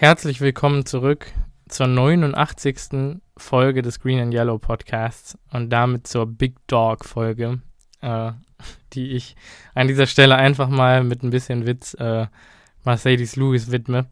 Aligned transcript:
Herzlich 0.00 0.40
willkommen 0.40 0.86
zurück 0.86 1.26
zur 1.68 1.86
89. 1.86 3.20
Folge 3.36 3.82
des 3.82 4.00
Green 4.00 4.18
and 4.18 4.32
Yellow 4.32 4.56
Podcasts 4.56 5.36
und 5.52 5.68
damit 5.68 6.06
zur 6.06 6.24
Big 6.24 6.54
Dog 6.68 7.04
Folge, 7.04 7.60
äh, 8.00 8.32
die 8.94 9.10
ich 9.10 9.36
an 9.74 9.88
dieser 9.88 10.06
Stelle 10.06 10.36
einfach 10.36 10.70
mal 10.70 11.04
mit 11.04 11.22
ein 11.22 11.28
bisschen 11.28 11.66
Witz 11.66 11.92
äh, 12.00 12.28
Mercedes 12.82 13.36
Lewis 13.36 13.72
widme. 13.72 14.06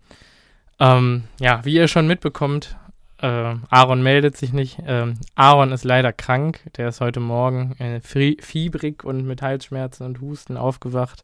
Ähm, 0.78 1.24
ja, 1.40 1.64
wie 1.64 1.76
ihr 1.76 1.88
schon 1.88 2.06
mitbekommt, 2.06 2.76
äh, 3.22 3.54
Aaron 3.70 4.02
meldet 4.02 4.36
sich 4.36 4.52
nicht. 4.52 4.80
Ähm, 4.86 5.14
Aaron 5.36 5.72
ist 5.72 5.84
leider 5.84 6.12
krank. 6.12 6.60
Der 6.76 6.88
ist 6.88 7.00
heute 7.00 7.20
Morgen 7.20 7.72
äh, 7.78 8.02
fiebrig 8.02 9.04
und 9.04 9.26
mit 9.26 9.40
Halsschmerzen 9.40 10.04
und 10.04 10.20
Husten 10.20 10.58
aufgewacht. 10.58 11.22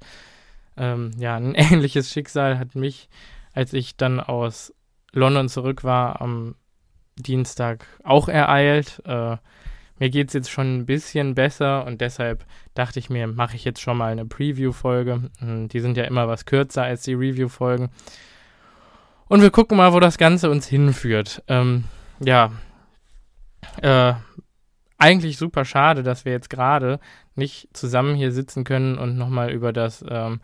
Ähm, 0.78 1.10
ja, 1.18 1.36
ein 1.36 1.54
ähnliches 1.54 2.10
Schicksal 2.10 2.58
hat 2.58 2.74
mich, 2.74 3.10
als 3.54 3.72
ich 3.72 3.96
dann 3.96 4.20
aus 4.20 4.74
London 5.12 5.48
zurück 5.48 5.84
war, 5.84 6.20
am 6.20 6.56
Dienstag 7.16 7.86
auch 8.02 8.28
ereilt. 8.28 9.00
Äh, 9.06 9.36
mir 9.98 10.10
geht 10.10 10.28
es 10.28 10.34
jetzt 10.34 10.50
schon 10.50 10.78
ein 10.78 10.86
bisschen 10.86 11.34
besser 11.34 11.86
und 11.86 12.00
deshalb 12.00 12.44
dachte 12.74 12.98
ich 12.98 13.10
mir, 13.10 13.28
mache 13.28 13.54
ich 13.54 13.64
jetzt 13.64 13.80
schon 13.80 13.96
mal 13.96 14.10
eine 14.10 14.26
Preview-Folge. 14.26 15.30
Hm, 15.38 15.68
die 15.68 15.80
sind 15.80 15.96
ja 15.96 16.04
immer 16.04 16.26
was 16.26 16.44
kürzer 16.44 16.82
als 16.82 17.02
die 17.02 17.14
Review-Folgen. 17.14 17.90
Und 19.28 19.40
wir 19.40 19.50
gucken 19.50 19.76
mal, 19.76 19.92
wo 19.92 20.00
das 20.00 20.18
Ganze 20.18 20.50
uns 20.50 20.66
hinführt. 20.66 21.42
Ähm, 21.46 21.84
ja, 22.20 22.50
äh, 23.80 24.14
eigentlich 24.98 25.38
super 25.38 25.64
schade, 25.64 26.02
dass 26.02 26.24
wir 26.24 26.32
jetzt 26.32 26.50
gerade 26.50 26.98
nicht 27.34 27.68
zusammen 27.72 28.14
hier 28.14 28.32
sitzen 28.32 28.64
können 28.64 28.98
und 28.98 29.16
nochmal 29.16 29.50
über 29.50 29.72
das 29.72 30.04
ähm, 30.08 30.40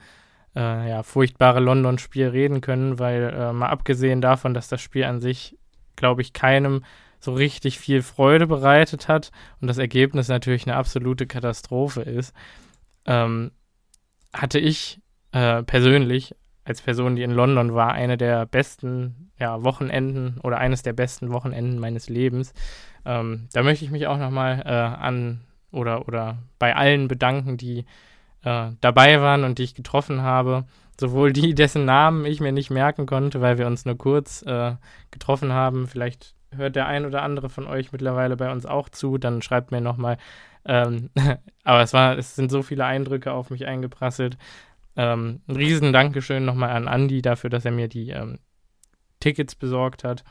äh, 0.56 0.89
ja, 0.89 1.03
furchtbare 1.03 1.61
London-Spiel 1.61 2.29
reden 2.29 2.61
können, 2.61 2.98
weil 2.98 3.34
äh, 3.34 3.53
mal 3.53 3.69
abgesehen 3.69 4.20
davon, 4.20 4.55
dass 4.55 4.69
das 4.69 4.81
Spiel 4.81 5.05
an 5.05 5.20
sich, 5.20 5.57
glaube 5.97 6.23
ich, 6.23 6.33
keinem 6.33 6.84
so 7.20 7.34
richtig 7.34 7.79
viel 7.79 8.03
Freude 8.03 8.47
bereitet 8.47 9.09
hat 9.09 9.31
und 9.61 9.69
das 9.69 9.79
Ergebnis 9.79 10.29
natürlich 10.29 10.67
eine 10.67 10.77
absolute 10.77 11.27
Katastrophe 11.27 12.01
ist, 12.01 12.34
ähm, 13.05 13.53
hatte 14.33 14.59
ich 14.59 15.01
äh, 15.33 15.62
persönlich 15.62 16.34
als 16.64 16.83
Person, 16.83 17.17
die 17.17 17.23
in 17.23 17.31
London 17.31 17.75
war, 17.75 17.92
eine 17.92 18.17
der 18.17 18.47
besten 18.47 19.33
ja, 19.39 19.62
Wochenenden 19.64 20.39
oder 20.42 20.59
eines 20.59 20.83
der 20.83 20.92
besten 20.92 21.31
Wochenenden 21.33 21.79
meines 21.79 22.09
Lebens. 22.09 22.53
Ähm, 23.05 23.48
da 23.53 23.62
möchte 23.62 23.85
ich 23.85 23.91
mich 23.91 24.07
auch 24.07 24.19
nochmal 24.19 24.62
äh, 24.64 24.70
an 24.70 25.41
oder, 25.73 26.07
oder 26.09 26.39
bei 26.59 26.75
allen 26.77 27.09
bedanken, 27.09 27.57
die 27.57 27.85
äh, 28.44 28.70
dabei 28.80 29.20
waren 29.20 29.44
und 29.44 29.58
die 29.58 29.64
ich 29.64 29.74
getroffen 29.74 30.22
habe. 30.22 30.64
Sowohl 30.98 31.33
die, 31.33 31.55
dessen 31.55 31.84
Namen 31.84 32.24
ich 32.24 32.41
mir 32.41 32.52
nicht 32.52 32.70
merken 32.70 33.06
konnte, 33.06 33.41
weil 33.41 33.58
wir 33.58 33.66
uns 33.66 33.84
nur 33.84 33.96
kurz 33.96 34.42
äh, 34.42 34.74
getroffen 35.10 35.52
haben. 35.52 35.86
Vielleicht 35.86 36.34
hört 36.55 36.77
der 36.77 36.86
ein 36.86 37.06
oder 37.06 37.22
andere 37.22 37.48
von 37.48 37.66
euch 37.66 37.92
mittlerweile 37.92 38.36
bei 38.36 38.50
uns 38.50 38.66
auch 38.66 38.88
zu, 38.88 39.18
dann 39.18 39.42
schreibt 39.42 39.70
mir 39.70 39.80
nochmal. 39.80 40.18
Ähm, 40.64 41.11
aber 41.64 41.83
es 41.83 41.92
war, 41.92 42.18
es 42.18 42.34
sind 42.34 42.50
so 42.50 42.62
viele 42.62 42.84
Eindrücke 42.84 43.33
auf 43.33 43.50
mich 43.50 43.67
eingeprasselt. 43.67 44.36
Ähm, 44.96 45.40
ein 45.46 45.56
riesen 45.56 45.92
Dankeschön 45.92 46.45
nochmal 46.45 46.70
an 46.70 46.86
Andy 46.86 47.23
dafür, 47.23 47.50
dass 47.50 47.64
er 47.64 47.70
mir 47.70 47.89
die 47.89 48.11
ähm, 48.11 48.39
Tickets 49.20 49.55
besorgt 49.55 50.05
hat 50.05 50.24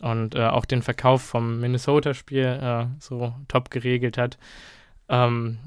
und 0.00 0.34
äh, 0.34 0.46
auch 0.46 0.64
den 0.64 0.82
Verkauf 0.82 1.22
vom 1.22 1.60
Minnesota-Spiel 1.60 2.44
äh, 2.44 2.86
so 2.98 3.34
top 3.48 3.70
geregelt 3.70 4.16
hat. 4.16 4.38
Ähm, 5.08 5.58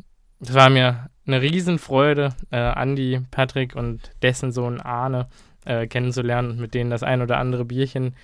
es 0.44 0.54
war 0.54 0.70
mir 0.70 1.10
eine 1.26 1.42
Riesenfreude, 1.42 2.36
äh, 2.52 2.82
Andy, 2.82 3.22
Patrick 3.32 3.76
und 3.76 4.12
dessen 4.22 4.52
Sohn 4.52 4.82
Arne 4.82 5.28
äh, 5.66 5.88
kennenzulernen 5.88 6.52
und 6.52 6.60
mit 6.60 6.74
denen 6.74 6.90
das 6.90 7.04
ein 7.04 7.22
oder 7.22 7.38
andere 7.38 7.66
Bierchen 7.66 8.16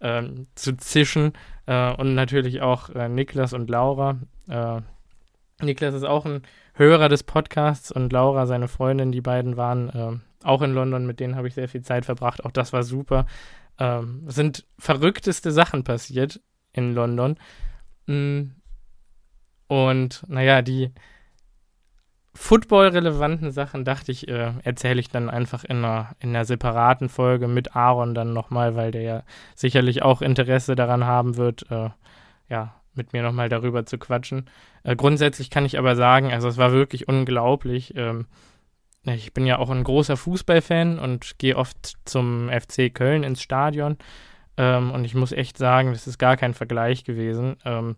äh, 0.00 0.22
zu 0.54 0.76
zischen. 0.76 1.32
Äh, 1.66 1.92
und 1.94 2.14
natürlich 2.14 2.60
auch 2.60 2.90
äh, 2.90 3.08
Niklas 3.08 3.52
und 3.52 3.70
Laura. 3.70 4.18
Äh, 4.48 4.80
Niklas 5.60 5.94
ist 5.94 6.04
auch 6.04 6.24
ein 6.24 6.42
Hörer 6.74 7.08
des 7.08 7.22
Podcasts 7.22 7.90
und 7.90 8.12
Laura, 8.12 8.46
seine 8.46 8.68
Freundin, 8.68 9.12
die 9.12 9.20
beiden 9.20 9.56
waren 9.56 9.88
äh, 9.90 10.46
auch 10.46 10.62
in 10.62 10.72
London, 10.72 11.06
mit 11.06 11.20
denen 11.20 11.36
habe 11.36 11.48
ich 11.48 11.54
sehr 11.54 11.68
viel 11.68 11.82
Zeit 11.82 12.04
verbracht. 12.04 12.44
Auch 12.44 12.52
das 12.52 12.72
war 12.72 12.82
super. 12.82 13.26
Ähm, 13.78 14.24
es 14.28 14.34
sind 14.34 14.66
verrückteste 14.78 15.50
Sachen 15.50 15.84
passiert 15.84 16.40
in 16.72 16.94
London. 16.94 17.36
Mm. 18.06 18.52
Und 19.66 20.24
naja, 20.28 20.62
die 20.62 20.92
Football-relevanten 22.40 23.50
Sachen 23.50 23.84
dachte 23.84 24.12
ich, 24.12 24.28
äh, 24.28 24.52
erzähle 24.62 25.00
ich 25.00 25.10
dann 25.10 25.28
einfach 25.28 25.64
in 25.64 25.78
einer, 25.78 26.14
in 26.20 26.30
einer 26.30 26.44
separaten 26.44 27.08
Folge 27.08 27.48
mit 27.48 27.74
Aaron 27.74 28.14
dann 28.14 28.32
nochmal, 28.32 28.76
weil 28.76 28.92
der 28.92 29.02
ja 29.02 29.22
sicherlich 29.56 30.02
auch 30.02 30.22
Interesse 30.22 30.76
daran 30.76 31.04
haben 31.04 31.36
wird, 31.36 31.68
äh, 31.70 31.90
ja, 32.48 32.74
mit 32.94 33.12
mir 33.12 33.22
nochmal 33.24 33.48
darüber 33.48 33.86
zu 33.86 33.98
quatschen. 33.98 34.48
Äh, 34.84 34.94
grundsätzlich 34.94 35.50
kann 35.50 35.66
ich 35.66 35.78
aber 35.78 35.96
sagen, 35.96 36.32
also 36.32 36.46
es 36.46 36.56
war 36.58 36.70
wirklich 36.70 37.08
unglaublich. 37.08 37.94
Ähm, 37.96 38.26
ich 39.02 39.34
bin 39.34 39.44
ja 39.44 39.58
auch 39.58 39.70
ein 39.70 39.82
großer 39.82 40.16
Fußballfan 40.16 41.00
und 41.00 41.38
gehe 41.38 41.56
oft 41.56 41.98
zum 42.04 42.50
FC 42.50 42.94
Köln 42.94 43.24
ins 43.24 43.42
Stadion. 43.42 43.98
Ähm, 44.56 44.92
und 44.92 45.04
ich 45.04 45.16
muss 45.16 45.32
echt 45.32 45.58
sagen, 45.58 45.90
das 45.90 46.06
ist 46.06 46.18
gar 46.18 46.36
kein 46.36 46.54
Vergleich 46.54 47.02
gewesen. 47.02 47.56
Ähm, 47.64 47.96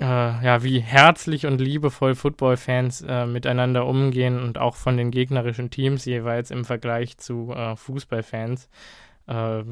äh, 0.00 0.04
ja, 0.04 0.62
wie 0.62 0.80
herzlich 0.80 1.46
und 1.46 1.60
liebevoll 1.60 2.14
Football-Fans 2.14 3.02
äh, 3.02 3.26
miteinander 3.26 3.86
umgehen 3.86 4.42
und 4.42 4.58
auch 4.58 4.76
von 4.76 4.96
den 4.96 5.10
gegnerischen 5.10 5.70
Teams 5.70 6.04
jeweils 6.04 6.50
im 6.50 6.64
Vergleich 6.64 7.16
zu 7.18 7.52
äh, 7.52 7.76
Fußballfans. 7.76 8.68
Äh, 9.28 9.62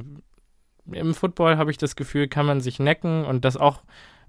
Im 0.92 1.14
Football 1.14 1.56
habe 1.56 1.70
ich 1.70 1.78
das 1.78 1.96
Gefühl, 1.96 2.28
kann 2.28 2.46
man 2.46 2.60
sich 2.60 2.78
necken 2.78 3.24
und 3.24 3.44
das 3.44 3.56
auch 3.56 3.82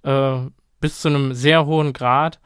äh, 0.04 0.40
bis 0.80 1.00
zu 1.02 1.10
einem 1.10 1.34
sehr 1.34 1.66
hohen 1.68 1.94
Grad. 1.94 2.40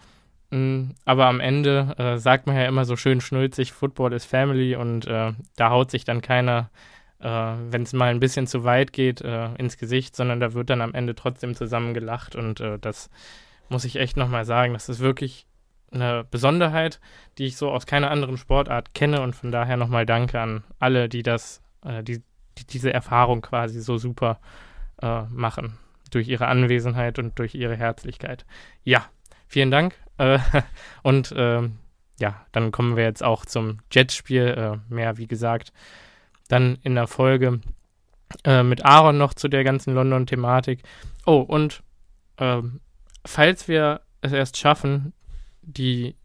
Mm, 0.50 0.92
aber 1.06 1.28
am 1.28 1.40
Ende 1.40 1.96
äh, 1.98 2.18
sagt 2.18 2.48
man 2.48 2.56
ja 2.58 2.66
immer 2.66 2.84
so 2.84 2.98
schön 2.98 3.22
schnulzig, 3.22 3.72
Football 3.72 4.12
ist 4.14 4.26
Family 4.26 4.76
und 4.76 5.08
da 5.08 5.70
haut 5.70 5.92
sich 5.92 6.04
dann 6.04 6.22
keiner 6.22 6.70
äh, 7.20 7.28
wenn 7.28 7.84
es 7.84 7.94
mal 7.94 8.10
ein 8.10 8.20
bisschen 8.20 8.48
zu 8.48 8.64
weit 8.64 8.94
geht, 8.94 9.22
äh, 9.22 9.54
ins 9.56 9.78
Gesicht, 9.78 10.16
sondern 10.16 10.40
da 10.40 10.54
wird 10.54 10.70
dann 10.70 10.82
am 10.82 10.94
Ende 10.94 11.16
trotzdem 11.16 11.56
zusammen 11.56 11.94
gelacht 11.94 12.36
und 12.36 12.60
äh, 12.60 12.78
das 12.80 13.10
muss 13.70 13.86
ich 13.86 13.98
echt 13.98 14.18
nochmal 14.18 14.46
sagen, 14.46 14.74
das 14.74 14.90
ist 14.90 15.00
wirklich 15.00 15.46
eine 15.92 16.26
Besonderheit, 16.30 17.00
die 17.38 17.46
ich 17.46 17.58
so 17.58 17.72
aus 17.72 17.86
keiner 17.86 18.12
anderen 18.12 18.38
Sportart 18.38 18.94
kenne 18.94 19.22
und 19.22 19.36
von 19.36 19.52
daher 19.52 19.78
nochmal 19.78 20.06
danke 20.06 20.40
an 20.40 20.64
alle, 20.80 21.10
die 21.10 21.24
das, 21.24 21.62
äh, 21.84 22.04
die, 22.04 22.24
die, 22.58 22.68
diese 22.68 22.94
Erfahrung 22.94 23.42
quasi 23.42 23.82
so 23.82 23.98
super 23.98 24.40
äh, 25.02 25.24
machen 25.24 25.78
durch 26.12 26.28
ihre 26.28 26.48
Anwesenheit 26.48 27.20
und 27.20 27.38
durch 27.40 27.56
ihre 27.56 27.76
Herzlichkeit. 27.76 28.46
Ja, 28.84 29.06
vielen 29.48 29.72
Dank 29.72 29.96
äh, 30.18 30.40
und 31.04 31.34
ähm, 31.36 31.78
ja, 32.20 32.46
dann 32.52 32.72
kommen 32.72 32.96
wir 32.96 33.04
jetzt 33.04 33.24
auch 33.24 33.46
zum 33.46 33.80
Jets-Spiel. 33.92 34.82
mehr, 34.90 35.18
wie 35.18 35.28
gesagt, 35.28 35.72
dann 36.48 36.78
in 36.84 36.96
der 36.96 37.08
Folge 37.08 37.62
äh, 38.44 38.64
mit 38.64 38.86
Aaron 38.86 39.18
noch 39.18 39.34
zu 39.34 39.48
der 39.48 39.64
ganzen 39.64 39.94
London-Thematik. 39.94 40.84
Oh, 41.26 41.40
und 41.40 41.84
ähm, 42.38 42.82
falls 43.26 43.68
wir 43.68 44.02
es 44.22 44.32
erst 44.32 44.58
schaffen, 44.58 45.14
die 45.62 46.16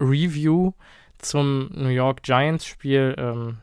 Review 0.00 0.72
zum 1.18 1.70
New 1.74 1.88
York 1.88 2.22
Giants-Spiel 2.22 3.14
ähm, 3.18 3.58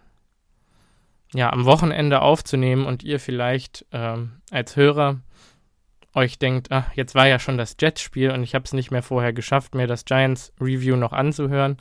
ja, 1.33 1.51
am 1.51 1.65
Wochenende 1.65 2.21
aufzunehmen 2.21 2.85
und 2.85 3.03
ihr 3.03 3.19
vielleicht 3.19 3.85
ähm, 3.91 4.41
als 4.51 4.75
Hörer 4.75 5.21
euch 6.13 6.39
denkt, 6.39 6.71
ach, 6.71 6.93
jetzt 6.93 7.13
war 7.13 7.27
ja 7.27 7.39
schon 7.39 7.57
das 7.57 7.75
Jets-Spiel 7.79 8.31
und 8.31 8.43
ich 8.43 8.55
habe 8.55 8.63
es 8.63 8.73
nicht 8.73 8.91
mehr 8.91 9.03
vorher 9.03 9.33
geschafft, 9.33 9.75
mir 9.75 9.87
das 9.87 10.05
Giants-Review 10.05 10.95
noch 10.95 11.11
anzuhören, 11.11 11.77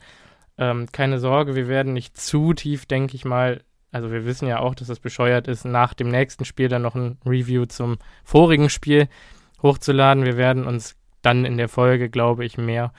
ähm, 0.57 0.87
keine 0.91 1.19
Sorge, 1.19 1.55
wir 1.55 1.67
werden 1.67 1.93
nicht 1.93 2.17
zu 2.17 2.53
tief, 2.53 2.85
denke 2.85 3.15
ich 3.15 3.25
mal. 3.25 3.61
Also 3.91 4.11
wir 4.11 4.25
wissen 4.25 4.47
ja 4.47 4.59
auch, 4.59 4.75
dass 4.75 4.89
es 4.89 4.99
bescheuert 4.99 5.47
ist, 5.47 5.65
nach 5.65 5.93
dem 5.93 6.09
nächsten 6.09 6.45
Spiel 6.45 6.67
dann 6.67 6.81
noch 6.81 6.95
ein 6.95 7.17
Review 7.25 7.65
zum 7.65 7.97
vorigen 8.23 8.69
Spiel 8.69 9.07
hochzuladen. 9.61 10.25
Wir 10.25 10.37
werden 10.37 10.65
uns 10.65 10.95
dann 11.21 11.45
in 11.45 11.57
der 11.57 11.69
Folge, 11.69 12.09
glaube 12.09 12.45
ich, 12.45 12.57
mehr 12.57 12.91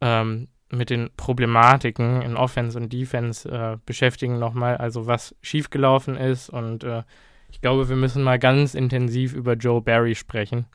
ähm, 0.00 0.48
mit 0.70 0.90
den 0.90 1.10
Problematiken 1.16 2.22
in 2.22 2.36
Offense 2.36 2.78
und 2.78 2.92
Defense 2.92 3.48
äh, 3.48 3.78
beschäftigen 3.86 4.38
nochmal, 4.38 4.76
also 4.76 5.06
was 5.06 5.34
schiefgelaufen 5.42 6.16
ist. 6.16 6.50
Und 6.50 6.84
äh, 6.84 7.02
ich 7.50 7.60
glaube, 7.60 7.88
wir 7.88 7.96
müssen 7.96 8.22
mal 8.22 8.38
ganz 8.38 8.74
intensiv 8.74 9.32
über 9.32 9.54
Joe 9.54 9.80
Barry 9.80 10.14
sprechen. 10.14 10.66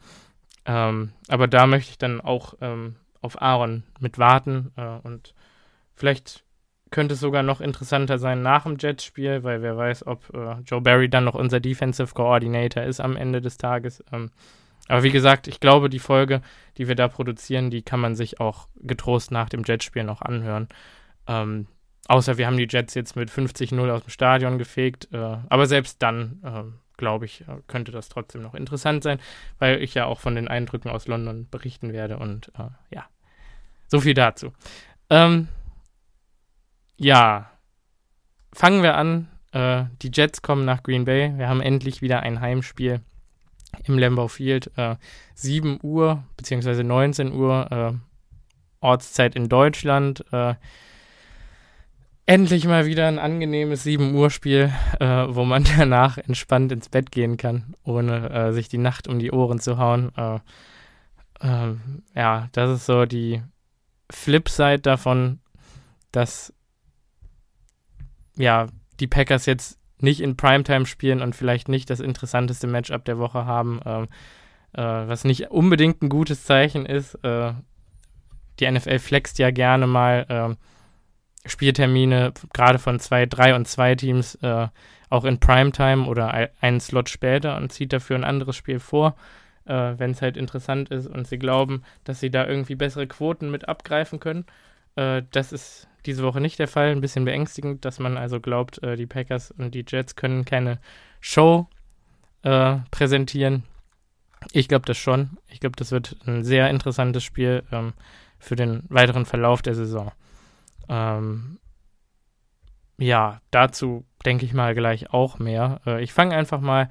Ähm, 0.66 1.12
aber 1.28 1.48
da 1.48 1.68
möchte 1.68 1.92
ich 1.92 1.98
dann 1.98 2.22
auch 2.22 2.54
ähm, 2.62 2.96
auf 3.22 3.42
Aaron 3.42 3.84
mit 4.00 4.18
warten 4.18 4.72
äh, 4.78 4.98
und 5.04 5.34
Vielleicht 6.02 6.44
könnte 6.90 7.14
es 7.14 7.20
sogar 7.20 7.44
noch 7.44 7.62
interessanter 7.62 8.18
sein 8.18 8.42
nach 8.42 8.64
dem 8.64 8.78
Jets-Spiel, 8.80 9.44
weil 9.44 9.62
wer 9.62 9.78
weiß, 9.78 10.08
ob 10.08 10.34
äh, 10.34 10.60
Joe 10.66 10.82
Barry 10.82 11.10
dann 11.10 11.26
noch 11.26 11.36
unser 11.36 11.60
Defensive 11.60 12.16
Coordinator 12.16 12.82
ist 12.82 13.00
am 13.00 13.16
Ende 13.16 13.40
des 13.40 13.60
Tages. 13.60 14.04
Ähm, 14.12 14.32
aber 14.88 15.04
wie 15.04 15.12
gesagt, 15.12 15.48
ich 15.48 15.60
glaube, 15.60 15.92
die 15.92 16.00
Folge, 16.00 16.42
die 16.80 16.88
wir 16.88 16.96
da 16.96 17.08
produzieren, 17.08 17.70
die 17.70 17.84
kann 17.84 18.00
man 18.00 18.16
sich 18.16 18.40
auch 18.40 18.68
getrost 18.78 19.30
nach 19.30 19.48
dem 19.48 19.62
Jetspiel 19.64 20.04
noch 20.04 20.24
anhören. 20.24 20.70
Ähm, 21.28 21.68
außer 22.08 22.40
wir 22.40 22.48
haben 22.48 22.58
die 22.58 22.68
Jets 22.68 22.96
jetzt 22.96 23.16
mit 23.16 23.30
50-0 23.30 23.88
aus 23.92 24.02
dem 24.02 24.10
Stadion 24.10 24.58
gefegt. 24.58 25.08
Äh, 25.14 25.38
aber 25.50 25.68
selbst 25.68 26.02
dann, 26.02 26.42
äh, 26.44 26.64
glaube 26.98 27.26
ich, 27.26 27.42
äh, 27.42 27.58
könnte 27.68 27.92
das 27.92 28.10
trotzdem 28.10 28.42
noch 28.42 28.56
interessant 28.56 29.04
sein, 29.04 29.20
weil 29.60 29.84
ich 29.84 29.94
ja 29.94 30.06
auch 30.06 30.20
von 30.20 30.34
den 30.34 30.48
Eindrücken 30.48 30.90
aus 30.90 31.08
London 31.08 31.48
berichten 31.52 31.94
werde. 31.94 32.18
Und 32.18 32.52
äh, 32.58 32.72
ja, 32.90 33.06
so 33.86 34.00
viel 34.02 34.16
dazu. 34.16 34.52
Ähm, 35.12 35.48
ja, 37.04 37.52
fangen 38.54 38.84
wir 38.84 38.96
an. 38.96 39.28
Äh, 39.52 39.86
die 40.02 40.12
Jets 40.14 40.42
kommen 40.42 40.66
nach 40.66 40.84
Green 40.84 41.06
Bay. 41.06 41.34
Wir 41.38 41.50
haben 41.50 41.62
endlich 41.62 42.02
wieder 42.02 42.22
ein 42.22 42.42
Heimspiel 42.42 43.02
im 43.86 43.98
Lambeau 43.98 44.28
Field. 44.28 44.72
7 45.34 45.80
Uhr 45.82 46.24
bzw. 46.36 46.84
19 46.84 47.34
Uhr 47.34 48.00
Ortszeit 48.82 49.36
in 49.36 49.48
Deutschland 49.48 50.26
endlich 52.32 52.66
mal 52.66 52.86
wieder 52.86 53.08
ein 53.08 53.20
angenehmes 53.20 53.84
7 53.84 54.16
Uhr 54.16 54.30
Spiel, 54.30 54.72
äh, 55.00 55.06
wo 55.30 55.44
man 55.44 55.66
danach 55.78 56.18
entspannt 56.18 56.72
ins 56.72 56.88
Bett 56.88 57.12
gehen 57.12 57.36
kann, 57.36 57.76
ohne 57.84 58.30
äh, 58.30 58.54
sich 58.54 58.70
die 58.70 58.78
Nacht 58.78 59.08
um 59.08 59.20
die 59.20 59.32
Ohren 59.32 59.60
zu 59.60 59.78
hauen. 59.78 60.12
Äh, 60.16 60.40
ähm, 61.42 62.04
ja, 62.16 62.48
das 62.54 62.70
ist 62.70 62.86
so 62.86 63.06
die 63.06 63.42
Flipside 64.10 64.80
davon, 64.80 65.40
dass 66.12 66.54
ja, 68.42 68.68
die 69.00 69.08
Packers 69.08 69.46
jetzt 69.46 69.80
nicht 70.00 70.22
in 70.22 70.36
Primetime 70.36 70.86
spielen 70.86 71.22
und 71.22 71.36
vielleicht 71.36 71.70
nicht 71.70 71.90
das 71.90 72.00
interessanteste 72.00 72.68
Matchup 72.68 73.06
der 73.06 73.18
Woche 73.20 73.46
haben, 73.46 73.80
ähm, 73.86 74.08
äh, 74.74 74.82
was 74.82 75.24
nicht 75.24 75.52
unbedingt 75.52 76.02
ein 76.02 76.10
gutes 76.10 76.44
Zeichen 76.44 76.86
ist. 76.86 77.16
Äh, 77.24 77.54
die 78.60 78.70
NFL 78.70 79.00
flext 79.00 79.40
ja 79.40 79.52
gerne 79.52 79.88
mal 79.88 80.26
ähm, 80.30 80.58
Spieltermine, 81.46 82.34
gerade 82.54 82.80
von 82.80 83.00
zwei, 83.00 83.26
drei 83.26 83.56
und 83.56 83.68
zwei 83.68 83.96
Teams, 83.96 84.36
äh, 84.36 84.68
auch 85.10 85.26
in 85.26 85.40
Primetime 85.40 86.06
oder 86.06 86.50
einen 86.62 86.80
Slot 86.80 87.10
später 87.10 87.58
und 87.58 87.72
zieht 87.72 87.92
dafür 87.94 88.16
ein 88.16 88.24
anderes 88.24 88.56
Spiel 88.56 88.80
vor, 88.80 89.16
äh, 89.66 89.94
wenn 89.98 90.12
es 90.12 90.22
halt 90.22 90.38
interessant 90.38 90.90
ist 90.90 91.08
und 91.08 91.28
sie 91.28 91.38
glauben, 91.40 91.84
dass 92.04 92.20
sie 92.20 92.30
da 92.30 92.48
irgendwie 92.48 92.76
bessere 92.76 93.08
Quoten 93.08 93.52
mit 93.52 93.68
abgreifen 93.68 94.20
können. 94.20 94.46
Äh, 94.96 95.24
das 95.32 95.52
ist 95.52 95.88
diese 96.06 96.24
Woche 96.24 96.42
nicht 96.42 96.60
der 96.60 96.68
Fall. 96.68 96.90
Ein 96.92 97.02
bisschen 97.02 97.26
beängstigend, 97.26 97.86
dass 97.86 98.00
man 98.00 98.18
also 98.18 98.40
glaubt, 98.40 98.82
äh, 98.84 98.96
die 98.96 99.08
Packers 99.08 99.52
und 99.52 99.74
die 99.76 99.86
Jets 99.88 100.16
können 100.16 100.46
keine 100.46 100.80
Show 101.20 101.68
äh, 102.44 102.78
präsentieren. 102.90 103.64
Ich 104.52 104.68
glaube 104.68 104.86
das 104.86 104.98
schon. 104.98 105.38
Ich 105.50 105.60
glaube, 105.60 105.76
das 105.76 105.92
wird 105.92 106.18
ein 106.26 106.44
sehr 106.44 106.70
interessantes 106.70 107.24
Spiel 107.24 107.64
ähm, 107.72 107.94
für 108.40 108.56
den 108.56 108.84
weiteren 108.90 109.26
Verlauf 109.26 109.62
der 109.62 109.76
Saison. 109.76 110.12
Ähm, 110.90 111.60
ja, 112.98 113.40
dazu 113.52 114.06
denke 114.26 114.46
ich 114.46 114.54
mal 114.54 114.74
gleich 114.74 115.14
auch 115.14 115.40
mehr. 115.40 115.82
Äh, 115.86 116.04
ich 116.04 116.14
fange 116.14 116.36
einfach 116.36 116.62
mal 116.62 116.90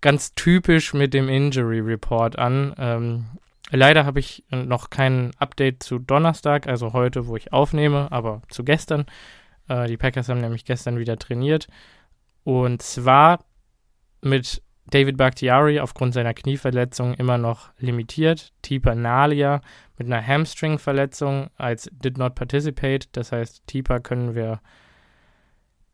ganz 0.00 0.34
typisch 0.34 0.94
mit 0.94 1.12
dem 1.12 1.28
Injury 1.28 1.80
Report 1.80 2.38
an. 2.38 2.74
Ähm, 2.78 3.26
leider 3.70 4.04
habe 4.04 4.20
ich 4.20 4.44
noch 4.50 4.90
kein 4.90 5.32
Update 5.38 5.82
zu 5.82 5.98
Donnerstag, 5.98 6.66
also 6.66 6.92
heute, 6.92 7.26
wo 7.26 7.36
ich 7.36 7.52
aufnehme, 7.52 8.10
aber 8.10 8.42
zu 8.48 8.64
gestern. 8.64 9.06
Äh, 9.68 9.86
die 9.86 9.96
Packers 9.96 10.28
haben 10.28 10.40
nämlich 10.40 10.64
gestern 10.64 10.98
wieder 10.98 11.18
trainiert. 11.18 11.68
Und 12.44 12.82
zwar 12.82 13.44
mit 14.22 14.62
David 14.90 15.16
Bakhtiari 15.16 15.80
aufgrund 15.80 16.14
seiner 16.14 16.34
Knieverletzung 16.34 17.14
immer 17.14 17.38
noch 17.38 17.70
limitiert. 17.78 18.52
Tipa 18.62 18.94
Nalia 18.94 19.60
mit 19.96 20.06
einer 20.06 20.26
Hamstring-Verletzung 20.26 21.48
als 21.56 21.88
did 21.92 22.18
not 22.18 22.34
participate. 22.34 23.08
Das 23.12 23.32
heißt, 23.32 23.66
Tipa 23.66 24.00
können 24.00 24.34
wir, 24.34 24.60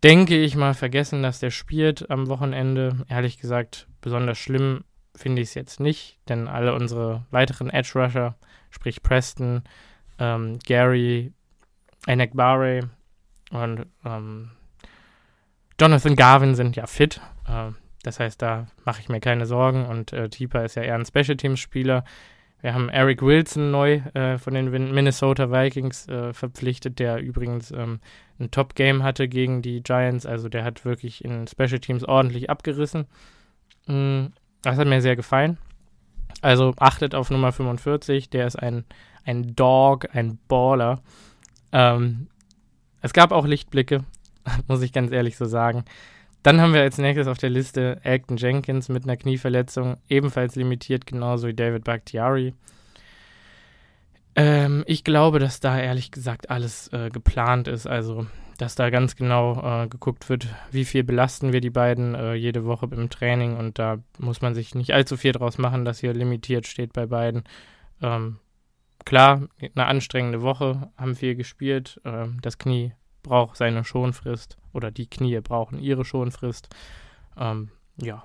denke 0.03 0.37
ich 0.37 0.57
mal, 0.57 0.73
vergessen, 0.75 1.23
dass 1.23 1.41
der 1.41 1.51
spielt 1.51 2.11
am 2.11 2.29
Wochenende. 2.29 3.05
Ehrlich 3.09 3.39
gesagt, 3.39 3.87
besonders 4.01 4.39
schlimm 4.39 4.85
finde 5.17 5.43
ich 5.43 5.49
es 5.49 5.55
jetzt 5.55 5.81
nicht, 5.81 6.19
denn 6.29 6.49
alle 6.49 6.75
unsere 6.75 7.25
weiteren 7.31 7.71
Edge-Rusher, 7.71 8.37
sprich 8.71 9.03
Preston, 9.03 9.63
ähm, 10.19 10.59
Gary, 10.67 11.33
Enek 12.07 12.35
Barre 12.35 12.91
und 13.51 13.87
ähm, 14.05 14.51
Jonathan 15.81 16.17
Garvin 16.17 16.55
sind 16.55 16.77
ja 16.77 16.87
fit. 16.87 17.21
Äh, 17.49 17.73
das 18.03 18.21
heißt, 18.21 18.41
da 18.41 18.67
mache 18.85 19.01
ich 19.01 19.09
mir 19.09 19.21
keine 19.21 19.47
Sorgen 19.47 19.87
und 19.87 20.13
äh, 20.13 20.29
Tipa 20.29 20.61
ist 20.61 20.77
ja 20.77 20.83
eher 20.83 20.95
ein 20.95 21.07
Special 21.07 21.37
Teams 21.37 21.59
Spieler. 21.59 22.05
Wir 22.61 22.73
haben 22.73 22.89
Eric 22.89 23.23
Wilson 23.23 23.71
neu 23.71 23.97
äh, 24.15 24.39
von 24.39 24.55
den 24.55 24.71
Minnesota 24.71 25.51
Vikings 25.51 26.09
äh, 26.09 26.33
verpflichtet, 26.33 26.99
der 26.99 27.19
übrigens 27.19 27.71
ähm, 27.71 28.01
ein 28.41 28.51
Top-Game 28.51 29.03
hatte 29.03 29.29
gegen 29.29 29.61
die 29.61 29.83
Giants. 29.83 30.25
Also 30.25 30.49
der 30.49 30.65
hat 30.65 30.85
wirklich 30.85 31.25
in 31.25 31.47
Special 31.47 31.81
Teams 31.81 32.05
ordentlich 32.05 32.49
abgerissen. 32.49 33.07
Mm, 33.87 34.27
das 34.63 34.79
hat 34.79 34.87
mir 34.87 35.01
sehr 35.01 35.17
gefallen. 35.17 35.59
Also 36.43 36.75
achtet 36.79 37.15
auf 37.15 37.31
Nummer 37.31 37.53
45, 37.53 38.31
der 38.31 38.47
ist 38.47 38.57
ein, 38.57 38.85
ein 39.25 39.55
Dog, 39.57 40.15
ein 40.15 40.39
Baller. 40.49 41.01
Ähm, 41.73 42.29
es 43.01 43.13
gab 43.13 43.33
auch 43.33 43.47
Lichtblicke, 43.47 44.05
muss 44.69 44.83
ich 44.83 44.93
ganz 44.93 45.13
ehrlich 45.13 45.37
so 45.37 45.47
sagen. 45.47 45.85
Dann 46.43 46.61
haben 46.61 46.75
wir 46.75 46.83
als 46.83 46.99
nächstes 46.99 47.27
auf 47.27 47.39
der 47.39 47.51
Liste 47.51 47.99
Elton 48.05 48.37
Jenkins 48.37 48.89
mit 48.89 49.05
einer 49.05 49.17
Knieverletzung, 49.17 49.97
ebenfalls 50.09 50.55
limitiert, 50.55 51.05
genauso 51.07 51.49
wie 51.49 51.55
David 51.55 51.85
Bakhtiari. 51.85 52.55
Ähm, 54.37 54.85
ich 54.87 55.03
glaube, 55.03 55.39
dass 55.39 55.61
da 55.61 55.81
ehrlich 55.81 56.11
gesagt 56.11 56.51
alles 56.51 56.89
äh, 56.93 57.09
geplant 57.11 57.67
ist, 57.67 57.87
also 57.87 58.27
dass 58.57 58.75
da 58.75 58.91
ganz 58.91 59.17
genau 59.17 59.85
äh, 59.85 59.89
geguckt 59.89 60.29
wird, 60.29 60.49
wie 60.71 60.85
viel 60.85 61.05
belasten 61.05 61.53
wir 61.53 61.61
die 61.61 61.71
beiden 61.71 62.15
äh, 62.15 62.35
jede 62.35 62.65
Woche 62.65 62.89
im 62.91 63.11
Training 63.11 63.57
und 63.57 63.79
da 63.79 63.99
muss 64.19 64.41
man 64.41 64.55
sich 64.55 64.75
nicht 64.75 64.93
allzu 64.93 65.17
viel 65.17 65.33
draus 65.33 65.59
machen, 65.59 65.85
dass 65.85 66.01
hier 66.01 66.13
limitiert 66.13 66.67
steht 66.67 66.93
bei 66.93 67.07
beiden. 67.07 67.45
Ähm, 68.03 68.39
klar, 69.05 69.49
eine 69.61 69.87
anstrengende 69.87 70.43
Woche, 70.43 70.91
haben 70.97 71.15
viel 71.15 71.35
gespielt, 71.35 72.01
ähm, 72.05 72.39
das 72.43 72.59
Knie 72.59 72.93
braucht 73.23 73.57
seine 73.57 73.85
Schonfrist 73.85 74.57
oder 74.73 74.91
die 74.91 75.09
Knie 75.09 75.41
brauchen 75.41 75.79
ihre 75.79 76.05
Schonfrist. 76.05 76.69
Ähm, 77.37 77.71
ja, 77.97 78.25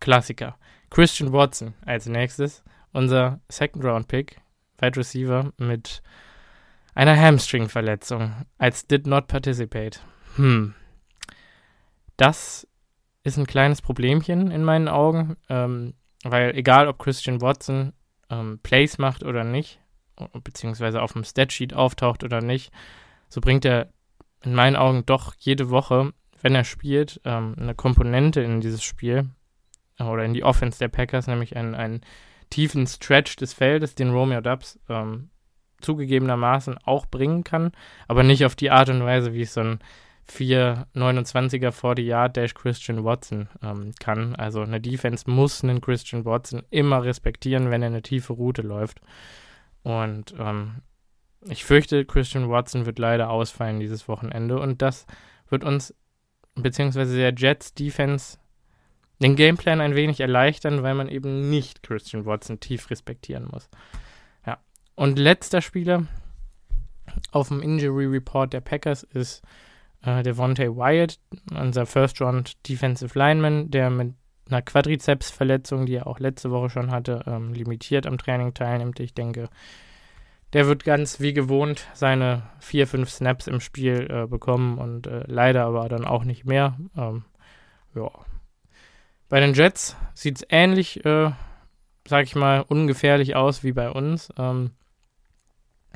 Klassiker. 0.00 0.56
Christian 0.90 1.32
Watson 1.32 1.74
als 1.86 2.06
nächstes, 2.06 2.62
unser 2.92 3.40
Second 3.48 3.84
Round 3.84 4.08
Pick, 4.08 4.40
Wide 4.78 4.96
Receiver 4.96 5.52
mit 5.56 6.02
einer 6.94 7.18
Hamstring-Verletzung 7.18 8.34
als 8.58 8.86
did 8.86 9.06
not 9.06 9.26
participate. 9.26 10.00
Hm. 10.36 10.74
Das 12.16 12.66
ist 13.24 13.38
ein 13.38 13.46
kleines 13.46 13.82
Problemchen 13.82 14.50
in 14.50 14.64
meinen 14.64 14.88
Augen, 14.88 15.36
ähm, 15.48 15.94
weil 16.24 16.56
egal 16.56 16.88
ob 16.88 16.98
Christian 16.98 17.40
Watson 17.40 17.92
ähm, 18.30 18.58
Plays 18.62 18.98
macht 18.98 19.24
oder 19.24 19.44
nicht, 19.44 19.80
beziehungsweise 20.44 21.02
auf 21.02 21.12
dem 21.12 21.24
Statsheet 21.24 21.74
auftaucht 21.74 22.24
oder 22.24 22.40
nicht, 22.40 22.72
so 23.28 23.40
bringt 23.40 23.64
er 23.64 23.92
in 24.42 24.54
meinen 24.54 24.76
Augen 24.76 25.06
doch 25.06 25.34
jede 25.38 25.70
Woche, 25.70 26.12
wenn 26.40 26.54
er 26.54 26.64
spielt, 26.64 27.20
ähm, 27.24 27.54
eine 27.58 27.74
Komponente 27.74 28.40
in 28.40 28.60
dieses 28.60 28.82
Spiel 28.82 29.30
äh, 29.98 30.04
oder 30.04 30.24
in 30.24 30.34
die 30.34 30.44
Offense 30.44 30.78
der 30.78 30.88
Packers, 30.88 31.26
nämlich 31.26 31.56
einen, 31.56 31.74
einen 31.74 32.00
tiefen 32.50 32.86
Stretch 32.86 33.36
des 33.36 33.54
Feldes, 33.54 33.94
den 33.94 34.10
Romeo 34.10 34.40
Dubs 34.40 34.78
ähm, 34.88 35.30
zugegebenermaßen 35.82 36.78
auch 36.84 37.06
bringen 37.06 37.44
kann, 37.44 37.72
aber 38.08 38.22
nicht 38.22 38.44
auf 38.44 38.56
die 38.56 38.70
Art 38.70 38.88
und 38.88 39.04
Weise, 39.04 39.34
wie 39.34 39.42
es 39.42 39.54
so 39.54 39.60
ein 39.60 39.78
4,29er 40.30 41.72
40 41.72 42.06
Yard 42.06 42.36
Dash 42.36 42.54
Christian 42.54 43.04
Watson 43.04 43.48
ähm, 43.62 43.92
kann. 43.98 44.34
Also 44.36 44.62
eine 44.62 44.80
Defense 44.80 45.28
muss 45.28 45.62
einen 45.62 45.80
Christian 45.80 46.24
Watson 46.24 46.62
immer 46.70 47.04
respektieren, 47.04 47.70
wenn 47.70 47.82
er 47.82 47.88
eine 47.88 48.02
tiefe 48.02 48.32
Route 48.32 48.62
läuft. 48.62 49.00
Und 49.82 50.34
ähm, 50.38 50.82
ich 51.48 51.64
fürchte, 51.64 52.04
Christian 52.04 52.48
Watson 52.48 52.86
wird 52.86 52.98
leider 52.98 53.30
ausfallen 53.30 53.80
dieses 53.80 54.06
Wochenende 54.08 54.58
und 54.60 54.80
das 54.80 55.06
wird 55.48 55.64
uns, 55.64 55.94
beziehungsweise 56.54 57.16
der 57.16 57.34
Jets 57.36 57.74
Defense, 57.74 58.38
den 59.20 59.36
Gameplan 59.36 59.80
ein 59.80 59.94
wenig 59.94 60.20
erleichtern, 60.20 60.82
weil 60.82 60.94
man 60.94 61.08
eben 61.08 61.50
nicht 61.50 61.82
Christian 61.82 62.26
Watson 62.26 62.60
tief 62.60 62.90
respektieren 62.90 63.48
muss. 63.50 63.68
Und 65.02 65.18
letzter 65.18 65.62
Spieler 65.62 66.06
auf 67.32 67.48
dem 67.48 67.60
Injury 67.60 68.06
Report 68.06 68.52
der 68.52 68.60
Packers 68.60 69.02
ist 69.02 69.42
äh, 70.04 70.22
Devontae 70.22 70.76
Wyatt, 70.76 71.18
unser 71.50 71.86
First 71.86 72.20
Round 72.20 72.68
Defensive 72.68 73.18
Lineman, 73.18 73.72
der 73.72 73.90
mit 73.90 74.14
einer 74.46 74.62
Quadrizepsverletzung, 74.62 75.86
die 75.86 75.96
er 75.96 76.06
auch 76.06 76.20
letzte 76.20 76.52
Woche 76.52 76.70
schon 76.70 76.92
hatte, 76.92 77.24
ähm, 77.26 77.52
limitiert 77.52 78.06
am 78.06 78.16
Training 78.16 78.54
teilnimmt. 78.54 79.00
Ich 79.00 79.12
denke, 79.12 79.48
der 80.52 80.68
wird 80.68 80.84
ganz 80.84 81.18
wie 81.18 81.32
gewohnt 81.32 81.88
seine 81.94 82.44
vier, 82.60 82.86
fünf 82.86 83.10
Snaps 83.10 83.48
im 83.48 83.58
Spiel 83.58 84.06
äh, 84.08 84.28
bekommen 84.28 84.78
und 84.78 85.08
äh, 85.08 85.24
leider 85.26 85.64
aber 85.64 85.88
dann 85.88 86.04
auch 86.04 86.22
nicht 86.22 86.44
mehr. 86.44 86.78
Ähm, 86.96 87.24
ja. 87.96 88.08
Bei 89.28 89.40
den 89.40 89.54
Jets 89.54 89.96
sieht 90.14 90.36
es 90.36 90.46
ähnlich, 90.48 91.04
äh, 91.04 91.32
sag 92.06 92.22
ich 92.22 92.36
mal, 92.36 92.60
ungefährlich 92.60 93.34
aus 93.34 93.64
wie 93.64 93.72
bei 93.72 93.90
uns. 93.90 94.32
Ähm, 94.38 94.70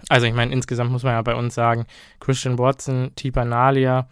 Also 0.09 0.26
ich 0.26 0.35
meine, 0.35 0.53
insgesamt 0.53 0.91
muss 0.91 1.03
man 1.03 1.12
ja 1.12 1.23
bei 1.23 1.35
uns 1.35 1.55
sagen, 1.55 1.87
Christian 2.21 2.59
Watson, 2.59 3.12
Tipa 3.17 3.45
Nalia 3.45 4.09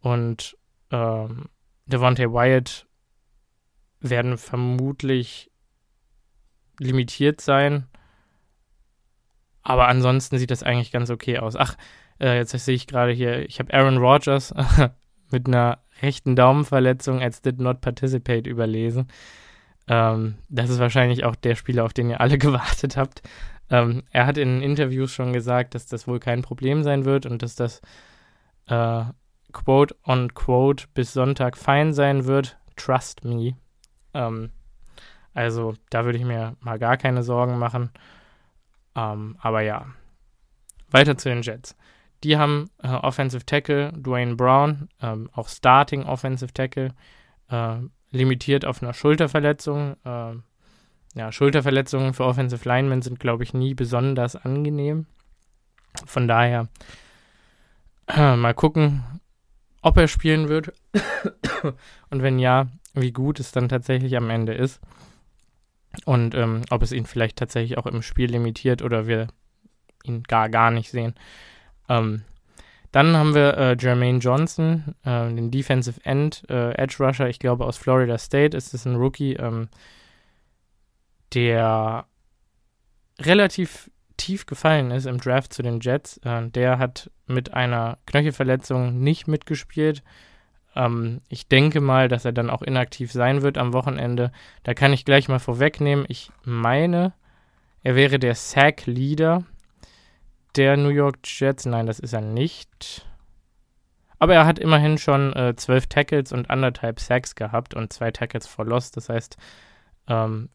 und 0.00 0.56
ähm, 0.90 1.46
Devontae 1.86 2.32
Wyatt 2.32 2.86
werden 4.00 4.36
vermutlich 4.36 5.50
limitiert 6.78 7.40
sein. 7.40 7.86
Aber 9.62 9.88
ansonsten 9.88 10.38
sieht 10.38 10.50
das 10.50 10.62
eigentlich 10.62 10.90
ganz 10.90 11.10
okay 11.10 11.38
aus. 11.38 11.56
Ach, 11.56 11.76
äh, 12.20 12.36
jetzt 12.36 12.50
sehe 12.50 12.74
ich 12.74 12.86
gerade 12.86 13.12
hier, 13.12 13.46
ich 13.48 13.58
habe 13.58 13.72
Aaron 13.72 13.98
Rodgers 13.98 14.52
mit 15.30 15.46
einer 15.46 15.82
rechten 16.02 16.34
Daumenverletzung 16.34 17.20
als 17.20 17.42
Did 17.42 17.60
Not 17.60 17.80
Participate 17.80 18.48
überlesen. 18.48 19.06
Ähm, 19.88 20.36
das 20.48 20.70
ist 20.70 20.78
wahrscheinlich 20.78 21.24
auch 21.24 21.36
der 21.36 21.54
Spieler, 21.54 21.84
auf 21.84 21.92
den 21.92 22.10
ihr 22.10 22.20
alle 22.20 22.38
gewartet 22.38 22.96
habt. 22.96 23.22
Ähm, 23.70 24.02
er 24.10 24.26
hat 24.26 24.38
in 24.38 24.62
Interviews 24.62 25.12
schon 25.12 25.32
gesagt, 25.32 25.74
dass 25.74 25.86
das 25.86 26.06
wohl 26.06 26.20
kein 26.20 26.42
Problem 26.42 26.82
sein 26.82 27.04
wird 27.04 27.26
und 27.26 27.42
dass 27.42 27.56
das 27.56 27.80
äh, 28.66 29.04
quote 29.52 29.96
on 30.04 30.34
quote 30.34 30.86
bis 30.94 31.12
Sonntag 31.12 31.56
fein 31.56 31.92
sein 31.92 32.26
wird. 32.26 32.58
Trust 32.76 33.24
me. 33.24 33.56
Ähm, 34.14 34.50
also 35.34 35.74
da 35.90 36.04
würde 36.04 36.18
ich 36.18 36.24
mir 36.24 36.56
mal 36.60 36.78
gar 36.78 36.96
keine 36.96 37.22
Sorgen 37.22 37.58
machen. 37.58 37.90
Ähm, 38.94 39.36
aber 39.40 39.62
ja, 39.62 39.86
weiter 40.90 41.16
zu 41.16 41.28
den 41.28 41.42
Jets. 41.42 41.76
Die 42.24 42.36
haben 42.36 42.70
äh, 42.82 42.88
Offensive 42.88 43.44
Tackle 43.44 43.92
Dwayne 43.92 44.36
Brown, 44.36 44.88
ähm, 45.00 45.28
auch 45.32 45.48
Starting 45.48 46.04
Offensive 46.04 46.52
Tackle, 46.52 46.94
äh, 47.48 47.76
limitiert 48.12 48.64
auf 48.64 48.82
einer 48.82 48.94
Schulterverletzung. 48.94 49.96
Äh, 50.04 50.34
ja, 51.14 51.32
Schulterverletzungen 51.32 52.14
für 52.14 52.24
Offensive 52.24 52.66
Linemen 52.68 53.02
sind, 53.02 53.18
glaube 53.18 53.42
ich, 53.42 53.52
nie 53.52 53.74
besonders 53.74 54.36
angenehm. 54.36 55.06
Von 56.06 56.28
daher 56.28 56.68
äh, 58.08 58.36
mal 58.36 58.54
gucken, 58.54 59.02
ob 59.82 59.96
er 59.96 60.08
spielen 60.08 60.48
wird. 60.48 60.72
Und 62.10 62.22
wenn 62.22 62.38
ja, 62.38 62.68
wie 62.94 63.12
gut 63.12 63.40
es 63.40 63.52
dann 63.52 63.68
tatsächlich 63.68 64.16
am 64.16 64.30
Ende 64.30 64.54
ist. 64.54 64.80
Und 66.06 66.34
ähm, 66.34 66.62
ob 66.70 66.82
es 66.82 66.92
ihn 66.92 67.04
vielleicht 67.04 67.36
tatsächlich 67.36 67.76
auch 67.76 67.86
im 67.86 68.00
Spiel 68.02 68.30
limitiert 68.30 68.80
oder 68.82 69.06
wir 69.06 69.28
ihn 70.04 70.22
gar, 70.22 70.48
gar 70.48 70.70
nicht 70.70 70.90
sehen. 70.90 71.14
Ähm, 71.88 72.22
dann 72.92 73.16
haben 73.16 73.34
wir 73.34 73.56
äh, 73.56 73.76
Jermaine 73.78 74.18
Johnson, 74.18 74.94
äh, 75.04 75.28
den 75.34 75.50
Defensive 75.50 76.00
End, 76.04 76.44
äh, 76.48 76.72
Edge 76.72 76.96
Rusher, 77.00 77.28
ich 77.28 77.38
glaube 77.38 77.64
aus 77.64 77.78
Florida 77.78 78.18
State 78.18 78.56
ist 78.56 78.74
es 78.74 78.84
ein 78.84 78.96
Rookie, 78.96 79.32
ähm, 79.34 79.68
der 81.32 82.04
relativ 83.18 83.90
tief 84.18 84.44
gefallen 84.44 84.90
ist 84.90 85.06
im 85.06 85.18
Draft 85.18 85.54
zu 85.54 85.62
den 85.62 85.80
Jets. 85.80 86.18
Äh, 86.18 86.48
der 86.50 86.78
hat 86.78 87.10
mit 87.26 87.54
einer 87.54 87.98
Knöchelverletzung 88.06 89.00
nicht 89.00 89.26
mitgespielt. 89.26 90.02
Ähm, 90.76 91.20
ich 91.28 91.48
denke 91.48 91.80
mal, 91.80 92.08
dass 92.08 92.26
er 92.26 92.32
dann 92.32 92.50
auch 92.50 92.62
inaktiv 92.62 93.10
sein 93.10 93.40
wird 93.40 93.56
am 93.56 93.72
Wochenende. 93.72 94.32
Da 94.64 94.74
kann 94.74 94.92
ich 94.92 95.06
gleich 95.06 95.28
mal 95.28 95.38
vorwegnehmen. 95.38 96.04
Ich 96.08 96.30
meine, 96.44 97.14
er 97.82 97.96
wäre 97.96 98.18
der 98.18 98.34
Sack-Leader 98.34 99.44
der 100.56 100.76
New 100.76 100.90
York 100.90 101.18
Jets. 101.24 101.66
Nein, 101.66 101.86
das 101.86 101.98
ist 101.98 102.12
er 102.12 102.20
nicht. 102.20 103.06
Aber 104.18 104.34
er 104.34 104.46
hat 104.46 104.58
immerhin 104.58 104.98
schon 104.98 105.32
äh, 105.32 105.56
zwölf 105.56 105.88
Tackles 105.88 106.32
und 106.32 106.48
anderthalb 106.48 107.00
Sacks 107.00 107.34
gehabt 107.34 107.74
und 107.74 107.92
zwei 107.92 108.12
Tackles 108.12 108.46
for 108.46 108.64
Loss. 108.64 108.92
Das 108.92 109.08
heißt, 109.08 109.36
ähm, 110.06 110.48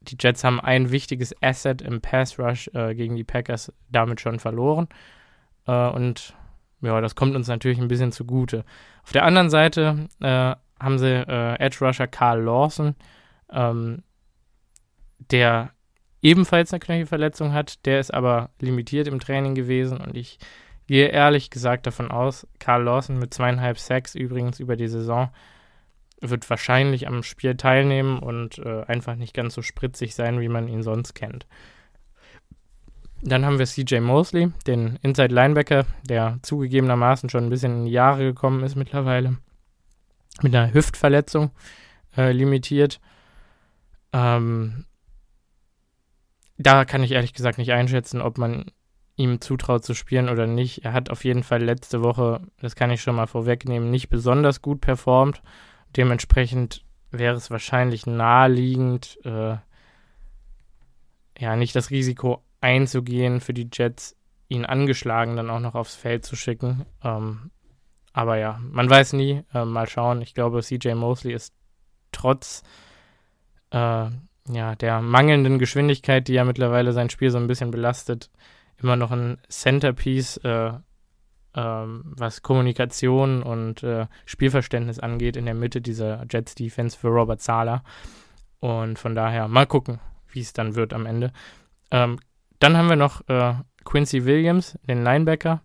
die 0.00 0.16
Jets 0.20 0.44
haben 0.44 0.60
ein 0.60 0.90
wichtiges 0.90 1.34
Asset 1.42 1.82
im 1.82 2.00
Pass 2.00 2.38
Rush 2.38 2.68
äh, 2.74 2.94
gegen 2.94 3.16
die 3.16 3.24
Packers 3.24 3.72
damit 3.90 4.20
schon 4.20 4.38
verloren. 4.38 4.88
Äh, 5.66 5.88
und 5.88 6.34
ja, 6.80 7.00
das 7.00 7.14
kommt 7.14 7.34
uns 7.34 7.48
natürlich 7.48 7.78
ein 7.78 7.88
bisschen 7.88 8.12
zugute. 8.12 8.64
Auf 9.02 9.12
der 9.12 9.24
anderen 9.24 9.50
Seite 9.50 10.08
äh, 10.20 10.54
haben 10.80 10.98
sie 10.98 11.26
äh, 11.26 11.54
Edge 11.58 11.78
Rusher 11.80 12.06
Carl 12.06 12.42
Lawson, 12.42 12.94
ähm, 13.50 14.02
der 15.30 15.70
ebenfalls 16.22 16.72
eine 16.72 16.80
Knöchelverletzung 16.80 17.52
hat. 17.52 17.84
Der 17.86 18.00
ist 18.00 18.12
aber 18.12 18.50
limitiert 18.60 19.08
im 19.08 19.20
Training 19.20 19.54
gewesen 19.54 19.98
und 19.98 20.16
ich 20.16 20.38
gehe 20.86 21.08
ehrlich 21.08 21.50
gesagt 21.50 21.86
davon 21.86 22.10
aus, 22.10 22.46
Carl 22.58 22.84
Lawson 22.84 23.18
mit 23.18 23.34
zweieinhalb 23.34 23.78
Sacks 23.78 24.14
übrigens 24.14 24.58
über 24.58 24.76
die 24.76 24.88
Saison 24.88 25.30
wird 26.20 26.48
wahrscheinlich 26.50 27.06
am 27.06 27.22
Spiel 27.22 27.56
teilnehmen 27.56 28.18
und 28.18 28.58
äh, 28.58 28.82
einfach 28.86 29.14
nicht 29.14 29.34
ganz 29.34 29.54
so 29.54 29.62
spritzig 29.62 30.14
sein, 30.14 30.40
wie 30.40 30.48
man 30.48 30.68
ihn 30.68 30.82
sonst 30.82 31.14
kennt. 31.14 31.46
Dann 33.22 33.44
haben 33.44 33.58
wir 33.58 33.66
CJ 33.66 34.00
Mosley, 34.00 34.52
den 34.66 34.98
Inside 35.02 35.34
Linebacker, 35.34 35.86
der 36.08 36.38
zugegebenermaßen 36.42 37.28
schon 37.30 37.44
ein 37.44 37.50
bisschen 37.50 37.78
in 37.78 37.84
die 37.86 37.92
Jahre 37.92 38.24
gekommen 38.24 38.62
ist 38.62 38.76
mittlerweile. 38.76 39.38
Mit 40.40 40.54
einer 40.54 40.72
Hüftverletzung 40.72 41.50
äh, 42.16 42.30
limitiert. 42.30 43.00
Ähm, 44.12 44.84
da 46.58 46.84
kann 46.84 47.02
ich 47.02 47.12
ehrlich 47.12 47.32
gesagt 47.32 47.58
nicht 47.58 47.72
einschätzen, 47.72 48.20
ob 48.20 48.36
man 48.36 48.66
ihm 49.16 49.40
zutraut 49.40 49.84
zu 49.84 49.94
spielen 49.94 50.28
oder 50.28 50.46
nicht. 50.46 50.84
Er 50.84 50.92
hat 50.92 51.10
auf 51.10 51.24
jeden 51.24 51.42
Fall 51.42 51.62
letzte 51.62 52.02
Woche, 52.02 52.40
das 52.60 52.76
kann 52.76 52.90
ich 52.90 53.00
schon 53.00 53.16
mal 53.16 53.26
vorwegnehmen, 53.26 53.90
nicht 53.90 54.08
besonders 54.08 54.60
gut 54.62 54.80
performt. 54.80 55.42
Dementsprechend 55.96 56.84
wäre 57.10 57.36
es 57.36 57.50
wahrscheinlich 57.50 58.06
naheliegend, 58.06 59.18
äh, 59.24 59.56
ja, 61.38 61.56
nicht 61.56 61.74
das 61.74 61.90
Risiko 61.90 62.44
einzugehen 62.60 63.40
für 63.40 63.54
die 63.54 63.68
Jets, 63.72 64.16
ihn 64.48 64.64
angeschlagen 64.64 65.36
dann 65.36 65.50
auch 65.50 65.60
noch 65.60 65.74
aufs 65.74 65.94
Feld 65.94 66.24
zu 66.24 66.36
schicken. 66.36 66.84
Ähm, 67.02 67.50
aber 68.12 68.38
ja, 68.38 68.58
man 68.60 68.90
weiß 68.90 69.12
nie. 69.12 69.44
Äh, 69.54 69.64
mal 69.64 69.88
schauen. 69.88 70.22
Ich 70.22 70.34
glaube, 70.34 70.62
CJ 70.62 70.94
Mosley 70.94 71.34
ist 71.34 71.54
trotz 72.10 72.62
äh, 73.70 74.10
ja, 74.50 74.74
der 74.74 75.00
mangelnden 75.00 75.58
Geschwindigkeit, 75.58 76.28
die 76.28 76.34
ja 76.34 76.44
mittlerweile 76.44 76.92
sein 76.92 77.10
Spiel 77.10 77.30
so 77.30 77.38
ein 77.38 77.46
bisschen 77.46 77.70
belastet, 77.70 78.30
immer 78.80 78.96
noch 78.96 79.10
ein 79.10 79.38
Centerpiece, 79.48 80.38
äh, 80.38 80.72
ähm, 81.54 82.02
was 82.04 82.42
Kommunikation 82.42 83.42
und 83.42 83.82
äh, 83.82 84.06
Spielverständnis 84.26 84.98
angeht, 84.98 85.36
in 85.36 85.46
der 85.46 85.54
Mitte 85.54 85.80
dieser 85.80 86.24
Jets 86.30 86.54
Defense 86.54 86.96
für 86.96 87.08
Robert 87.08 87.40
Zahler. 87.40 87.82
Und 88.60 88.98
von 88.98 89.14
daher 89.14 89.48
mal 89.48 89.66
gucken, 89.66 90.00
wie 90.30 90.40
es 90.40 90.52
dann 90.52 90.74
wird 90.74 90.92
am 90.92 91.06
Ende. 91.06 91.32
Ähm, 91.90 92.18
dann 92.58 92.76
haben 92.76 92.88
wir 92.88 92.96
noch 92.96 93.26
äh, 93.28 93.54
Quincy 93.84 94.24
Williams, 94.24 94.78
den 94.88 95.02
Linebacker, 95.02 95.62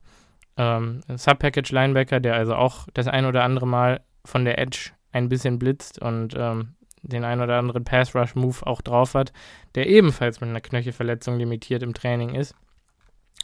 ähm, 0.57 1.01
Subpackage 1.07 1.71
Linebacker, 1.71 2.19
der 2.19 2.35
also 2.35 2.55
auch 2.55 2.87
das 2.93 3.07
ein 3.07 3.25
oder 3.25 3.43
andere 3.43 3.67
Mal 3.67 4.01
von 4.25 4.45
der 4.45 4.59
Edge 4.59 4.91
ein 5.11 5.29
bisschen 5.29 5.59
blitzt 5.59 5.99
und 5.99 6.33
ähm, 6.37 6.75
den 7.03 7.23
ein 7.23 7.41
oder 7.41 7.57
anderen 7.57 7.83
Pass 7.83 8.15
Rush 8.15 8.35
Move 8.35 8.65
auch 8.65 8.81
drauf 8.81 9.13
hat, 9.13 9.33
der 9.75 9.87
ebenfalls 9.87 10.41
mit 10.41 10.49
einer 10.49 10.61
Knöchelverletzung 10.61 11.37
limitiert 11.37 11.83
im 11.83 11.93
Training 11.93 12.33
ist. 12.35 12.55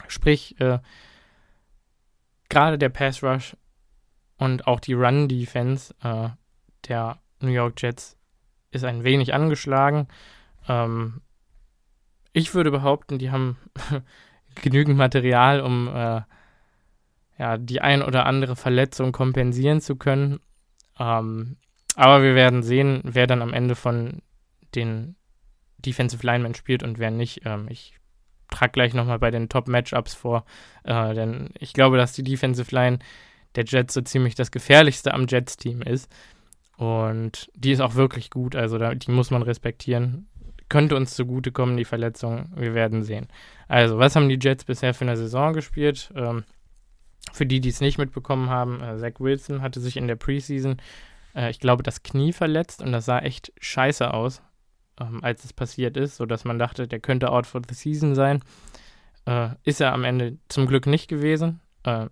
Sprich, 0.08 0.58
äh, 0.60 0.78
gerade 2.48 2.78
der 2.78 2.88
Pass 2.88 3.22
Rush 3.22 3.56
und 4.38 4.66
auch 4.66 4.80
die 4.80 4.94
Run 4.94 5.28
Defense 5.28 5.94
äh, 6.02 6.30
der 6.88 7.18
New 7.40 7.50
York 7.50 7.80
Jets 7.80 8.16
ist 8.70 8.84
ein 8.84 9.04
wenig 9.04 9.34
angeschlagen. 9.34 10.08
Ähm, 10.68 11.20
ich 12.32 12.54
würde 12.54 12.70
behaupten, 12.70 13.18
die 13.18 13.30
haben 13.30 13.58
genügend 14.62 14.96
Material, 14.96 15.60
um 15.60 15.88
äh, 15.88 16.22
ja, 17.38 17.56
die 17.56 17.80
ein 17.80 18.02
oder 18.02 18.26
andere 18.26 18.56
Verletzung 18.56 19.12
kompensieren 19.12 19.80
zu 19.80 19.96
können. 19.96 20.40
Ähm, 20.98 21.56
aber 21.96 22.22
wir 22.22 22.34
werden 22.34 22.62
sehen, 22.62 23.00
wer 23.04 23.26
dann 23.26 23.42
am 23.42 23.52
Ende 23.52 23.74
von 23.74 24.22
den 24.74 25.16
Defensive 25.78 26.24
Linemen 26.24 26.54
spielt 26.54 26.82
und 26.82 26.98
wer 26.98 27.10
nicht. 27.10 27.42
Ähm, 27.44 27.66
ich 27.70 27.94
trage 28.50 28.72
gleich 28.72 28.94
nochmal 28.94 29.18
bei 29.18 29.30
den 29.30 29.48
Top-Matchups 29.48 30.14
vor, 30.14 30.44
äh, 30.84 31.14
denn 31.14 31.50
ich 31.58 31.72
glaube, 31.72 31.96
dass 31.96 32.12
die 32.12 32.24
Defensive 32.24 32.74
Line 32.74 32.98
der 33.54 33.64
Jets 33.64 33.94
so 33.94 34.00
ziemlich 34.00 34.34
das 34.34 34.50
gefährlichste 34.50 35.14
am 35.14 35.26
Jets-Team 35.26 35.82
ist. 35.82 36.10
Und 36.76 37.50
die 37.54 37.72
ist 37.72 37.80
auch 37.80 37.94
wirklich 37.94 38.30
gut, 38.30 38.56
also 38.56 38.78
da, 38.78 38.94
die 38.94 39.10
muss 39.10 39.30
man 39.30 39.42
respektieren. 39.42 40.28
Könnte 40.68 40.96
uns 40.96 41.14
zugutekommen, 41.14 41.76
die 41.76 41.84
Verletzung. 41.84 42.52
Wir 42.54 42.74
werden 42.74 43.02
sehen. 43.02 43.26
Also, 43.66 43.98
was 43.98 44.14
haben 44.14 44.28
die 44.28 44.38
Jets 44.40 44.64
bisher 44.64 44.94
für 44.94 45.04
eine 45.04 45.16
Saison 45.16 45.52
gespielt? 45.52 46.12
Ähm, 46.14 46.44
für 47.32 47.44
die, 47.44 47.60
die 47.60 47.68
es 47.68 47.80
nicht 47.80 47.98
mitbekommen 47.98 48.50
haben, 48.50 48.80
äh, 48.80 48.96
Zach 48.96 49.18
Wilson 49.18 49.62
hatte 49.62 49.80
sich 49.80 49.96
in 49.96 50.06
der 50.06 50.16
Preseason 50.16 50.76
äh, 51.40 51.50
ich 51.50 51.60
glaube, 51.60 51.82
das 51.82 52.02
Knie 52.02 52.32
verletzt 52.32 52.82
und 52.82 52.92
das 52.92 53.06
sah 53.06 53.20
echt 53.20 53.52
scheiße 53.60 54.12
aus, 54.12 54.42
ähm, 55.00 55.24
als 55.24 55.44
es 55.44 55.52
passiert 55.52 55.96
ist, 55.96 56.16
sodass 56.16 56.44
man 56.44 56.58
dachte, 56.58 56.86
der 56.86 57.00
könnte 57.00 57.30
out 57.30 57.46
for 57.46 57.62
the 57.66 57.74
season 57.74 58.14
sein. 58.14 58.42
Äh, 59.24 59.50
ist 59.64 59.80
er 59.80 59.92
am 59.92 60.04
Ende 60.04 60.38
zum 60.48 60.66
Glück 60.66 60.86
nicht 60.86 61.08
gewesen. 61.08 61.60
Äh, 61.84 62.06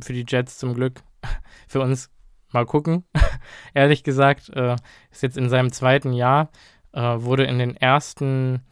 für 0.00 0.12
die 0.12 0.24
Jets 0.26 0.58
zum 0.58 0.74
Glück. 0.74 1.02
für 1.68 1.80
uns 1.80 2.10
mal 2.52 2.66
gucken. 2.66 3.04
Ehrlich 3.74 4.04
gesagt, 4.04 4.50
äh, 4.50 4.76
ist 5.10 5.22
jetzt 5.22 5.36
in 5.36 5.48
seinem 5.48 5.72
zweiten 5.72 6.12
Jahr, 6.12 6.50
äh, 6.92 7.00
wurde 7.00 7.44
in 7.44 7.58
den 7.58 7.76
ersten 7.76 8.62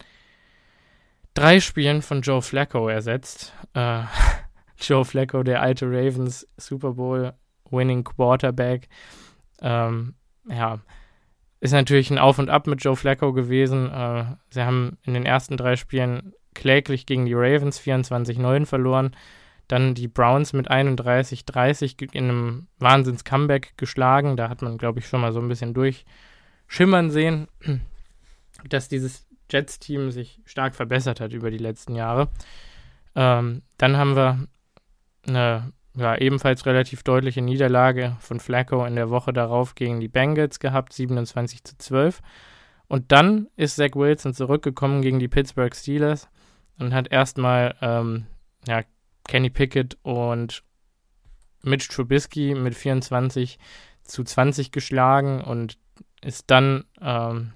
drei 1.33 1.59
Spielen 1.59 2.01
von 2.01 2.21
Joe 2.21 2.41
Flacco 2.41 2.87
ersetzt. 2.87 3.53
Äh, 3.73 4.03
Joe 4.77 5.05
Flacco, 5.05 5.43
der 5.43 5.61
alte 5.61 5.85
Ravens 5.85 6.47
Super 6.57 6.93
Bowl 6.93 7.33
Winning 7.69 8.03
Quarterback. 8.03 8.89
Ähm, 9.61 10.15
ja, 10.49 10.79
ist 11.59 11.73
natürlich 11.73 12.09
ein 12.09 12.17
Auf 12.17 12.39
und 12.39 12.49
Ab 12.49 12.67
mit 12.67 12.83
Joe 12.83 12.95
Flacco 12.95 13.33
gewesen. 13.33 13.89
Äh, 13.91 14.25
sie 14.49 14.63
haben 14.63 14.97
in 15.03 15.13
den 15.13 15.25
ersten 15.25 15.57
drei 15.57 15.75
Spielen 15.75 16.33
kläglich 16.53 17.05
gegen 17.05 17.25
die 17.25 17.33
Ravens 17.33 17.79
24-9 17.79 18.65
verloren. 18.65 19.15
Dann 19.67 19.93
die 19.93 20.07
Browns 20.07 20.53
mit 20.53 20.69
31-30 20.69 22.13
in 22.13 22.23
einem 22.25 22.67
Wahnsinns-Comeback 22.79 23.77
geschlagen. 23.77 24.35
Da 24.35 24.49
hat 24.49 24.61
man, 24.61 24.77
glaube 24.77 24.99
ich, 24.99 25.07
schon 25.07 25.21
mal 25.21 25.31
so 25.31 25.39
ein 25.39 25.47
bisschen 25.47 25.73
durchschimmern 25.73 27.11
sehen, 27.11 27.47
dass 28.67 28.89
dieses 28.89 29.27
Jets-Team 29.49 30.11
sich 30.11 30.41
stark 30.45 30.75
verbessert 30.75 31.19
hat 31.21 31.31
über 31.31 31.51
die 31.51 31.57
letzten 31.57 31.95
Jahre. 31.95 32.29
Ähm, 33.15 33.61
dann 33.77 33.97
haben 33.97 34.15
wir 34.15 34.47
eine 35.27 35.71
ja, 35.95 36.17
ebenfalls 36.17 36.65
relativ 36.65 37.03
deutliche 37.03 37.41
Niederlage 37.41 38.15
von 38.19 38.39
Flacco 38.39 38.85
in 38.85 38.95
der 38.95 39.09
Woche 39.09 39.33
darauf 39.33 39.75
gegen 39.75 39.99
die 39.99 40.07
Bengals 40.07 40.59
gehabt, 40.59 40.93
27 40.93 41.63
zu 41.63 41.77
12. 41.77 42.21
Und 42.87 43.11
dann 43.11 43.47
ist 43.55 43.75
Zach 43.75 43.95
Wilson 43.95 44.33
zurückgekommen 44.33 45.01
gegen 45.01 45.19
die 45.19 45.27
Pittsburgh 45.27 45.75
Steelers 45.75 46.29
und 46.77 46.93
hat 46.93 47.11
erstmal 47.11 47.75
ähm, 47.81 48.25
ja, 48.67 48.83
Kenny 49.27 49.49
Pickett 49.49 49.97
und 50.01 50.63
Mitch 51.63 51.89
Trubisky 51.89 52.55
mit 52.55 52.75
24 52.75 53.59
zu 54.03 54.23
20 54.23 54.71
geschlagen 54.71 55.41
und 55.41 55.77
ist 56.21 56.49
dann 56.51 56.85
ähm, 57.01 57.53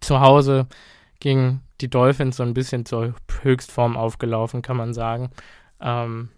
zu 0.00 0.20
Hause 0.20 0.66
gegen 1.20 1.62
die 1.80 1.88
Dolphins 1.88 2.36
so 2.36 2.42
ein 2.42 2.54
bisschen 2.54 2.84
zur 2.86 3.14
Höchstform 3.42 3.96
aufgelaufen, 3.96 4.62
kann 4.62 4.76
man 4.76 4.94
sagen. 4.94 5.30
Ähm, 5.80 6.30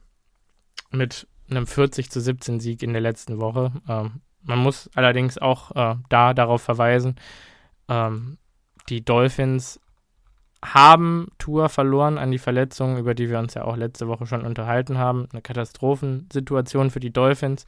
mit 0.96 1.26
einem 1.50 1.66
40 1.66 2.10
zu 2.10 2.20
17 2.20 2.60
Sieg 2.60 2.82
in 2.82 2.92
der 2.92 3.02
letzten 3.02 3.40
Woche. 3.40 3.72
Ähm, 3.88 4.20
man 4.42 4.58
muss 4.58 4.90
allerdings 4.94 5.38
auch 5.38 5.70
äh, 5.74 5.96
da 6.08 6.34
darauf 6.34 6.62
verweisen, 6.62 7.16
ähm, 7.88 8.38
die 8.88 9.04
Dolphins 9.04 9.80
haben 10.64 11.28
Tour 11.38 11.68
verloren 11.68 12.18
an 12.18 12.30
die 12.30 12.38
Verletzungen, 12.38 12.98
über 12.98 13.14
die 13.14 13.28
wir 13.28 13.38
uns 13.38 13.54
ja 13.54 13.64
auch 13.64 13.76
letzte 13.76 14.08
Woche 14.08 14.26
schon 14.26 14.44
unterhalten 14.44 14.98
haben. 14.98 15.28
Eine 15.32 15.42
Katastrophensituation 15.42 16.90
für 16.90 17.00
die 17.00 17.12
Dolphins. 17.12 17.66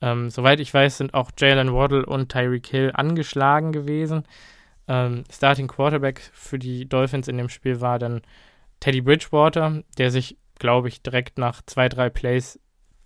Ähm, 0.00 0.30
soweit 0.30 0.60
ich 0.60 0.72
weiß, 0.72 0.98
sind 0.98 1.14
auch 1.14 1.30
Jalen 1.38 1.72
Waddle 1.72 2.06
und 2.06 2.30
Tyreek 2.30 2.66
Hill 2.66 2.92
angeschlagen 2.94 3.72
gewesen. 3.72 4.24
Ähm, 4.86 5.24
Starting 5.30 5.66
Quarterback 5.66 6.20
für 6.32 6.58
die 6.58 6.88
Dolphins 6.88 7.28
in 7.28 7.36
dem 7.36 7.48
Spiel 7.48 7.80
war 7.80 7.98
dann 7.98 8.22
Teddy 8.80 9.00
Bridgewater, 9.02 9.82
der 9.98 10.10
sich 10.10 10.36
glaube 10.60 10.86
ich, 10.86 11.02
direkt 11.02 11.38
nach 11.38 11.62
zwei, 11.66 11.88
drei 11.88 12.08
Plays 12.08 12.60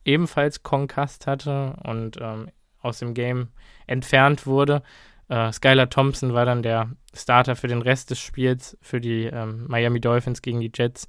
ebenfalls 0.04 0.62
Concussed 0.62 1.26
hatte 1.26 1.76
und 1.82 2.18
ähm, 2.20 2.50
aus 2.82 2.98
dem 2.98 3.14
Game 3.14 3.48
entfernt 3.86 4.46
wurde. 4.46 4.82
Äh, 5.28 5.50
Skylar 5.52 5.88
Thompson 5.88 6.34
war 6.34 6.44
dann 6.44 6.62
der 6.62 6.90
Starter 7.14 7.56
für 7.56 7.68
den 7.68 7.80
Rest 7.80 8.10
des 8.10 8.20
Spiels 8.20 8.76
für 8.82 9.00
die 9.00 9.24
ähm, 9.24 9.66
Miami 9.68 10.00
Dolphins 10.00 10.42
gegen 10.42 10.60
die 10.60 10.72
Jets. 10.74 11.08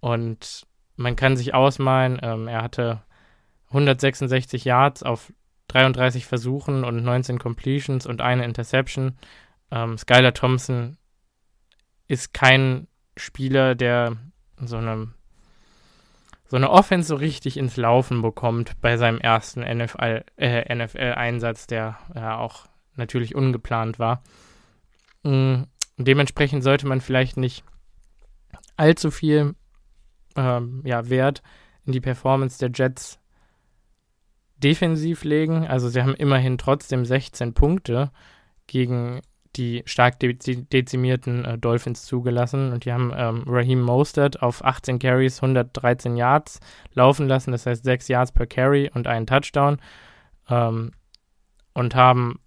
Und 0.00 0.66
man 0.96 1.14
kann 1.14 1.36
sich 1.36 1.54
ausmalen, 1.54 2.18
ähm, 2.22 2.48
er 2.48 2.62
hatte 2.62 3.02
166 3.68 4.64
Yards 4.64 5.02
auf 5.02 5.32
33 5.68 6.26
Versuchen 6.26 6.84
und 6.84 7.02
19 7.02 7.38
Completions 7.38 8.06
und 8.06 8.20
eine 8.20 8.44
Interception. 8.44 9.16
Ähm, 9.70 9.98
Skylar 9.98 10.34
Thompson 10.34 10.96
ist 12.08 12.32
kein 12.34 12.88
Spieler, 13.16 13.74
der 13.74 14.16
so 14.60 14.76
eine 14.76 15.08
so 16.48 16.56
eine 16.56 16.70
Offense 16.70 17.08
so 17.08 17.16
richtig 17.16 17.56
ins 17.56 17.76
Laufen 17.76 18.22
bekommt 18.22 18.80
bei 18.80 18.96
seinem 18.96 19.18
ersten 19.18 19.60
NFL, 19.60 20.24
äh, 20.36 20.74
NFL-Einsatz, 20.74 21.66
der 21.66 21.98
ja 22.14 22.38
auch 22.38 22.66
natürlich 22.94 23.34
ungeplant 23.34 23.98
war. 23.98 24.22
Mhm. 25.22 25.66
Dementsprechend 25.98 26.62
sollte 26.62 26.86
man 26.86 27.00
vielleicht 27.00 27.36
nicht 27.36 27.64
allzu 28.76 29.10
viel 29.10 29.54
ähm, 30.36 30.82
ja, 30.84 31.08
Wert 31.08 31.42
in 31.84 31.92
die 31.92 32.00
Performance 32.00 32.58
der 32.58 32.70
Jets 32.72 33.18
defensiv 34.58 35.24
legen. 35.24 35.66
Also 35.66 35.88
sie 35.88 36.02
haben 36.02 36.14
immerhin 36.14 36.58
trotzdem 36.58 37.04
16 37.04 37.54
Punkte 37.54 38.10
gegen 38.66 39.20
die 39.56 39.82
stark 39.86 40.18
de 40.20 40.34
dezimierten 40.34 41.44
äh, 41.44 41.58
Dolphins 41.58 42.04
zugelassen. 42.04 42.72
Und 42.72 42.84
die 42.84 42.92
haben 42.92 43.12
ähm, 43.16 43.44
Raheem 43.46 43.80
Mostert 43.80 44.42
auf 44.42 44.64
18 44.64 44.98
Carries 44.98 45.42
113 45.42 46.16
Yards 46.16 46.60
laufen 46.92 47.28
lassen, 47.28 47.52
das 47.52 47.66
heißt 47.66 47.84
6 47.84 48.08
Yards 48.08 48.32
per 48.32 48.46
Carry 48.46 48.90
und 48.92 49.06
einen 49.06 49.26
Touchdown. 49.26 49.78
Ähm, 50.48 50.92
und 51.74 51.94
haben 51.94 52.40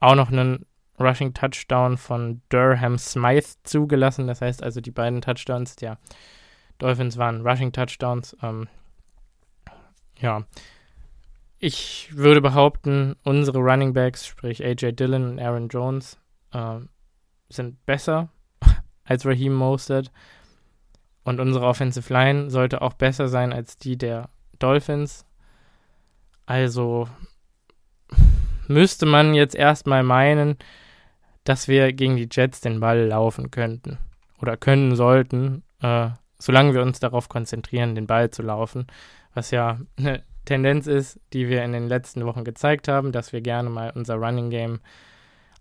auch 0.00 0.14
noch 0.14 0.30
einen 0.30 0.66
Rushing 1.00 1.34
Touchdown 1.34 1.96
von 1.96 2.42
Durham 2.50 2.98
Smythe 2.98 3.48
zugelassen, 3.64 4.26
das 4.26 4.40
heißt 4.40 4.62
also 4.62 4.80
die 4.80 4.90
beiden 4.90 5.20
Touchdowns 5.20 5.76
der 5.76 5.98
Dolphins 6.78 7.16
waren 7.16 7.46
Rushing 7.46 7.72
Touchdowns. 7.72 8.36
Ähm, 8.42 8.68
ja, 10.18 10.44
ich 11.58 12.10
würde 12.14 12.40
behaupten, 12.40 13.16
unsere 13.22 13.58
Running 13.58 13.94
Backs, 13.94 14.26
sprich 14.26 14.64
AJ 14.64 14.92
Dillon 14.92 15.30
und 15.30 15.38
Aaron 15.40 15.68
Jones, 15.68 16.18
äh, 16.54 16.80
sind 17.48 17.84
besser 17.84 18.30
als 19.04 19.26
Raheem 19.26 19.54
Mostert. 19.54 20.10
Und 21.24 21.40
unsere 21.40 21.66
Offensive 21.66 22.12
Line 22.12 22.50
sollte 22.50 22.82
auch 22.82 22.94
besser 22.94 23.28
sein 23.28 23.52
als 23.52 23.76
die 23.76 23.96
der 23.96 24.28
Dolphins. 24.58 25.26
Also 26.46 27.08
müsste 28.68 29.06
man 29.06 29.34
jetzt 29.34 29.54
erstmal 29.54 30.02
meinen, 30.02 30.56
dass 31.44 31.68
wir 31.68 31.92
gegen 31.92 32.16
die 32.16 32.28
Jets 32.30 32.60
den 32.60 32.80
Ball 32.80 33.06
laufen 33.06 33.50
könnten. 33.50 33.98
Oder 34.40 34.56
können 34.56 34.96
sollten, 34.96 35.62
äh, 35.80 36.10
solange 36.38 36.74
wir 36.74 36.82
uns 36.82 37.00
darauf 37.00 37.28
konzentrieren, 37.28 37.94
den 37.94 38.06
Ball 38.06 38.30
zu 38.30 38.42
laufen. 38.42 38.86
Was 39.32 39.50
ja 39.50 39.78
eine 39.98 40.22
Tendenz 40.44 40.86
ist, 40.86 41.18
die 41.32 41.48
wir 41.48 41.64
in 41.64 41.72
den 41.72 41.88
letzten 41.88 42.26
Wochen 42.26 42.44
gezeigt 42.44 42.88
haben, 42.88 43.12
dass 43.12 43.32
wir 43.32 43.40
gerne 43.40 43.70
mal 43.70 43.92
unser 43.94 44.16
Running 44.16 44.50
Game 44.50 44.80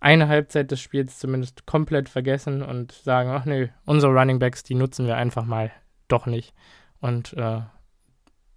eine 0.03 0.27
Halbzeit 0.27 0.69
des 0.69 0.81
Spiels 0.81 1.17
zumindest 1.17 1.65
komplett 1.65 2.09
vergessen 2.09 2.61
und 2.61 2.91
sagen, 2.91 3.29
ach 3.29 3.45
nö, 3.45 3.69
unsere 3.85 4.11
Running 4.11 4.37
Backs, 4.37 4.61
die 4.61 4.75
nutzen 4.75 5.07
wir 5.07 5.15
einfach 5.15 5.45
mal 5.45 5.71
doch 6.09 6.25
nicht. 6.25 6.53
Und 6.99 7.31
äh, 7.33 7.61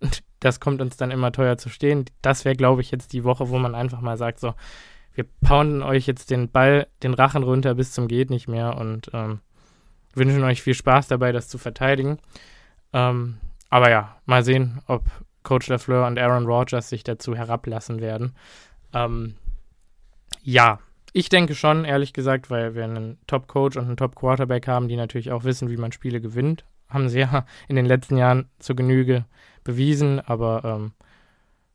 das 0.40 0.59
kommt 0.59 0.82
uns 0.82 0.96
dann 0.96 1.12
immer 1.12 1.30
teuer 1.30 1.56
zu 1.56 1.68
stehen. 1.68 2.04
Das 2.20 2.44
wäre, 2.44 2.56
glaube 2.56 2.80
ich, 2.80 2.90
jetzt 2.90 3.12
die 3.12 3.22
Woche, 3.22 3.48
wo 3.48 3.59
man 3.59 3.76
einfach 3.76 4.00
mal 4.00 4.16
sagt, 4.16 4.40
so, 4.40 4.54
wir 5.14 5.24
pounden 5.40 5.85
euch 5.85 6.09
jetzt 6.09 6.30
den 6.30 6.50
Ball, 6.50 6.88
den 7.04 7.14
Rachen 7.14 7.44
runter 7.44 7.76
bis 7.76 7.92
zum 7.92 8.09
geht 8.09 8.28
nicht 8.28 8.48
mehr 8.48 8.76
und 8.76 9.11
ähm, 9.14 9.38
wünschen 10.14 10.42
euch 10.42 10.62
viel 10.62 10.74
Spaß 10.74 11.06
dabei, 11.06 11.30
das 11.30 11.48
zu 11.48 11.59
verteidigen. 11.59 12.18
Ähm, 12.92 13.38
aber 13.70 13.88
ja, 13.88 14.16
mal 14.26 14.42
sehen, 14.42 14.82
ob 14.88 15.04
Coach 15.44 15.68
LaFleur 15.68 16.09
und 16.09 16.18
Aaron 16.18 16.46
Rodgers 16.46 16.88
sich 16.88 17.04
dazu 17.04 17.37
herablassen 17.37 18.00
werden. 18.00 18.35
Ähm, 18.92 19.37
ja, 20.42 20.80
ich 21.12 21.29
denke 21.29 21.55
schon, 21.55 21.85
ehrlich 21.85 22.12
gesagt, 22.12 22.51
weil 22.51 22.75
wir 22.75 22.85
einen 22.85 23.19
Top-Coach 23.27 23.77
und 23.77 23.87
einen 23.87 23.97
Top-Quarterback 23.97 24.66
haben, 24.69 24.88
die 24.88 24.97
natürlich 24.97 25.33
auch 25.33 25.45
wissen, 25.45 25.71
wie 25.71 25.77
man 25.77 25.92
Spiele 25.92 26.21
gewinnt. 26.21 26.64
Haben 26.88 27.09
sie 27.09 27.21
ja 27.21 27.47
in 27.69 27.77
den 27.77 27.87
letzten 27.87 28.16
Jahren 28.16 28.49
zur 28.59 28.77
Genüge 28.77 29.25
bewiesen, 29.64 30.21
aber 30.21 30.64
ähm, 30.64 30.92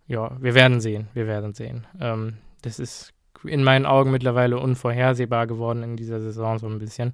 ja, 0.08 0.36
wir 0.40 0.56
werden 0.56 0.82
sehen, 0.82 1.08
wir 1.14 1.28
werden 1.28 1.54
sehen. 1.54 1.88
Ähm, 2.00 2.38
das 2.62 2.80
ist 2.80 3.14
in 3.44 3.64
meinen 3.64 3.86
Augen 3.86 4.12
mittlerweile 4.12 4.60
unvorhersehbar 4.60 5.48
geworden 5.48 5.84
in 5.84 5.98
dieser 5.98 6.20
Saison 6.20 6.60
so 6.60 6.68
ein 6.68 6.80
bisschen. 6.80 7.14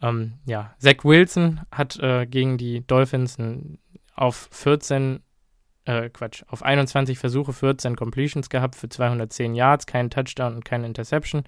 Ähm, 0.00 0.34
ja, 0.46 0.74
Zach 0.78 1.04
Wilson 1.04 1.60
hat 1.70 1.98
äh, 1.98 2.26
gegen 2.26 2.58
die 2.58 2.86
Dolphins 2.86 3.36
auf 4.14 4.48
14 4.52 5.20
äh, 5.88 6.10
Quatsch, 6.10 6.44
auf 6.48 6.62
21 6.62 7.18
Versuche 7.18 7.54
14 7.54 7.96
Completions 7.96 8.50
gehabt 8.50 8.76
für 8.76 8.90
210 8.90 9.54
Yards, 9.54 9.86
keinen 9.86 10.10
Touchdown 10.10 10.54
und 10.54 10.64
keine 10.64 10.86
Interception. 10.86 11.44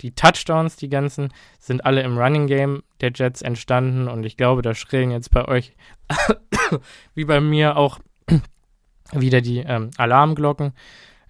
Die 0.00 0.14
Touchdowns, 0.14 0.76
die 0.76 0.88
ganzen, 0.88 1.32
sind 1.58 1.84
alle 1.84 2.02
im 2.02 2.16
Running 2.16 2.46
Game 2.46 2.84
der 3.00 3.10
Jets 3.12 3.42
entstanden 3.42 4.06
und 4.08 4.24
ich 4.24 4.36
glaube, 4.36 4.62
da 4.62 4.74
schrillen 4.74 5.10
jetzt 5.10 5.32
bei 5.32 5.46
euch, 5.46 5.74
wie 7.14 7.24
bei 7.24 7.40
mir 7.40 7.76
auch 7.76 7.98
wieder 9.12 9.40
die 9.40 9.58
ähm, 9.58 9.90
Alarmglocken. 9.98 10.72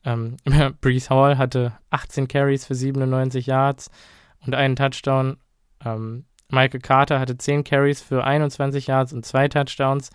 Ähm, 0.05 0.37
Brees 0.83 1.09
Hall 1.09 1.39
hatte 1.39 1.73
18 1.89 2.29
Carries 2.29 2.67
für 2.67 2.75
97 2.75 3.47
Yards 3.47 3.91
und 4.45 4.55
einen 4.55 4.77
Touchdown. 4.77 5.39
Ähm, 5.83 6.27
Michael 6.51 6.81
Carter 6.81 7.21
hatte 7.21 7.39
10 7.39 7.65
Carries 7.65 8.03
für 8.03 8.23
21 8.23 8.87
Yards 8.87 9.15
und 9.15 9.25
zwei 9.25 9.49
Touchdowns. 9.49 10.11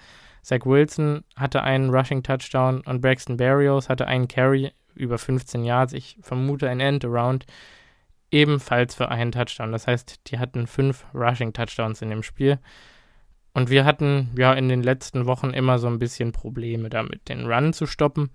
Zach 0.45 0.63
Wilson 0.65 1.23
hatte 1.35 1.63
einen 1.63 1.89
Rushing 1.89 2.21
Touchdown 2.21 2.81
und 2.81 3.01
Braxton 3.01 3.35
Berrios 3.35 3.89
hatte 3.89 4.07
einen 4.07 4.27
Carry 4.27 4.71
über 4.93 5.17
15 5.17 5.63
Yards. 5.63 5.93
Ich 5.93 6.19
vermute 6.21 6.69
ein 6.69 6.79
End-Around. 6.79 7.47
ebenfalls 8.29 8.93
für 8.93 9.09
einen 9.09 9.31
Touchdown. 9.31 9.71
Das 9.71 9.87
heißt, 9.87 10.29
die 10.29 10.37
hatten 10.37 10.67
fünf 10.67 11.05
Rushing 11.15 11.51
Touchdowns 11.51 12.03
in 12.03 12.11
dem 12.11 12.21
Spiel. 12.21 12.59
Und 13.53 13.71
wir 13.71 13.85
hatten 13.85 14.29
ja 14.37 14.53
in 14.53 14.69
den 14.69 14.83
letzten 14.83 15.25
Wochen 15.25 15.49
immer 15.49 15.79
so 15.79 15.87
ein 15.87 15.97
bisschen 15.97 16.31
Probleme 16.31 16.89
damit, 16.89 17.27
den 17.27 17.47
Run 17.47 17.73
zu 17.73 17.87
stoppen. 17.87 18.29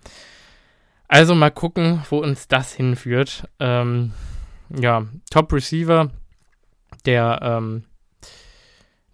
Also 1.06 1.36
mal 1.36 1.50
gucken, 1.50 2.02
wo 2.10 2.18
uns 2.18 2.48
das 2.48 2.72
hinführt. 2.72 3.48
Ähm, 3.60 4.12
ja, 4.70 5.06
Top 5.30 5.52
Receiver 5.52 6.10
der 7.04 7.38
ähm, 7.42 7.84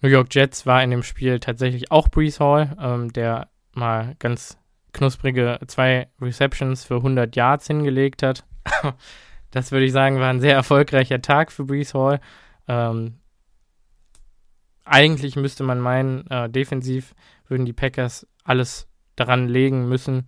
New 0.01 0.09
York 0.09 0.29
Jets 0.35 0.67
war 0.67 0.83
in 0.83 0.91
dem 0.91 1.03
Spiel 1.03 1.41
tatsächlich 1.41 1.91
auch 1.91 2.09
Brees 2.09 2.41
Hall, 2.41 2.77
ähm, 2.81 3.13
der 3.13 3.49
mal 3.73 4.15
ganz 4.19 4.59
knusprige 4.93 5.59
zwei 5.67 6.09
Receptions 6.21 6.85
für 6.85 6.97
100 6.97 7.35
Yards 7.37 7.67
hingelegt 7.67 8.23
hat. 8.23 8.45
das 9.51 9.73
würde 9.73 9.87
ich 9.87 9.93
sagen, 9.93 10.19
war 10.19 10.31
ein 10.31 10.41
sehr 10.41 10.55
erfolgreicher 10.55 11.21
Tag 11.21 11.53
für 11.53 11.65
Brees 11.65 11.95
Hall. 11.95 12.21
Ähm, 12.69 13.21
eigentlich 14.85 15.37
müsste 15.37 15.65
man 15.65 15.81
meinen, 15.81 16.27
äh, 16.31 16.49
defensiv 16.49 17.15
würden 17.49 17.67
die 17.67 17.73
Packers 17.73 18.27
alles 18.45 18.89
daran 19.17 19.49
legen 19.49 19.89
müssen, 19.89 20.27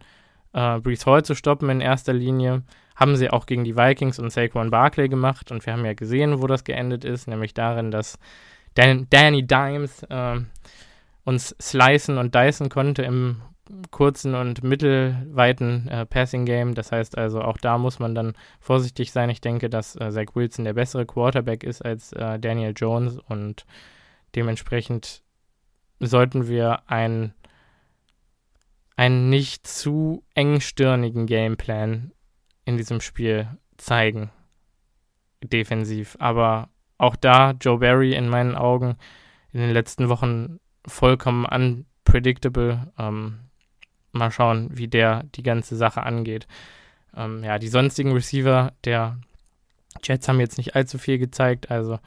äh, 0.53 0.81
Brees 0.81 1.07
Hall 1.07 1.25
zu 1.25 1.35
stoppen 1.35 1.71
in 1.71 1.81
erster 1.81 2.13
Linie. 2.13 2.65
Haben 2.97 3.17
sie 3.17 3.31
auch 3.31 3.47
gegen 3.47 3.65
die 3.65 3.77
Vikings 3.77 4.19
und 4.19 4.31
Saquon 4.31 4.71
Barkley 4.71 5.09
gemacht 5.09 5.53
und 5.53 5.65
wir 5.65 5.73
haben 5.73 5.85
ja 5.85 5.95
gesehen, 5.95 6.43
wo 6.43 6.47
das 6.47 6.65
geendet 6.65 7.05
ist, 7.05 7.29
nämlich 7.29 7.55
darin, 7.55 7.91
dass 7.91 8.19
Dan 8.79 9.09
Danny 9.11 9.45
Dimes 9.45 10.05
äh, 10.05 10.41
uns 11.25 11.57
slicen 11.61 12.17
und 12.17 12.37
dicen 12.37 12.69
konnte 12.69 13.03
im 13.03 13.43
kurzen 13.91 14.37
und 14.37 14.63
mittelweiten 14.63 15.89
äh, 15.89 16.07
Passing 16.07 16.45
Game. 16.45 16.77
Das 16.77 16.93
heißt 16.93 17.19
also, 17.19 17.43
auch 17.43 17.59
da 17.59 17.77
muss 17.77 17.99
man 17.99 18.15
dann 18.15 18.35
vorsichtig 18.61 19.11
sein. 19.11 19.31
Ich 19.31 19.41
denke, 19.41 19.69
dass 19.69 19.97
äh, 19.97 20.13
Zach 20.13 20.35
Wilson 20.35 20.65
der 20.65 20.75
bessere 20.75 21.07
Quarterback 21.07 21.65
ist 21.65 21.85
als 21.85 22.13
äh, 22.13 22.39
Daniel 22.39 22.73
Jones 22.75 23.19
und 23.19 23.67
dementsprechend 24.37 25.25
sollten 25.99 26.47
wir 26.47 26.89
einen, 26.89 27.35
einen 28.95 29.29
nicht 29.29 29.67
zu 29.67 30.23
engstirnigen 30.35 31.27
Gameplan 31.27 32.13
in 32.65 32.77
diesem 32.77 33.01
Spiel 33.01 33.49
zeigen. 33.77 34.31
Defensiv. 35.43 36.17
Aber 36.21 36.71
auch 36.99 37.17
da 37.17 37.53
Joe 37.53 37.79
Barry 37.79 38.15
in 38.15 38.29
meinen 38.29 38.55
Augen 38.55 38.97
in 39.53 39.61
den 39.61 39.71
letzten 39.71 40.09
Wochen 40.09 40.61
vollkommen 40.87 41.47
unpredictable. 41.47 42.93
Ähm, 42.99 43.39
mal 44.13 44.31
schauen, 44.31 44.71
wie 44.73 44.89
der 44.89 45.25
die 45.35 45.43
ganze 45.43 45.77
Sache 45.77 46.03
angeht. 46.03 46.47
Ähm, 47.17 47.43
ja, 47.45 47.59
die 47.59 47.69
sonstigen 47.69 48.13
Receiver 48.13 48.73
der 48.85 49.19
Jets 50.03 50.29
haben 50.29 50.41
jetzt 50.41 50.59
nicht 50.59 50.77
allzu 50.77 50.99
viel 50.99 51.19
gezeigt. 51.19 51.71
Also 51.71 51.99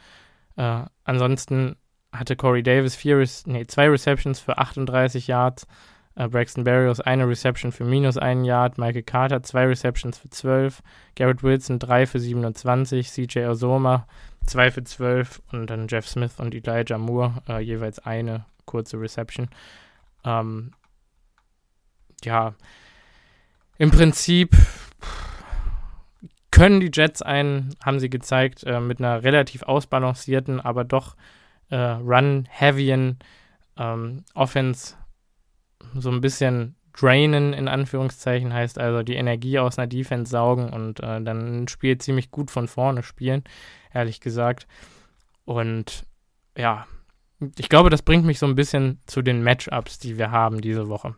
äh, 0.58 0.84
ansonsten 1.04 1.76
hatte 2.12 2.36
Corey 2.36 2.64
Davis 2.64 2.96
vier, 2.96 3.24
nee, 3.46 3.66
zwei 3.68 3.90
Receptions 3.90 4.40
für 4.40 4.58
38 4.58 5.28
Yards. 5.28 5.68
Äh, 6.16 6.28
Braxton 6.28 6.64
Berrios 6.64 7.00
eine 7.00 7.28
Reception 7.28 7.72
für 7.72 7.86
minus 7.86 8.18
einen 8.18 8.46
Yard. 8.46 8.78
Michael 8.78 9.04
Carter 9.04 9.44
zwei 9.44 9.66
Receptions 9.66 10.18
für 10.18 10.30
12. 10.30 10.82
Garrett 11.16 11.44
Wilson 11.44 11.80
drei 11.80 12.06
für 12.06 12.20
27. 12.20 13.10
CJ 13.10 13.46
Osoma 13.46 14.08
zwei 14.46 14.72
für 14.72 14.84
12. 14.84 15.42
Und 15.52 15.70
dann 15.70 15.88
Jeff 15.88 16.08
Smith 16.08 16.40
und 16.40 16.54
Elijah 16.54 16.98
Moore 16.98 17.42
äh, 17.48 17.60
jeweils 17.60 18.00
eine 18.00 18.46
kurze 18.66 19.00
Reception. 19.00 19.50
Ähm, 20.24 20.72
ja, 22.24 22.54
im 23.78 23.90
Prinzip 23.90 24.56
können 26.52 26.80
die 26.80 26.92
Jets 26.94 27.22
einen, 27.22 27.76
haben 27.84 28.00
sie 28.00 28.10
gezeigt, 28.10 28.64
äh, 28.64 28.80
mit 28.80 29.00
einer 29.00 29.24
relativ 29.24 29.64
ausbalancierten, 29.64 30.60
aber 30.60 30.84
doch 30.84 31.16
äh, 31.70 31.76
run-heavyen 31.76 33.18
ähm, 33.78 34.24
Offense 34.36 34.96
so 35.96 36.10
ein 36.10 36.22
bisschen 36.22 36.76
drainen, 36.94 37.54
in 37.54 37.68
Anführungszeichen, 37.68 38.54
heißt 38.54 38.78
also 38.78 39.04
die 39.04 39.16
Energie 39.16 39.60
aus 39.60 39.78
einer 39.78 39.88
Defense 39.88 40.32
saugen 40.32 40.70
und 40.72 41.00
äh, 41.00 41.22
dann 41.22 41.64
ein 41.64 41.68
Spiel 41.68 41.98
ziemlich 41.98 42.32
gut 42.32 42.52
von 42.52 42.68
vorne 42.68 43.04
spielen, 43.04 43.44
ehrlich 43.94 44.20
gesagt. 44.20 44.68
Und 45.46 46.06
ja, 46.58 46.86
ich 47.58 47.70
glaube, 47.70 47.90
das 47.90 48.02
bringt 48.02 48.26
mich 48.26 48.40
so 48.40 48.46
ein 48.46 48.56
bisschen 48.56 49.00
zu 49.06 49.22
den 49.22 49.44
Matchups, 49.44 50.00
die 50.00 50.18
wir 50.18 50.32
haben 50.32 50.62
diese 50.62 50.90
Woche. 50.90 51.16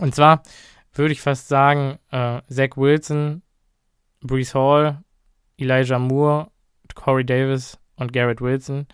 Und 0.00 0.14
zwar 0.14 0.42
würde 0.92 1.12
ich 1.12 1.20
fast 1.20 1.48
sagen, 1.48 1.98
äh, 2.10 2.40
Zach 2.48 2.76
Wilson, 2.76 3.42
Brees 4.20 4.54
Hall, 4.54 5.02
Elijah 5.58 5.98
Moore, 5.98 6.50
Corey 6.94 7.24
Davis 7.24 7.78
und 7.96 8.12
Garrett 8.12 8.40
Wilson, 8.40 8.86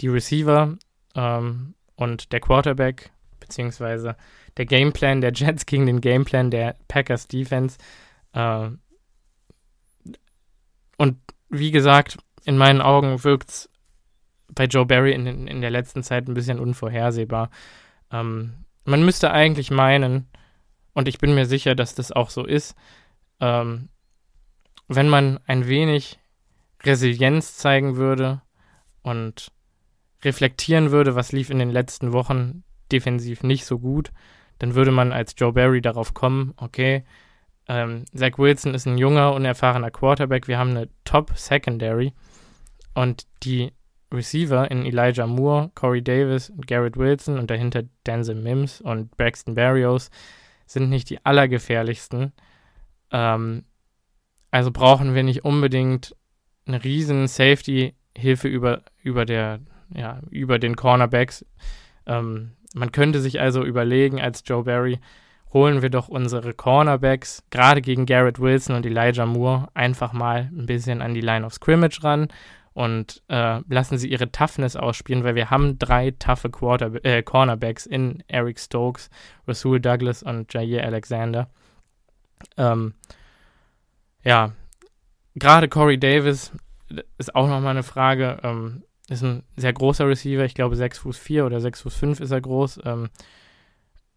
die 0.00 0.08
Receiver 0.08 0.76
ähm, 1.14 1.74
und 1.94 2.32
der 2.32 2.40
Quarterback, 2.40 3.10
beziehungsweise 3.46 4.16
der 4.56 4.66
Gameplan 4.66 5.20
der 5.20 5.32
Jets 5.32 5.66
gegen 5.66 5.86
den 5.86 6.00
Gameplan 6.00 6.50
der 6.50 6.76
Packers 6.88 7.28
Defense. 7.28 7.78
Äh, 8.32 8.70
und 10.96 11.18
wie 11.48 11.70
gesagt, 11.70 12.18
in 12.44 12.56
meinen 12.56 12.80
Augen 12.80 13.22
wirkt 13.22 13.50
es 13.50 13.70
bei 14.48 14.64
Joe 14.64 14.86
Barry 14.86 15.12
in, 15.12 15.26
in, 15.26 15.60
der 15.60 15.70
letzten 15.70 16.02
Zeit 16.02 16.28
ein 16.28 16.34
bisschen 16.34 16.58
unvorhersehbar. 16.58 17.50
Ähm, 18.10 18.64
man 18.84 19.04
müsste 19.04 19.30
eigentlich 19.32 19.70
meinen, 19.70 20.28
und 20.92 21.08
ich 21.08 21.18
bin 21.18 21.34
mir 21.34 21.46
sicher, 21.46 21.74
dass 21.74 21.94
das 21.94 22.12
auch 22.12 22.30
so 22.30 22.44
ist, 22.44 22.74
ähm, 23.40 23.88
wenn 24.88 25.08
man 25.08 25.40
ein 25.46 25.66
wenig 25.66 26.18
Resilienz 26.84 27.56
zeigen 27.56 27.96
würde 27.96 28.42
und 29.02 29.50
reflektieren 30.22 30.90
würde, 30.92 31.14
was 31.14 31.32
lief 31.32 31.50
in 31.50 31.58
den 31.58 31.70
letzten 31.70 32.12
Wochen 32.12 32.64
defensiv 32.92 33.42
nicht 33.42 33.64
so 33.64 33.78
gut, 33.78 34.12
dann 34.58 34.74
würde 34.74 34.90
man 34.90 35.12
als 35.12 35.34
Joe 35.36 35.52
Barry 35.52 35.80
darauf 35.80 36.14
kommen, 36.14 36.54
okay, 36.56 37.04
ähm, 37.68 38.04
Zach 38.14 38.38
Wilson 38.38 38.74
ist 38.74 38.86
ein 38.86 38.98
junger, 38.98 39.34
unerfahrener 39.34 39.90
Quarterback, 39.90 40.48
wir 40.48 40.58
haben 40.58 40.70
eine 40.70 40.88
Top-Secondary 41.04 42.12
und 42.94 43.26
die 43.42 43.72
Receiver 44.12 44.70
in 44.70 44.84
Elijah 44.84 45.26
Moore, 45.26 45.70
Corey 45.74 46.02
Davis 46.02 46.52
Garrett 46.66 46.96
Wilson 46.96 47.38
und 47.38 47.50
dahinter 47.50 47.82
Denzel 48.06 48.36
Mims 48.36 48.80
und 48.80 49.16
Braxton 49.16 49.54
Berrios 49.54 50.10
sind 50.66 50.90
nicht 50.90 51.10
die 51.10 51.24
allergefährlichsten. 51.24 52.32
Ähm, 53.10 53.64
also 54.50 54.70
brauchen 54.70 55.14
wir 55.14 55.22
nicht 55.22 55.44
unbedingt 55.44 56.16
eine 56.66 56.82
riesen 56.82 57.28
Safety-Hilfe 57.28 58.48
über, 58.48 58.82
über, 59.02 59.26
ja, 59.28 60.20
über 60.30 60.58
den 60.58 60.76
Cornerbacks. 60.76 61.44
Ähm, 62.06 62.52
man 62.74 62.92
könnte 62.92 63.20
sich 63.20 63.40
also 63.40 63.64
überlegen, 63.64 64.20
als 64.20 64.42
Joe 64.44 64.64
Barry, 64.64 65.00
holen 65.52 65.80
wir 65.80 65.90
doch 65.90 66.08
unsere 66.08 66.52
Cornerbacks, 66.52 67.42
gerade 67.50 67.80
gegen 67.80 68.04
Garrett 68.04 68.40
Wilson 68.40 68.76
und 68.76 68.84
Elijah 68.84 69.26
Moore, 69.26 69.68
einfach 69.74 70.12
mal 70.12 70.50
ein 70.52 70.66
bisschen 70.66 71.00
an 71.00 71.14
die 71.14 71.20
Line 71.20 71.46
of 71.46 71.54
Scrimmage 71.54 72.02
ran 72.02 72.28
und 72.74 73.22
äh, 73.28 73.60
lassen 73.68 73.96
sie 73.96 74.10
ihre 74.10 74.30
Toughness 74.30 74.76
ausspielen, 74.76 75.24
weil 75.24 75.34
wir 75.34 75.48
haben 75.48 75.78
drei 75.78 76.10
Quarter 76.10 77.02
äh, 77.04 77.22
Cornerbacks 77.22 77.86
in 77.86 78.22
Eric 78.28 78.60
Stokes, 78.60 79.08
Rasul 79.48 79.80
Douglas 79.80 80.22
und 80.22 80.52
Jair 80.52 80.84
Alexander. 80.84 81.48
Ähm, 82.58 82.92
ja, 84.24 84.52
gerade 85.36 85.68
Corey 85.68 85.98
Davis 85.98 86.52
ist 87.16 87.34
auch 87.34 87.48
nochmal 87.48 87.70
eine 87.70 87.82
Frage. 87.82 88.40
Ähm, 88.42 88.82
ist 89.08 89.22
ein 89.22 89.44
sehr 89.56 89.72
großer 89.72 90.06
Receiver, 90.08 90.44
ich 90.44 90.54
glaube 90.54 90.76
6 90.76 90.98
Fuß 90.98 91.18
4 91.18 91.46
oder 91.46 91.60
6 91.60 91.82
Fuß 91.82 91.94
5 91.94 92.20
ist 92.20 92.30
er 92.30 92.40
groß. 92.40 92.80
Ähm, 92.84 93.08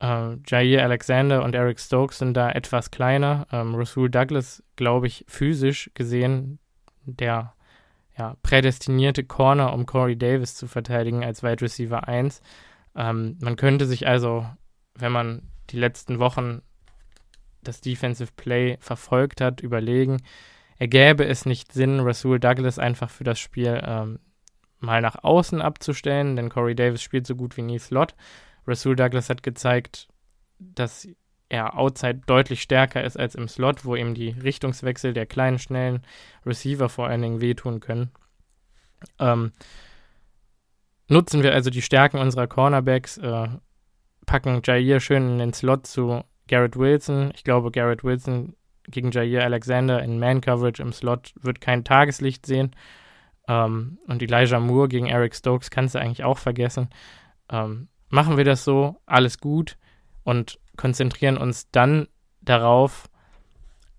äh, 0.01 0.37
Jair 0.47 0.83
Alexander 0.83 1.43
und 1.43 1.55
Eric 1.55 1.79
Stokes 1.79 2.19
sind 2.19 2.35
da 2.35 2.51
etwas 2.51 2.91
kleiner. 2.91 3.47
Ähm, 3.51 3.75
Rasul 3.75 4.09
Douglas, 4.09 4.63
glaube 4.75 5.07
ich, 5.07 5.25
physisch 5.27 5.91
gesehen 5.93 6.59
der 7.05 7.53
ja, 8.17 8.35
prädestinierte 8.43 9.23
Corner, 9.23 9.73
um 9.73 9.85
Corey 9.85 10.17
Davis 10.17 10.55
zu 10.55 10.67
verteidigen 10.67 11.23
als 11.23 11.43
Wide 11.43 11.61
Receiver 11.61 12.07
1. 12.07 12.41
Ähm, 12.95 13.37
man 13.41 13.55
könnte 13.55 13.85
sich 13.85 14.07
also, 14.07 14.45
wenn 14.95 15.11
man 15.11 15.43
die 15.69 15.77
letzten 15.77 16.19
Wochen 16.19 16.61
das 17.61 17.81
Defensive 17.81 18.31
Play 18.35 18.77
verfolgt 18.79 19.41
hat, 19.41 19.61
überlegen, 19.61 20.21
ergäbe 20.77 21.25
es 21.25 21.45
nicht 21.45 21.71
Sinn, 21.71 21.99
Rasul 21.99 22.39
Douglas 22.39 22.79
einfach 22.79 23.09
für 23.09 23.23
das 23.23 23.39
Spiel 23.39 23.81
ähm, 23.85 24.19
mal 24.79 25.01
nach 25.01 25.23
außen 25.23 25.61
abzustellen, 25.61 26.35
denn 26.35 26.49
Corey 26.49 26.75
Davis 26.75 27.01
spielt 27.01 27.27
so 27.27 27.35
gut 27.35 27.57
wie 27.57 27.61
nie 27.61 27.79
Slot. 27.79 28.15
Rasul 28.67 28.95
Douglas 28.95 29.29
hat 29.29 29.43
gezeigt, 29.43 30.07
dass 30.59 31.07
er 31.49 31.77
outside 31.77 32.21
deutlich 32.27 32.61
stärker 32.61 33.03
ist 33.03 33.17
als 33.17 33.35
im 33.35 33.47
Slot, 33.47 33.83
wo 33.83 33.95
ihm 33.95 34.13
die 34.13 34.29
Richtungswechsel 34.29 35.13
der 35.13 35.25
kleinen, 35.25 35.59
schnellen 35.59 36.03
Receiver 36.45 36.89
vor 36.89 37.07
allen 37.07 37.21
Dingen 37.21 37.41
wehtun 37.41 37.79
können. 37.79 38.11
Ähm, 39.17 39.51
nutzen 41.07 41.41
wir 41.43 41.53
also 41.53 41.69
die 41.69 41.81
Stärken 41.81 42.19
unserer 42.19 42.47
Cornerbacks, 42.47 43.17
äh, 43.17 43.47
packen 44.25 44.61
Jair 44.63 44.99
schön 44.99 45.27
in 45.27 45.39
den 45.39 45.53
Slot 45.53 45.87
zu 45.87 46.23
Garrett 46.47 46.77
Wilson. 46.77 47.31
Ich 47.33 47.43
glaube, 47.43 47.71
Garrett 47.71 48.03
Wilson 48.03 48.55
gegen 48.83 49.11
Jair 49.11 49.43
Alexander 49.43 50.03
in 50.03 50.19
Man-Coverage 50.19 50.81
im 50.81 50.93
Slot 50.93 51.33
wird 51.41 51.61
kein 51.61 51.83
Tageslicht 51.83 52.45
sehen. 52.45 52.75
Ähm, 53.49 53.97
und 54.07 54.21
Elijah 54.21 54.59
Moore 54.59 54.87
gegen 54.87 55.07
Eric 55.07 55.35
Stokes 55.35 55.71
kannst 55.71 55.95
du 55.95 55.99
eigentlich 55.99 56.23
auch 56.23 56.37
vergessen. 56.37 56.89
Ähm, 57.51 57.89
machen 58.09 58.37
wir 58.37 58.45
das 58.45 58.63
so, 58.63 59.01
alles 59.07 59.39
gut 59.39 59.75
und 60.23 60.59
konzentrieren 60.77 61.35
uns 61.35 61.69
dann 61.71 62.07
darauf, 62.41 63.09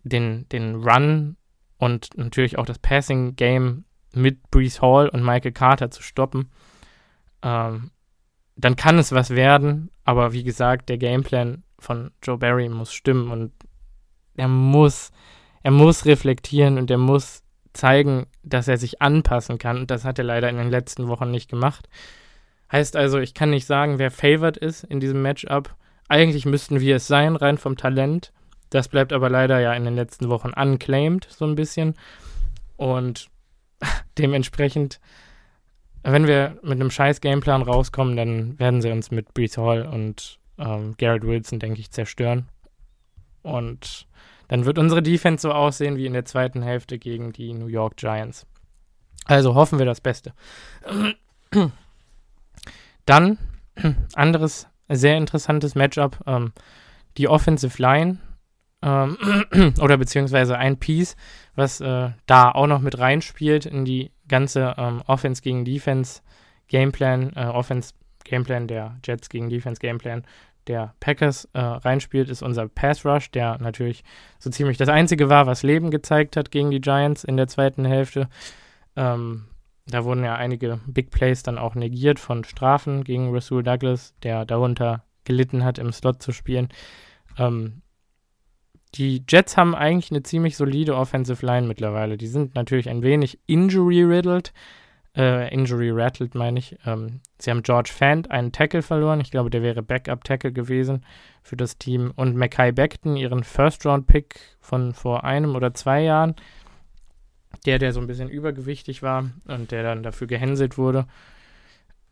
den, 0.03 0.49
den 0.49 0.77
Run 0.77 1.37
und 1.77 2.17
natürlich 2.17 2.59
auch 2.59 2.65
das 2.65 2.79
Passing-Game 2.79 3.85
mit 4.15 4.51
Brees 4.51 4.81
Hall 4.81 5.09
und 5.09 5.25
Michael 5.25 5.53
Carter 5.53 5.91
zu 5.91 6.03
stoppen. 6.03 6.51
Ähm, 7.43 7.91
dann 8.57 8.77
kann 8.77 8.99
es 8.99 9.13
was 9.13 9.31
werden, 9.31 9.91
aber 10.05 10.33
wie 10.33 10.45
gesagt, 10.45 10.89
der 10.89 10.99
Gameplan 10.99 11.65
von 11.79 12.13
Joe 12.23 12.39
Barry 12.39 12.69
muss 12.69 12.93
stimmen 12.93 13.31
und 13.31 13.53
er 14.37 14.49
muss, 14.49 15.11
er 15.63 15.71
muss 15.71 16.07
reflektieren 16.07 16.79
und 16.79 16.91
er 16.91 16.99
muss 16.99 17.43
zeigen, 17.73 18.27
dass 18.43 18.69
er 18.69 18.77
sich 18.77 19.03
anpassen 19.03 19.59
kann. 19.59 19.79
Und 19.79 19.91
das 19.91 20.05
hat 20.05 20.19
er 20.19 20.25
leider 20.25 20.49
in 20.49 20.57
den 20.57 20.71
letzten 20.71 21.09
Wochen 21.09 21.31
nicht 21.31 21.51
gemacht. 21.51 21.89
Heißt 22.71 22.97
also, 22.97 23.19
ich 23.19 23.35
kann 23.35 23.51
nicht 23.51 23.67
sagen, 23.67 23.99
wer 23.99 24.11
favored 24.11 24.57
ist 24.57 24.85
in 24.85 25.01
diesem 25.01 25.23
Matchup. 25.23 25.75
Eigentlich 26.09 26.47
müssten 26.47 26.81
wir 26.81 26.97
es 26.97 27.07
sein, 27.07 27.37
rein 27.37 27.59
vom 27.59 27.77
Talent. 27.77 28.33
Das 28.71 28.89
bleibt 28.89 29.13
aber 29.13 29.29
leider 29.29 29.59
ja 29.61 29.73
in 29.75 29.85
den 29.85 29.97
letzten 29.97 30.29
Wochen 30.29 30.51
unclaimed, 30.51 31.27
so 31.29 31.45
ein 31.45 31.57
bisschen. 31.57 31.95
Und 32.77 33.29
dementsprechend, 34.19 35.01
wenn 36.03 36.27
wir 36.27 36.57
mit 36.63 36.81
einem 36.81 36.91
scheiß 36.91 37.21
Gameplan 37.21 37.63
rauskommen, 37.63 38.17
dann 38.17 38.59
werden 38.59 38.81
sie 38.81 38.91
uns 38.91 39.11
mit 39.11 39.35
Brees 39.35 39.59
Hall 39.59 39.85
und 39.87 40.39
ähm, 40.59 40.95
Garrett 40.97 41.25
Wilson, 41.25 41.59
denke 41.59 41.81
ich, 41.81 41.91
zerstören. 41.91 42.49
Und 43.43 44.07
dann 44.51 44.65
wird 44.65 44.79
unsere 44.79 45.01
Defense 45.01 45.43
so 45.43 45.53
aussehen 45.53 45.97
wie 45.97 46.07
in 46.07 46.13
der 46.13 46.25
zweiten 46.25 46.61
Hälfte 46.61 46.99
gegen 46.99 47.33
die 47.33 47.55
New 47.55 47.69
York 47.69 47.97
Giants. 47.97 48.49
Also 49.27 49.55
hoffen 49.55 49.79
wir 49.79 49.87
das 49.87 50.01
Beste. 50.01 50.35
Dann 53.07 53.39
anderes 54.15 54.67
sehr 54.89 55.17
interessantes 55.17 55.77
Matchup. 55.77 56.19
Ähm, 56.27 56.53
die 57.17 57.29
Offensive 57.29 57.81
Line 57.81 58.19
ähm, 58.83 59.17
oder 59.81 59.97
beziehungsweise 59.97 60.59
ein 60.59 60.79
Piece, 60.79 61.15
was 61.55 61.81
äh, 61.81 62.11
da 62.27 62.51
auch 62.51 62.67
noch 62.67 62.81
mit 62.81 62.99
reinspielt 62.99 63.67
in 63.67 63.85
die 63.85 64.11
ganze 64.27 64.75
ähm, 64.77 65.01
Offense 65.07 65.43
gegen 65.43 65.65
Defense 65.65 66.23
Gameplan, 66.67 67.35
äh, 67.37 67.45
Offense 67.45 67.95
Gameplan 68.25 68.67
der 68.67 68.99
Jets 69.05 69.29
gegen 69.29 69.49
Defense 69.49 69.81
Gameplan 69.81 70.25
der 70.67 70.95
Packers 71.01 71.49
äh, 71.53 71.61
reinspielt, 71.61 72.29
ist 72.29 72.43
unser 72.43 72.69
Pass 72.69 73.05
Rush, 73.05 73.31
der 73.31 73.59
natürlich 73.59 74.03
so 74.39 74.51
ziemlich 74.51 74.77
das 74.77 74.89
einzige 74.89 75.29
war, 75.29 75.47
was 75.47 75.63
Leben 75.63 75.91
gezeigt 75.91 76.37
hat 76.37 76.51
gegen 76.51 76.71
die 76.71 76.81
Giants 76.81 77.25
in 77.25 77.37
der 77.37 77.49
zweiten 77.49 77.85
Hälfte. 77.85 78.29
Ähm, 78.97 79.47
da 79.87 80.05
wurden 80.05 80.25
ja 80.25 80.35
einige 80.35 80.81
Big 80.87 81.11
Plays 81.11 81.43
dann 81.43 81.59
auch 81.59 81.75
negiert 81.75 82.19
von 82.19 82.45
Strafen 82.45 83.05
gegen 83.05 83.33
Rasul 83.35 83.63
Douglas, 83.63 84.15
der 84.23 84.45
darunter 84.45 85.05
gelitten 85.25 85.65
hat, 85.65 85.79
im 85.79 85.93
Slot 85.93 86.23
zu 86.23 86.33
spielen. 86.33 86.69
Ähm, 87.39 87.83
die 88.95 89.23
Jets 89.29 89.57
haben 89.57 89.75
eigentlich 89.75 90.11
eine 90.11 90.23
ziemlich 90.23 90.57
solide 90.57 90.97
Offensive 90.97 91.45
Line 91.45 91.67
mittlerweile. 91.67 92.17
Die 92.17 92.27
sind 92.27 92.55
natürlich 92.55 92.89
ein 92.89 93.03
wenig 93.03 93.39
injury-riddled, 93.47 94.53
äh, 95.21 95.53
injury-rattled 95.53 96.35
meine 96.35 96.59
ich. 96.59 96.79
Ähm, 96.87 97.21
sie 97.39 97.51
haben 97.51 97.63
George 97.63 97.91
Fant 97.95 98.31
einen 98.31 98.53
Tackle 98.53 98.81
verloren. 98.81 99.21
Ich 99.21 99.31
glaube, 99.31 99.51
der 99.51 99.63
wäre 99.63 99.83
Backup-Tackle 99.83 100.51
gewesen 100.51 101.05
für 101.43 101.57
das 101.57 101.77
Team. 101.77 102.13
Und 102.17 102.37
Mackay 102.37 102.73
Beckton, 102.73 103.17
ihren 103.17 103.45
First-Round-Pick 103.45 104.41
von 104.61 104.95
vor 104.95 105.25
einem 105.25 105.55
oder 105.57 105.75
zwei 105.75 106.03
Jahren. 106.03 106.37
Der, 107.67 107.79
der 107.79 107.93
so 107.93 108.01
ein 108.01 108.07
bisschen 108.07 108.31
übergewichtig 108.31 109.03
war 109.03 109.31
und 109.47 109.73
der 109.73 109.83
dann 109.83 110.03
dafür 110.03 110.27
gehänselt 110.27 110.79
wurde. 110.79 111.07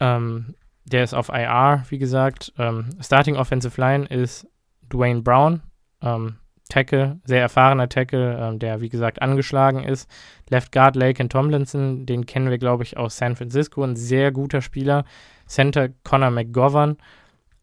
Ähm, 0.00 0.54
der 0.84 1.04
ist 1.04 1.14
auf 1.14 1.30
IR, 1.30 1.84
wie 1.88 1.98
gesagt. 1.98 2.52
Ähm, 2.58 2.90
Starting 3.00 3.36
Offensive 3.36 3.80
Line 3.80 4.04
ist 4.06 4.46
Dwayne 4.92 5.22
Brown. 5.22 5.62
Ähm, 6.02 6.36
Tackle, 6.68 7.20
sehr 7.24 7.40
erfahrener 7.40 7.88
Tackle, 7.88 8.38
ähm, 8.38 8.58
der 8.58 8.80
wie 8.80 8.88
gesagt 8.88 9.22
angeschlagen 9.22 9.84
ist. 9.84 10.10
Left 10.48 10.72
Guard 10.72 10.96
Laken 10.96 11.28
Tomlinson, 11.28 12.06
den 12.06 12.26
kennen 12.26 12.50
wir, 12.50 12.58
glaube 12.58 12.82
ich, 12.82 12.96
aus 12.96 13.16
San 13.16 13.36
Francisco, 13.36 13.82
ein 13.82 13.96
sehr 13.96 14.32
guter 14.32 14.60
Spieler. 14.60 15.04
Center 15.46 15.88
Connor 16.04 16.30
McGovern, 16.30 16.98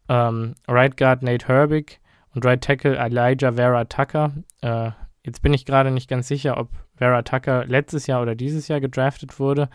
ähm, 0.08 0.54
Right 0.68 0.96
Guard 0.96 1.22
Nate 1.22 1.46
Herbig 1.46 2.00
und 2.34 2.44
Right 2.44 2.62
Tackle 2.62 2.96
Elijah 2.96 3.52
Vera 3.52 3.84
Tucker. 3.84 4.32
Äh, 4.60 4.90
jetzt 5.24 5.40
bin 5.42 5.54
ich 5.54 5.64
gerade 5.64 5.90
nicht 5.90 6.08
ganz 6.08 6.28
sicher, 6.28 6.58
ob 6.58 6.70
Vera 6.96 7.22
Tucker 7.22 7.64
letztes 7.66 8.06
Jahr 8.06 8.22
oder 8.22 8.34
dieses 8.34 8.68
Jahr 8.68 8.80
gedraftet 8.80 9.38
wurde. 9.38 9.68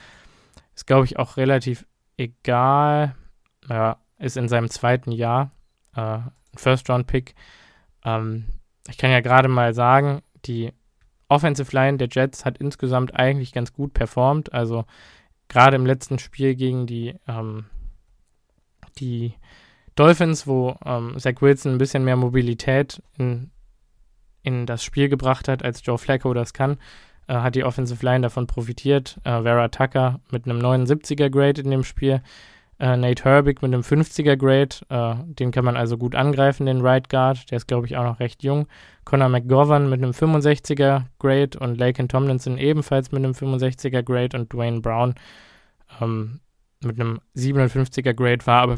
Ist, 0.76 0.88
glaube 0.88 1.06
ich, 1.06 1.18
auch 1.18 1.38
relativ 1.38 1.86
egal. 2.18 3.16
Ja, 3.70 3.98
ist 4.20 4.38
in 4.38 4.48
seinem 4.48 4.70
zweiten 4.70 5.12
Jahr 5.12 5.52
äh, 5.96 6.02
ein 6.02 6.32
First-Round-Pick. 6.56 7.36
Ähm, 8.04 8.46
ich 8.90 8.98
kann 8.98 9.12
ja 9.12 9.22
gerade 9.22 9.48
mal 9.48 9.74
sagen, 9.74 10.22
die 10.46 10.72
Offensive 11.30 11.74
Line 11.76 11.98
der 11.98 12.10
Jets 12.12 12.46
hat 12.46 12.58
insgesamt 12.58 13.16
eigentlich 13.16 13.54
ganz 13.54 13.72
gut 13.74 13.94
performt. 13.94 14.54
Also 14.54 14.86
gerade 15.48 15.76
im 15.76 15.86
letzten 15.86 16.20
Spiel 16.20 16.56
gegen 16.56 16.88
die, 16.88 17.16
ähm, 17.28 17.66
die 19.00 19.34
Dolphins, 19.96 20.46
wo 20.48 20.76
ähm, 20.86 21.16
Zach 21.18 21.42
Wilson 21.42 21.74
ein 21.74 21.78
bisschen 21.78 22.04
mehr 22.04 22.18
Mobilität 22.18 23.02
in, 23.18 23.52
in 24.44 24.66
das 24.66 24.84
Spiel 24.84 25.10
gebracht 25.10 25.48
hat, 25.48 25.64
als 25.64 25.86
Joe 25.86 25.98
Flacco 25.98 26.34
das 26.34 26.54
kann, 26.54 26.78
äh, 27.28 27.36
hat 27.36 27.56
die 27.56 27.64
Offensive 27.64 28.06
Line 28.06 28.22
davon 28.22 28.48
profitiert. 28.48 29.20
Äh, 29.24 29.42
Vera 29.44 29.70
Tucker 29.70 30.20
mit 30.32 30.46
einem 30.46 30.60
79er 30.60 31.30
Grade 31.30 31.62
in 31.62 31.72
dem 31.72 31.84
Spiel 31.84 32.22
äh, 32.82 32.98
Nate 32.98 33.24
Herbig 33.24 33.62
mit 33.62 33.72
einem 33.74 33.84
50er 33.84 34.36
Grade, 34.36 34.76
äh, 34.90 35.24
den 35.36 35.52
kann 35.52 35.64
man 35.64 35.78
also 35.78 36.00
gut 36.00 36.16
angreifen, 36.16 36.66
den 36.66 36.82
Right 36.82 37.10
Guard. 37.10 37.52
Der 37.52 37.58
ist, 37.58 37.68
glaube 37.68 37.86
ich, 37.86 37.96
auch 37.96 38.04
noch 38.04 38.20
recht 38.20 38.44
jung. 38.44 38.68
Connor 39.06 39.30
McGovern 39.30 39.88
mit 39.88 40.02
einem 40.02 40.12
65er 40.12 41.04
Grade 41.20 41.60
und 41.60 41.78
Laken 41.78 42.10
Tomlinson 42.10 42.58
ebenfalls 42.58 43.12
mit 43.12 43.24
einem 43.24 43.34
65er 43.34 44.02
Grade 44.02 44.36
und 44.36 44.52
Dwayne 44.52 44.82
Brown 44.82 45.14
ähm, 46.02 46.40
mit 46.84 47.00
einem 47.00 47.20
57er 47.36 48.16
Grade 48.16 48.48
war 48.48 48.64
aber, 48.64 48.78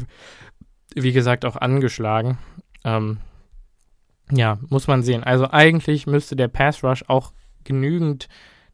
wie 0.94 1.12
gesagt, 1.12 1.46
auch 1.46 1.56
angeschlagen. 1.56 2.36
Ähm, 2.84 3.20
ja, 4.30 4.58
muss 4.68 4.86
man 4.86 5.02
sehen. 5.02 5.24
Also 5.24 5.50
eigentlich 5.50 6.06
müsste 6.06 6.36
der 6.36 6.48
Pass 6.48 6.84
Rush 6.84 7.04
auch 7.08 7.32
genügend 7.64 8.28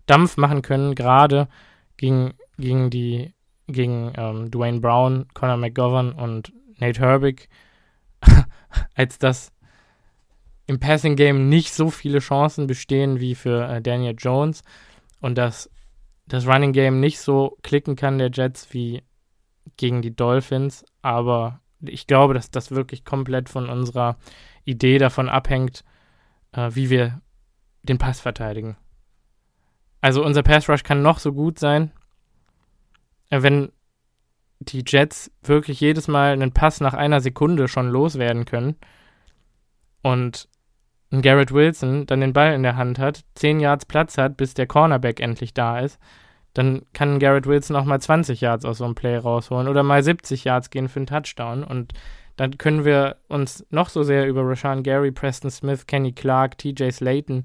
Dampf 0.06 0.36
machen 0.36 0.62
können, 0.62 0.96
gerade 0.96 1.46
gegen, 1.96 2.34
gegen 2.58 2.90
die 2.90 3.32
gegen 3.72 4.12
ähm, 4.16 4.50
Dwayne 4.50 4.80
Brown, 4.80 5.26
Conor 5.34 5.56
McGovern 5.56 6.12
und 6.12 6.52
Nate 6.78 7.00
Herbig, 7.00 7.48
als 8.94 9.18
dass 9.18 9.52
im 10.66 10.78
Passing 10.78 11.16
Game 11.16 11.48
nicht 11.48 11.72
so 11.72 11.90
viele 11.90 12.20
Chancen 12.20 12.66
bestehen 12.66 13.20
wie 13.20 13.34
für 13.34 13.68
äh, 13.68 13.82
Daniel 13.82 14.14
Jones 14.16 14.62
und 15.20 15.36
dass 15.36 15.70
das 16.26 16.46
Running 16.46 16.72
Game 16.72 17.00
nicht 17.00 17.18
so 17.18 17.58
klicken 17.62 17.96
kann 17.96 18.18
der 18.18 18.30
Jets 18.30 18.72
wie 18.72 19.02
gegen 19.76 20.00
die 20.00 20.14
Dolphins, 20.14 20.84
aber 21.02 21.60
ich 21.80 22.06
glaube, 22.06 22.34
dass 22.34 22.50
das 22.50 22.70
wirklich 22.70 23.04
komplett 23.04 23.48
von 23.48 23.68
unserer 23.68 24.16
Idee 24.64 24.98
davon 24.98 25.28
abhängt, 25.28 25.84
äh, 26.52 26.70
wie 26.72 26.90
wir 26.90 27.20
den 27.82 27.98
Pass 27.98 28.20
verteidigen. 28.20 28.76
Also 30.00 30.24
unser 30.24 30.42
Pass 30.42 30.68
Rush 30.68 30.82
kann 30.82 31.02
noch 31.02 31.18
so 31.18 31.32
gut 31.32 31.58
sein, 31.58 31.92
wenn 33.30 33.72
die 34.58 34.84
Jets 34.86 35.30
wirklich 35.42 35.80
jedes 35.80 36.08
Mal 36.08 36.32
einen 36.32 36.52
Pass 36.52 36.80
nach 36.80 36.94
einer 36.94 37.20
Sekunde 37.20 37.68
schon 37.68 37.88
loswerden 37.88 38.44
können 38.44 38.76
und 40.02 40.48
ein 41.12 41.22
Garrett 41.22 41.52
Wilson 41.52 42.06
dann 42.06 42.20
den 42.20 42.32
Ball 42.32 42.54
in 42.54 42.62
der 42.62 42.76
Hand 42.76 42.98
hat, 42.98 43.24
10 43.34 43.60
Yards 43.60 43.86
Platz 43.86 44.18
hat, 44.18 44.36
bis 44.36 44.54
der 44.54 44.66
Cornerback 44.66 45.20
endlich 45.20 45.54
da 45.54 45.80
ist, 45.80 45.98
dann 46.54 46.82
kann 46.92 47.18
Garrett 47.18 47.46
Wilson 47.46 47.76
auch 47.76 47.84
mal 47.84 48.00
20 48.00 48.40
Yards 48.40 48.64
aus 48.64 48.78
so 48.78 48.84
einem 48.84 48.94
Play 48.94 49.16
rausholen 49.16 49.68
oder 49.68 49.82
mal 49.82 50.02
70 50.02 50.44
Yards 50.44 50.70
gehen 50.70 50.88
für 50.88 51.00
einen 51.00 51.06
Touchdown. 51.06 51.64
Und 51.64 51.92
dann 52.36 52.58
können 52.58 52.84
wir 52.84 53.16
uns 53.28 53.64
noch 53.70 53.88
so 53.88 54.02
sehr 54.02 54.26
über 54.26 54.42
Rashawn 54.42 54.82
Gary, 54.82 55.12
Preston 55.12 55.50
Smith, 55.50 55.86
Kenny 55.86 56.12
Clark, 56.12 56.58
TJ 56.58 56.90
Slayton 56.90 57.44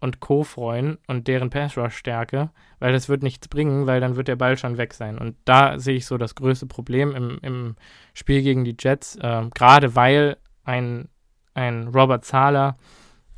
und 0.00 0.20
Co. 0.20 0.44
freuen 0.44 0.98
und 1.06 1.28
deren 1.28 1.50
Pass-Rush-Stärke, 1.50 2.50
weil 2.78 2.92
das 2.92 3.08
wird 3.08 3.22
nichts 3.22 3.48
bringen, 3.48 3.86
weil 3.86 4.00
dann 4.00 4.16
wird 4.16 4.28
der 4.28 4.36
Ball 4.36 4.56
schon 4.56 4.78
weg 4.78 4.94
sein. 4.94 5.18
Und 5.18 5.36
da 5.44 5.78
sehe 5.78 5.96
ich 5.96 6.06
so 6.06 6.16
das 6.16 6.34
größte 6.34 6.66
Problem 6.66 7.14
im, 7.14 7.38
im 7.42 7.76
Spiel 8.14 8.42
gegen 8.42 8.64
die 8.64 8.76
Jets, 8.78 9.16
äh, 9.16 9.44
gerade 9.54 9.94
weil 9.94 10.38
ein, 10.64 11.08
ein 11.54 11.88
Robert 11.88 12.24
Zahler 12.24 12.76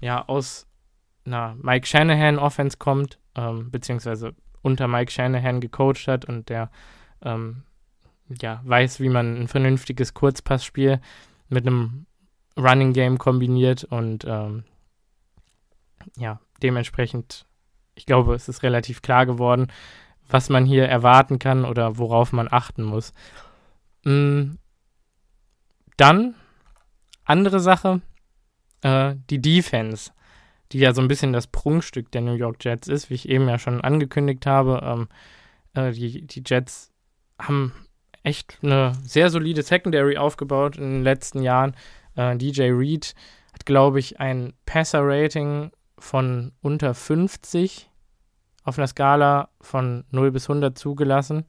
ja 0.00 0.26
aus 0.28 0.66
einer 1.24 1.56
Mike 1.60 1.86
Shanahan-Offense 1.86 2.78
kommt, 2.78 3.18
ähm, 3.34 3.70
beziehungsweise 3.70 4.34
unter 4.62 4.86
Mike 4.86 5.10
Shanahan 5.10 5.60
gecoacht 5.60 6.06
hat 6.06 6.24
und 6.24 6.48
der 6.48 6.70
ähm, 7.22 7.64
ja, 8.40 8.60
weiß, 8.64 9.00
wie 9.00 9.08
man 9.08 9.42
ein 9.42 9.48
vernünftiges 9.48 10.14
Kurzpassspiel 10.14 11.00
mit 11.48 11.66
einem 11.66 12.06
Running 12.56 12.92
Game 12.92 13.18
kombiniert 13.18 13.84
und 13.84 14.24
ähm, 14.26 14.64
ja, 16.16 16.40
dementsprechend, 16.62 17.46
ich 17.94 18.06
glaube, 18.06 18.34
es 18.34 18.48
ist 18.48 18.62
relativ 18.62 19.02
klar 19.02 19.26
geworden, 19.26 19.68
was 20.28 20.48
man 20.48 20.64
hier 20.64 20.86
erwarten 20.86 21.38
kann 21.38 21.64
oder 21.64 21.98
worauf 21.98 22.32
man 22.32 22.48
achten 22.50 22.82
muss. 22.82 23.12
Mm, 24.04 24.52
dann, 25.96 26.34
andere 27.24 27.60
Sache, 27.60 28.00
äh, 28.82 29.14
die 29.30 29.40
Defense, 29.40 30.10
die 30.72 30.78
ja 30.78 30.94
so 30.94 31.02
ein 31.02 31.08
bisschen 31.08 31.32
das 31.32 31.46
Prunkstück 31.46 32.10
der 32.10 32.22
New 32.22 32.34
York 32.34 32.64
Jets 32.64 32.88
ist, 32.88 33.10
wie 33.10 33.14
ich 33.14 33.28
eben 33.28 33.48
ja 33.48 33.58
schon 33.58 33.80
angekündigt 33.80 34.46
habe. 34.46 34.80
Ähm, 34.82 35.08
äh, 35.74 35.92
die, 35.92 36.26
die 36.26 36.42
Jets 36.44 36.92
haben 37.38 37.72
echt 38.22 38.58
eine 38.62 38.92
sehr 39.02 39.30
solide 39.30 39.62
Secondary 39.62 40.16
aufgebaut 40.16 40.76
in 40.76 40.90
den 40.90 41.02
letzten 41.02 41.42
Jahren. 41.42 41.76
Äh, 42.16 42.36
DJ 42.36 42.70
Reed 42.70 43.14
hat, 43.52 43.66
glaube 43.66 43.98
ich, 43.98 44.20
ein 44.20 44.54
Passer-Rating 44.64 45.72
von 46.02 46.50
unter 46.60 46.94
50 46.94 47.88
auf 48.64 48.76
einer 48.76 48.88
Skala 48.88 49.50
von 49.60 50.04
0 50.10 50.32
bis 50.32 50.50
100 50.50 50.76
zugelassen. 50.76 51.44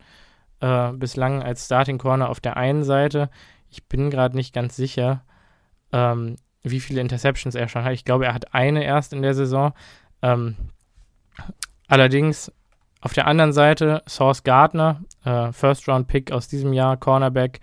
Äh, 0.59 0.91
bislang 0.93 1.41
als 1.41 1.65
Starting 1.65 1.97
Corner 1.97 2.29
auf 2.29 2.39
der 2.39 2.55
einen 2.55 2.83
Seite. 2.83 3.31
Ich 3.67 3.87
bin 3.87 4.11
gerade 4.11 4.35
nicht 4.35 4.53
ganz 4.53 4.75
sicher, 4.75 5.25
ähm, 5.91 6.35
wie 6.61 6.79
viele 6.79 7.01
Interceptions 7.01 7.55
er 7.55 7.67
schon 7.67 7.83
hat. 7.83 7.93
Ich 7.93 8.05
glaube, 8.05 8.27
er 8.27 8.35
hat 8.35 8.53
eine 8.53 8.83
erst 8.83 9.11
in 9.11 9.23
der 9.23 9.33
Saison. 9.33 9.73
Ähm, 10.21 10.55
allerdings 11.87 12.51
auf 13.01 13.13
der 13.13 13.25
anderen 13.25 13.53
Seite 13.53 14.03
Source 14.07 14.43
Gardner, 14.43 15.01
äh, 15.25 15.51
First-Round-Pick 15.51 16.31
aus 16.31 16.47
diesem 16.47 16.73
Jahr, 16.73 16.95
Cornerback, 16.97 17.59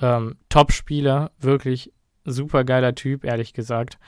ähm, 0.00 0.36
Top-Spieler, 0.48 1.32
wirklich 1.40 1.92
super 2.24 2.62
geiler 2.62 2.94
Typ, 2.94 3.24
ehrlich 3.24 3.54
gesagt. 3.54 3.98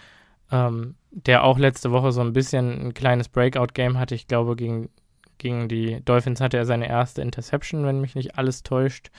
Ähm, 0.50 0.96
der 1.10 1.44
auch 1.44 1.58
letzte 1.58 1.90
Woche 1.90 2.12
so 2.12 2.20
ein 2.20 2.32
bisschen 2.32 2.88
ein 2.88 2.94
kleines 2.94 3.28
Breakout-Game 3.28 3.98
hatte. 3.98 4.14
Ich 4.14 4.28
glaube, 4.28 4.56
gegen, 4.56 4.90
gegen 5.38 5.68
die 5.68 6.04
Dolphins 6.04 6.40
hatte 6.40 6.56
er 6.56 6.66
seine 6.66 6.88
erste 6.88 7.22
Interception, 7.22 7.84
wenn 7.84 8.00
mich 8.00 8.14
nicht 8.14 8.38
alles 8.38 8.62
täuscht. 8.62 9.10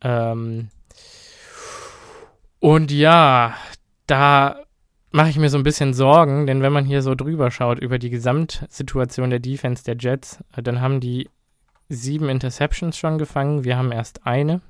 Ähm, 0.00 0.68
und 2.60 2.92
ja, 2.92 3.54
da 4.06 4.60
mache 5.10 5.30
ich 5.30 5.38
mir 5.38 5.48
so 5.48 5.58
ein 5.58 5.64
bisschen 5.64 5.94
Sorgen, 5.94 6.46
denn 6.46 6.62
wenn 6.62 6.72
man 6.72 6.84
hier 6.84 7.02
so 7.02 7.14
drüber 7.14 7.50
schaut 7.50 7.78
über 7.78 7.98
die 7.98 8.10
Gesamtsituation 8.10 9.30
der 9.30 9.40
Defense 9.40 9.84
der 9.84 9.96
Jets, 9.98 10.38
äh, 10.56 10.62
dann 10.62 10.80
haben 10.80 11.00
die 11.00 11.28
sieben 11.88 12.28
Interceptions 12.28 12.96
schon 12.96 13.18
gefangen. 13.18 13.64
Wir 13.64 13.76
haben 13.76 13.92
erst 13.92 14.26
eine. 14.26 14.60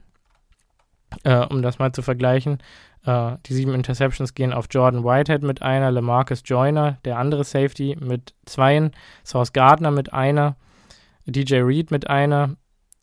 Äh, 1.24 1.46
um 1.46 1.62
das 1.62 1.78
mal 1.78 1.92
zu 1.92 2.02
vergleichen. 2.02 2.58
Äh, 3.04 3.36
die 3.46 3.54
sieben 3.54 3.74
Interceptions 3.74 4.34
gehen 4.34 4.52
auf 4.52 4.66
Jordan 4.70 5.04
Whitehead 5.04 5.42
mit 5.42 5.62
einer, 5.62 5.90
Lamarcus 5.90 6.42
Joyner, 6.44 6.98
der 7.04 7.18
andere 7.18 7.44
Safety, 7.44 7.96
mit 8.00 8.34
zweien, 8.46 8.92
Source 9.24 9.52
Gardner 9.52 9.90
mit 9.90 10.12
einer, 10.12 10.56
DJ 11.26 11.56
Reed 11.56 11.90
mit 11.90 12.08
einer, 12.08 12.56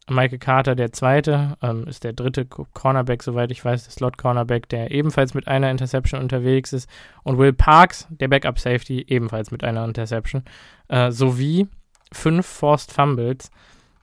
Michael 0.07 0.37
Carter, 0.37 0.75
der 0.75 0.91
zweite, 0.91 1.57
ähm, 1.63 1.87
ist 1.87 2.03
der 2.03 2.13
dritte 2.13 2.45
Cornerback, 2.45 3.23
soweit 3.23 3.51
ich 3.51 3.65
weiß, 3.65 3.85
der 3.85 3.91
Slot-Cornerback, 3.91 4.69
der 4.69 4.91
ebenfalls 4.91 5.33
mit 5.33 5.47
einer 5.47 5.71
Interception 5.71 6.21
unterwegs 6.21 6.73
ist. 6.73 6.87
Und 7.23 7.39
Will 7.39 7.53
Parks, 7.53 8.07
der 8.09 8.27
Backup-Safety, 8.27 9.05
ebenfalls 9.07 9.49
mit 9.49 9.63
einer 9.63 9.83
Interception. 9.83 10.43
Äh, 10.89 11.11
sowie 11.11 11.67
fünf 12.11 12.45
Forced 12.45 12.91
Fumbles. 12.91 13.49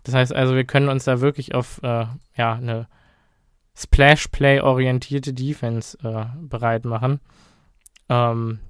Das 0.03 0.15
heißt 0.15 0.35
also, 0.35 0.57
wir 0.57 0.65
können 0.65 0.89
uns 0.89 1.05
da 1.05 1.21
wirklich 1.21 1.55
auf 1.55 1.81
äh, 1.85 2.07
ja, 2.37 2.55
eine 2.55 2.89
Splash-Play-orientierte 3.77 5.33
Defense 5.33 5.99
äh, 6.03 6.27
bereit 6.41 6.85
machen. 6.85 7.21
Ähm, 8.09 8.61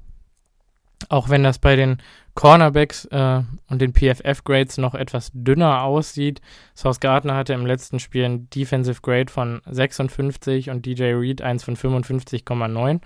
auch 1.09 1.29
wenn 1.29 1.43
das 1.43 1.59
bei 1.59 1.77
den 1.77 1.99
Cornerbacks 2.35 3.05
äh, 3.07 3.43
und 3.69 3.83
den 3.83 3.93
PFF-Grades 3.93 4.79
noch 4.79 4.95
etwas 4.95 5.31
dünner 5.35 5.83
aussieht. 5.83 6.41
Sauce 6.75 7.01
Gardner 7.01 7.35
hatte 7.35 7.53
im 7.53 7.67
letzten 7.67 7.99
Spiel 7.99 8.25
ein 8.25 8.49
Defensive 8.51 9.01
Grade 9.03 9.31
von 9.31 9.61
56 9.67 10.71
und 10.71 10.87
DJ 10.87 11.13
Reed 11.15 11.43
eins 11.43 11.65
von 11.65 11.77
55,9. 11.77 13.01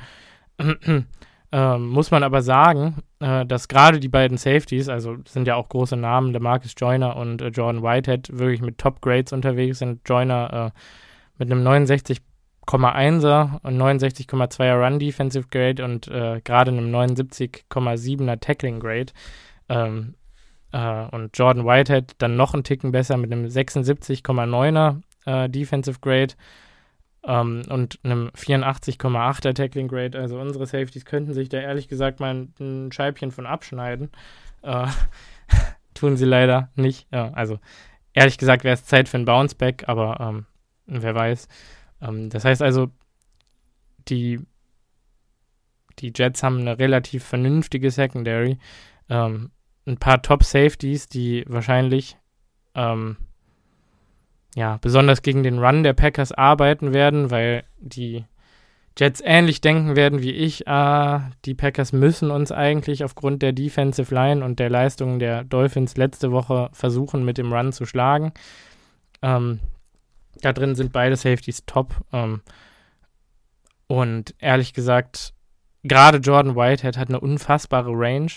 ähm, 1.52 1.88
muss 1.88 2.10
man 2.10 2.22
aber 2.22 2.42
sagen, 2.42 3.02
äh, 3.20 3.44
dass 3.44 3.68
gerade 3.68 3.98
die 3.98 4.08
beiden 4.08 4.36
Safeties, 4.36 4.88
also 4.88 5.16
sind 5.26 5.48
ja 5.48 5.56
auch 5.56 5.68
große 5.68 5.96
Namen, 5.96 6.32
Demarcus 6.32 6.74
Joyner 6.76 7.16
und 7.16 7.42
äh, 7.42 7.48
Jordan 7.48 7.82
Whitehead, 7.82 8.38
wirklich 8.38 8.60
mit 8.60 8.78
Top-Grades 8.78 9.32
unterwegs 9.32 9.80
sind. 9.80 10.08
Joyner 10.08 10.72
äh, 10.72 10.78
mit 11.38 11.50
einem 11.50 11.62
69 11.62 12.20
69,1er 12.66 13.60
und 13.62 13.80
69,2er 13.80 14.84
Run 14.84 14.98
Defensive 14.98 15.46
Grade 15.48 15.84
und 15.84 16.08
äh, 16.08 16.40
gerade 16.42 16.72
einem 16.72 16.92
79,7er 16.94 18.40
Tackling 18.40 18.80
Grade. 18.80 19.12
Ähm, 19.68 20.14
äh, 20.72 21.06
und 21.06 21.36
Jordan 21.38 21.64
Whitehead 21.64 22.14
dann 22.18 22.36
noch 22.36 22.54
einen 22.54 22.64
Ticken 22.64 22.92
besser 22.92 23.16
mit 23.16 23.32
einem 23.32 23.46
76,9er 23.46 25.00
äh, 25.26 25.48
Defensive 25.48 26.00
Grade 26.00 26.34
ähm, 27.24 27.62
und 27.68 28.00
einem 28.02 28.30
84,8er 28.30 29.54
Tackling 29.54 29.88
Grade. 29.88 30.18
Also 30.18 30.38
unsere 30.38 30.66
Safeties 30.66 31.04
könnten 31.04 31.34
sich 31.34 31.48
da 31.48 31.58
ehrlich 31.58 31.88
gesagt 31.88 32.20
mal 32.20 32.48
ein, 32.58 32.90
Scheibchen 32.92 33.30
von 33.30 33.46
abschneiden. 33.46 34.10
Äh, 34.62 34.86
tun 35.94 36.16
sie 36.16 36.26
leider 36.26 36.70
nicht. 36.74 37.06
Ja, 37.12 37.30
also 37.32 37.60
ehrlich 38.12 38.38
gesagt 38.38 38.64
wäre 38.64 38.74
es 38.74 38.84
Zeit 38.84 39.08
für 39.08 39.18
ein 39.18 39.24
Bounceback, 39.24 39.84
aber 39.86 40.18
ähm, 40.20 40.46
wer 40.86 41.14
weiß. 41.14 41.48
Ähm, 42.02 42.30
das 42.30 42.44
heißt 42.44 42.62
also, 42.62 42.88
die, 44.08 44.40
die 45.98 46.12
Jets 46.14 46.42
haben 46.42 46.60
eine 46.60 46.78
relativ 46.78 47.24
vernünftige 47.24 47.90
Secondary. 47.90 48.58
Ähm, 49.08 49.50
ein 49.86 49.98
paar 49.98 50.22
Top-Safeties, 50.22 51.08
die 51.08 51.44
wahrscheinlich 51.46 52.16
ähm, 52.74 53.16
ja, 54.56 54.78
besonders 54.80 55.22
gegen 55.22 55.42
den 55.42 55.58
Run 55.58 55.82
der 55.82 55.92
Packers 55.92 56.32
arbeiten 56.32 56.94
werden, 56.94 57.30
weil 57.30 57.64
die 57.78 58.24
Jets 58.98 59.20
ähnlich 59.22 59.60
denken 59.60 59.94
werden 59.96 60.22
wie 60.22 60.32
ich. 60.32 60.66
Ah, 60.66 61.30
die 61.44 61.54
Packers 61.54 61.92
müssen 61.92 62.30
uns 62.30 62.50
eigentlich 62.50 63.04
aufgrund 63.04 63.42
der 63.42 63.52
Defensive 63.52 64.14
Line 64.14 64.42
und 64.42 64.58
der 64.58 64.70
Leistungen 64.70 65.18
der 65.18 65.44
Dolphins 65.44 65.98
letzte 65.98 66.32
Woche 66.32 66.70
versuchen, 66.72 67.24
mit 67.24 67.36
dem 67.36 67.52
Run 67.52 67.72
zu 67.72 67.84
schlagen. 67.84 68.32
Ähm, 69.20 69.60
da 70.42 70.52
drin 70.52 70.74
sind 70.74 70.92
beide 70.92 71.16
Safeties 71.16 71.64
top. 71.66 71.94
Ähm, 72.12 72.42
und 73.86 74.34
ehrlich 74.38 74.72
gesagt, 74.72 75.34
gerade 75.82 76.18
Jordan 76.18 76.56
Whitehead 76.56 76.96
hat 76.96 77.08
eine 77.08 77.20
unfassbare 77.20 77.92
Range 77.92 78.32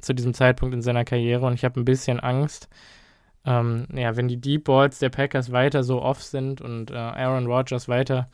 zu 0.00 0.14
diesem 0.14 0.34
Zeitpunkt 0.34 0.74
in 0.74 0.82
seiner 0.82 1.04
Karriere 1.04 1.46
und 1.46 1.54
ich 1.54 1.64
habe 1.64 1.80
ein 1.80 1.84
bisschen 1.84 2.18
Angst, 2.18 2.68
ähm, 3.44 3.86
ja, 3.92 4.16
wenn 4.16 4.28
die 4.28 4.40
Deep 4.40 4.64
Balls 4.64 4.98
der 4.98 5.10
Packers 5.10 5.52
weiter 5.52 5.82
so 5.82 6.02
off 6.02 6.22
sind 6.22 6.60
und 6.60 6.90
äh, 6.90 6.94
Aaron 6.94 7.46
Rodgers 7.46 7.88
weiter, 7.88 8.28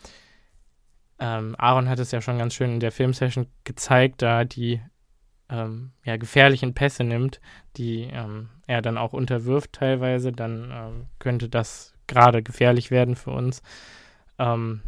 ähm, 1.18 1.54
Aaron 1.58 1.88
hat 1.88 1.98
es 1.98 2.10
ja 2.10 2.20
schon 2.20 2.38
ganz 2.38 2.54
schön 2.54 2.74
in 2.74 2.80
der 2.80 2.92
Filmsession 2.92 3.46
gezeigt, 3.64 4.22
da 4.22 4.44
die 4.44 4.80
ähm, 5.50 5.92
ja, 6.04 6.16
gefährlichen 6.16 6.74
Pässe 6.74 7.04
nimmt, 7.04 7.40
die 7.76 8.02
ähm, 8.02 8.50
er 8.66 8.82
dann 8.82 8.98
auch 8.98 9.12
unterwirft 9.12 9.72
teilweise, 9.72 10.32
dann 10.32 10.70
ähm, 10.72 11.06
könnte 11.18 11.48
das 11.48 11.94
gerade 12.08 12.42
gefährlich 12.42 12.90
werden 12.90 13.14
für 13.14 13.30
uns. 13.30 13.62
Ähm, 14.38 14.80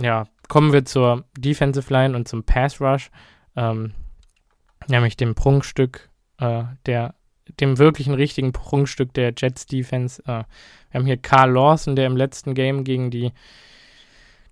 ja, 0.00 0.24
kommen 0.48 0.72
wir 0.72 0.84
zur 0.84 1.24
Defensive 1.36 1.92
Line 1.92 2.16
und 2.16 2.26
zum 2.26 2.44
Pass 2.44 2.80
Rush, 2.80 3.10
ähm, 3.56 3.92
nämlich 4.88 5.16
dem 5.16 5.34
Prunkstück 5.34 6.10
äh, 6.38 6.64
der 6.86 7.14
dem 7.60 7.78
wirklichen 7.78 8.14
richtigen 8.14 8.52
Prunkstück 8.52 9.12
der 9.14 9.34
Jets 9.36 9.66
Defense. 9.66 10.22
Äh, 10.22 10.44
wir 10.90 10.98
haben 11.00 11.06
hier 11.06 11.18
Carl 11.18 11.52
Lawson, 11.52 11.96
der 11.96 12.06
im 12.06 12.16
letzten 12.16 12.54
Game 12.54 12.84
gegen 12.84 13.10
die 13.10 13.32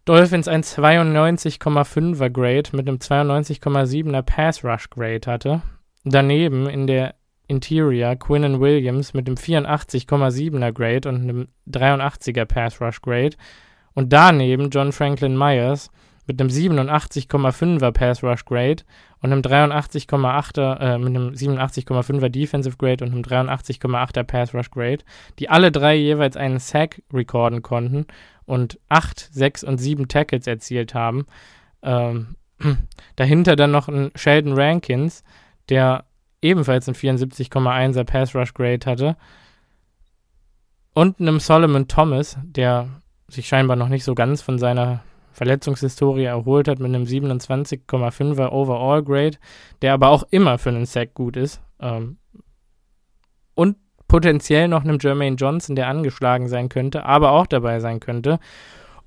Dolphins 0.04 0.48
ein 0.48 0.62
92,5er 0.62 2.28
Grade 2.30 2.76
mit 2.76 2.88
einem 2.88 2.98
92,7er 2.98 4.22
Pass 4.22 4.64
Rush 4.64 4.90
Grade 4.90 5.30
hatte. 5.30 5.62
Daneben 6.04 6.68
in 6.68 6.86
der 6.86 7.14
Interior 7.52 8.16
Quinnen 8.16 8.60
Williams 8.60 9.12
mit 9.12 9.28
dem 9.28 9.36
84,7er 9.36 10.72
Grade 10.72 11.08
und 11.08 11.16
einem 11.16 11.48
83er 11.70 12.46
Pass 12.46 12.80
Rush 12.80 13.02
Grade 13.02 13.36
und 13.94 14.12
daneben 14.12 14.70
John 14.70 14.92
Franklin 14.92 15.36
Myers 15.36 15.90
mit 16.26 16.40
einem 16.40 16.50
87,5er 16.50 17.90
Pass 17.92 18.22
Rush 18.22 18.44
Grade 18.46 18.84
und 19.20 19.32
einem 19.32 19.42
83,8er 19.42 20.80
äh, 20.80 20.98
mit 20.98 21.08
einem 21.08 21.30
87,5er 21.34 22.28
Defensive 22.30 22.76
Grade 22.78 23.04
und 23.04 23.12
einem 23.12 23.22
83,8er 23.22 24.22
Pass 24.22 24.54
Rush 24.54 24.70
Grade, 24.70 25.04
die 25.38 25.50
alle 25.50 25.70
drei 25.70 25.94
jeweils 25.94 26.36
einen 26.36 26.58
Sack 26.58 27.02
recorden 27.12 27.60
konnten 27.60 28.06
und 28.46 28.78
8, 28.88 29.28
6 29.32 29.64
und 29.64 29.78
7 29.78 30.08
Tackles 30.08 30.46
erzielt 30.46 30.94
haben. 30.94 31.26
Ähm, 31.82 32.36
dahinter 33.16 33.56
dann 33.56 33.72
noch 33.72 33.88
ein 33.88 34.10
Sheldon 34.14 34.54
Rankins, 34.54 35.22
der 35.68 36.04
ebenfalls 36.42 36.88
ein 36.88 36.94
74,1er 36.94 38.04
Pass 38.04 38.34
Rush 38.34 38.52
Grade 38.52 38.84
hatte. 38.84 39.16
Und 40.94 41.20
einem 41.20 41.40
Solomon 41.40 41.88
Thomas, 41.88 42.36
der 42.42 42.88
sich 43.28 43.48
scheinbar 43.48 43.76
noch 43.76 43.88
nicht 43.88 44.04
so 44.04 44.14
ganz 44.14 44.42
von 44.42 44.58
seiner 44.58 45.02
Verletzungshistorie 45.32 46.24
erholt 46.24 46.68
hat 46.68 46.78
mit 46.78 46.94
einem 46.94 47.04
27,5er 47.04 48.50
Overall 48.50 49.02
Grade, 49.02 49.38
der 49.80 49.94
aber 49.94 50.08
auch 50.08 50.24
immer 50.30 50.58
für 50.58 50.68
einen 50.68 50.84
Sack 50.84 51.14
gut 51.14 51.36
ist. 51.36 51.62
Ähm, 51.80 52.18
und 53.54 53.78
potenziell 54.08 54.68
noch 54.68 54.84
einem 54.84 54.98
Jermaine 55.00 55.36
Johnson, 55.36 55.74
der 55.74 55.88
angeschlagen 55.88 56.48
sein 56.48 56.68
könnte, 56.68 57.06
aber 57.06 57.32
auch 57.32 57.46
dabei 57.46 57.80
sein 57.80 57.98
könnte. 57.98 58.38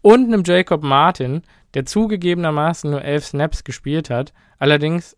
Und 0.01 0.25
einem 0.25 0.43
Jacob 0.43 0.83
Martin, 0.83 1.43
der 1.75 1.85
zugegebenermaßen 1.85 2.89
nur 2.89 3.03
elf 3.03 3.25
Snaps 3.25 3.63
gespielt 3.63 4.09
hat, 4.09 4.33
allerdings 4.57 5.15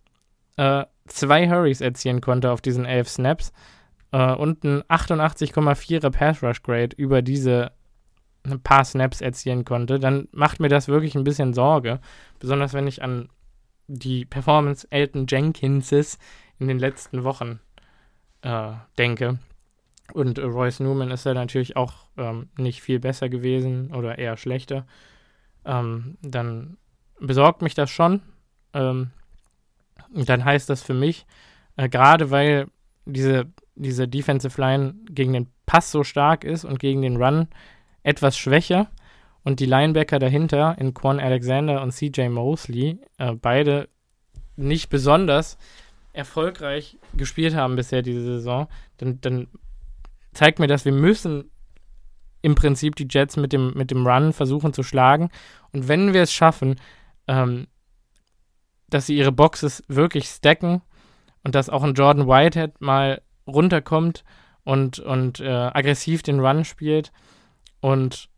äh, 0.57 0.83
zwei 1.07 1.49
Hurries 1.49 1.81
erzielen 1.81 2.21
konnte 2.21 2.51
auf 2.51 2.61
diesen 2.61 2.85
elf 2.85 3.09
Snaps 3.09 3.51
äh, 4.11 4.33
und 4.33 4.63
ein 4.63 4.83
88,4er 4.83 6.09
Pass 6.09 6.43
Rush 6.43 6.63
Grade 6.63 6.95
über 6.95 7.21
diese 7.21 7.71
ein 8.43 8.61
paar 8.61 8.85
Snaps 8.85 9.21
erzielen 9.21 9.65
konnte, 9.65 9.99
dann 9.99 10.27
macht 10.31 10.59
mir 10.59 10.69
das 10.69 10.87
wirklich 10.87 11.15
ein 11.15 11.23
bisschen 11.23 11.53
Sorge. 11.53 11.99
Besonders 12.39 12.73
wenn 12.73 12.87
ich 12.87 13.03
an 13.03 13.29
die 13.87 14.25
Performance 14.25 14.87
Elton 14.89 15.25
Jenkinses 15.27 16.17
in 16.59 16.67
den 16.67 16.79
letzten 16.79 17.23
Wochen 17.23 17.59
äh, 18.41 18.73
denke. 18.97 19.39
Und 20.13 20.39
Royce 20.39 20.79
Newman 20.79 21.11
ist 21.11 21.25
ja 21.25 21.33
natürlich 21.33 21.75
auch 21.75 22.07
ähm, 22.17 22.49
nicht 22.57 22.81
viel 22.81 22.99
besser 22.99 23.27
gewesen 23.29 23.93
oder 23.93 24.17
eher 24.17 24.37
schlechter. 24.37 24.85
Ähm, 25.65 26.17
dann 26.21 26.77
besorgt 27.19 27.61
mich 27.61 27.75
das 27.75 27.89
schon. 27.89 28.21
Ähm, 28.73 29.11
dann 30.11 30.45
heißt 30.45 30.69
das 30.69 30.81
für 30.81 30.93
mich, 30.93 31.25
äh, 31.75 31.89
gerade 31.89 32.31
weil 32.31 32.67
diese, 33.05 33.45
diese 33.75 34.07
Defensive 34.07 34.59
Line 34.59 34.95
gegen 35.09 35.33
den 35.33 35.47
Pass 35.65 35.91
so 35.91 36.03
stark 36.03 36.43
ist 36.43 36.65
und 36.65 36.79
gegen 36.79 37.01
den 37.01 37.21
Run 37.21 37.47
etwas 38.03 38.37
schwächer 38.37 38.89
und 39.43 39.59
die 39.59 39.65
Linebacker 39.65 40.19
dahinter 40.19 40.75
in 40.79 40.93
Quan 40.93 41.19
Alexander 41.19 41.81
und 41.81 41.91
CJ 41.91 42.29
Mosley 42.29 42.99
äh, 43.17 43.33
beide 43.33 43.89
nicht 44.55 44.89
besonders 44.89 45.57
erfolgreich 46.13 46.97
gespielt 47.15 47.55
haben 47.55 47.75
bisher 47.75 48.01
diese 48.01 48.23
Saison, 48.23 48.67
dann, 48.97 49.21
dann 49.21 49.47
zeigt 50.33 50.59
mir 50.59 50.67
das, 50.67 50.83
wir 50.83 50.91
müssen 50.91 51.51
im 52.41 52.55
Prinzip 52.55 52.95
die 52.95 53.07
Jets 53.09 53.37
mit 53.37 53.53
dem, 53.53 53.73
mit 53.73 53.91
dem 53.91 54.05
Run 54.05 54.33
versuchen 54.33 54.73
zu 54.73 54.83
schlagen. 54.83 55.29
Und 55.73 55.87
wenn 55.87 56.13
wir 56.13 56.23
es 56.23 56.33
schaffen, 56.33 56.79
ähm, 57.27 57.67
dass 58.89 59.05
sie 59.07 59.17
ihre 59.17 59.31
Boxes 59.31 59.83
wirklich 59.87 60.27
stacken 60.27 60.81
und 61.43 61.55
dass 61.55 61.69
auch 61.69 61.83
ein 61.83 61.93
Jordan 61.93 62.27
Whitehead 62.27 62.81
mal 62.81 63.21
runterkommt 63.45 64.23
und, 64.63 64.99
und 64.99 65.39
äh, 65.39 65.47
aggressiv 65.47 66.23
den 66.23 66.39
Run 66.39 66.65
spielt, 66.65 67.11
und, 67.79 68.29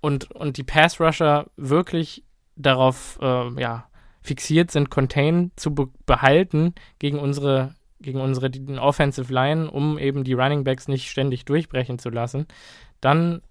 und, 0.00 0.30
und 0.32 0.56
die 0.56 0.64
Pass-Rusher 0.64 1.50
wirklich 1.56 2.24
darauf 2.56 3.18
äh, 3.22 3.60
ja, 3.60 3.88
fixiert 4.22 4.70
sind, 4.70 4.90
Contain 4.90 5.52
zu 5.56 5.74
be 5.74 5.88
behalten 6.06 6.74
gegen 6.98 7.18
unsere, 7.18 7.74
gegen 8.00 8.20
unsere 8.20 8.50
Offensive 8.80 9.32
Line, 9.32 9.70
um 9.70 9.98
eben 9.98 10.24
die 10.24 10.34
Running 10.34 10.64
Backs 10.64 10.88
nicht 10.88 11.10
ständig 11.10 11.44
durchbrechen 11.44 11.98
zu 11.98 12.10
lassen, 12.10 12.46
dann 13.00 13.42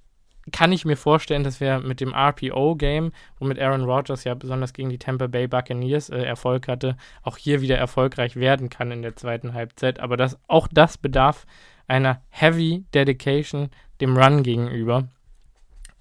kann 0.52 0.72
ich 0.72 0.86
mir 0.86 0.98
vorstellen, 0.98 1.44
dass 1.44 1.60
wir 1.60 1.80
mit 1.80 2.02
dem 2.02 2.14
RPO-Game, 2.14 3.12
womit 3.40 3.60
Aaron 3.60 3.84
Rodgers 3.84 4.24
ja 4.24 4.34
besonders 4.34 4.74
gegen 4.74 4.90
die 4.90 4.98
Tampa 4.98 5.28
Bay 5.28 5.48
Buccaneers 5.48 6.10
äh, 6.10 6.24
Erfolg 6.24 6.68
hatte, 6.68 6.98
auch 7.22 7.38
hier 7.38 7.62
wieder 7.62 7.78
erfolgreich 7.78 8.36
werden 8.36 8.70
kann 8.70 8.92
in 8.92 9.04
der 9.04 9.16
zweiten 9.16 9.54
Halbzeit. 9.54 10.00
Aber 10.00 10.18
das, 10.18 10.40
auch 10.48 10.68
das 10.72 10.98
bedarf 10.98 11.46
einer 11.88 12.22
Heavy 12.30 12.86
Dedication 12.94 13.70
dem 14.00 14.18
Run 14.18 14.42
gegenüber. 14.42 15.08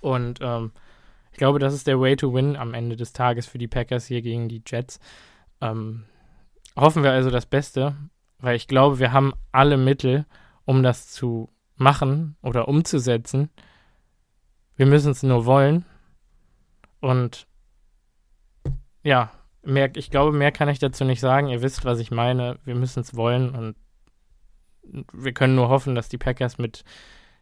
Und 0.00 0.38
ähm, 0.40 0.72
ich 1.32 1.38
glaube, 1.38 1.58
das 1.58 1.74
ist 1.74 1.86
der 1.86 2.00
Way 2.00 2.16
to 2.16 2.32
win 2.32 2.56
am 2.56 2.74
Ende 2.74 2.96
des 2.96 3.12
Tages 3.12 3.46
für 3.46 3.58
die 3.58 3.68
Packers 3.68 4.06
hier 4.06 4.22
gegen 4.22 4.48
die 4.48 4.62
Jets. 4.66 5.00
Ähm, 5.60 6.04
hoffen 6.76 7.02
wir 7.02 7.12
also 7.12 7.30
das 7.30 7.46
Beste, 7.46 7.94
weil 8.38 8.56
ich 8.56 8.68
glaube, 8.68 8.98
wir 8.98 9.12
haben 9.12 9.34
alle 9.52 9.76
Mittel, 9.76 10.24
um 10.64 10.82
das 10.82 11.08
zu 11.08 11.50
machen 11.76 12.36
oder 12.42 12.68
umzusetzen. 12.68 13.50
Wir 14.80 14.86
müssen 14.86 15.12
es 15.12 15.22
nur 15.22 15.44
wollen. 15.44 15.84
Und 17.00 17.46
ja, 19.02 19.30
mehr, 19.62 19.94
ich 19.94 20.10
glaube, 20.10 20.34
mehr 20.34 20.52
kann 20.52 20.70
ich 20.70 20.78
dazu 20.78 21.04
nicht 21.04 21.20
sagen. 21.20 21.48
Ihr 21.48 21.60
wisst, 21.60 21.84
was 21.84 21.98
ich 21.98 22.10
meine. 22.10 22.58
Wir 22.64 22.74
müssen 22.74 23.00
es 23.00 23.14
wollen 23.14 23.54
und 23.54 23.76
wir 25.12 25.34
können 25.34 25.54
nur 25.54 25.68
hoffen, 25.68 25.94
dass 25.94 26.08
die 26.08 26.16
Packers 26.16 26.56
mit 26.56 26.82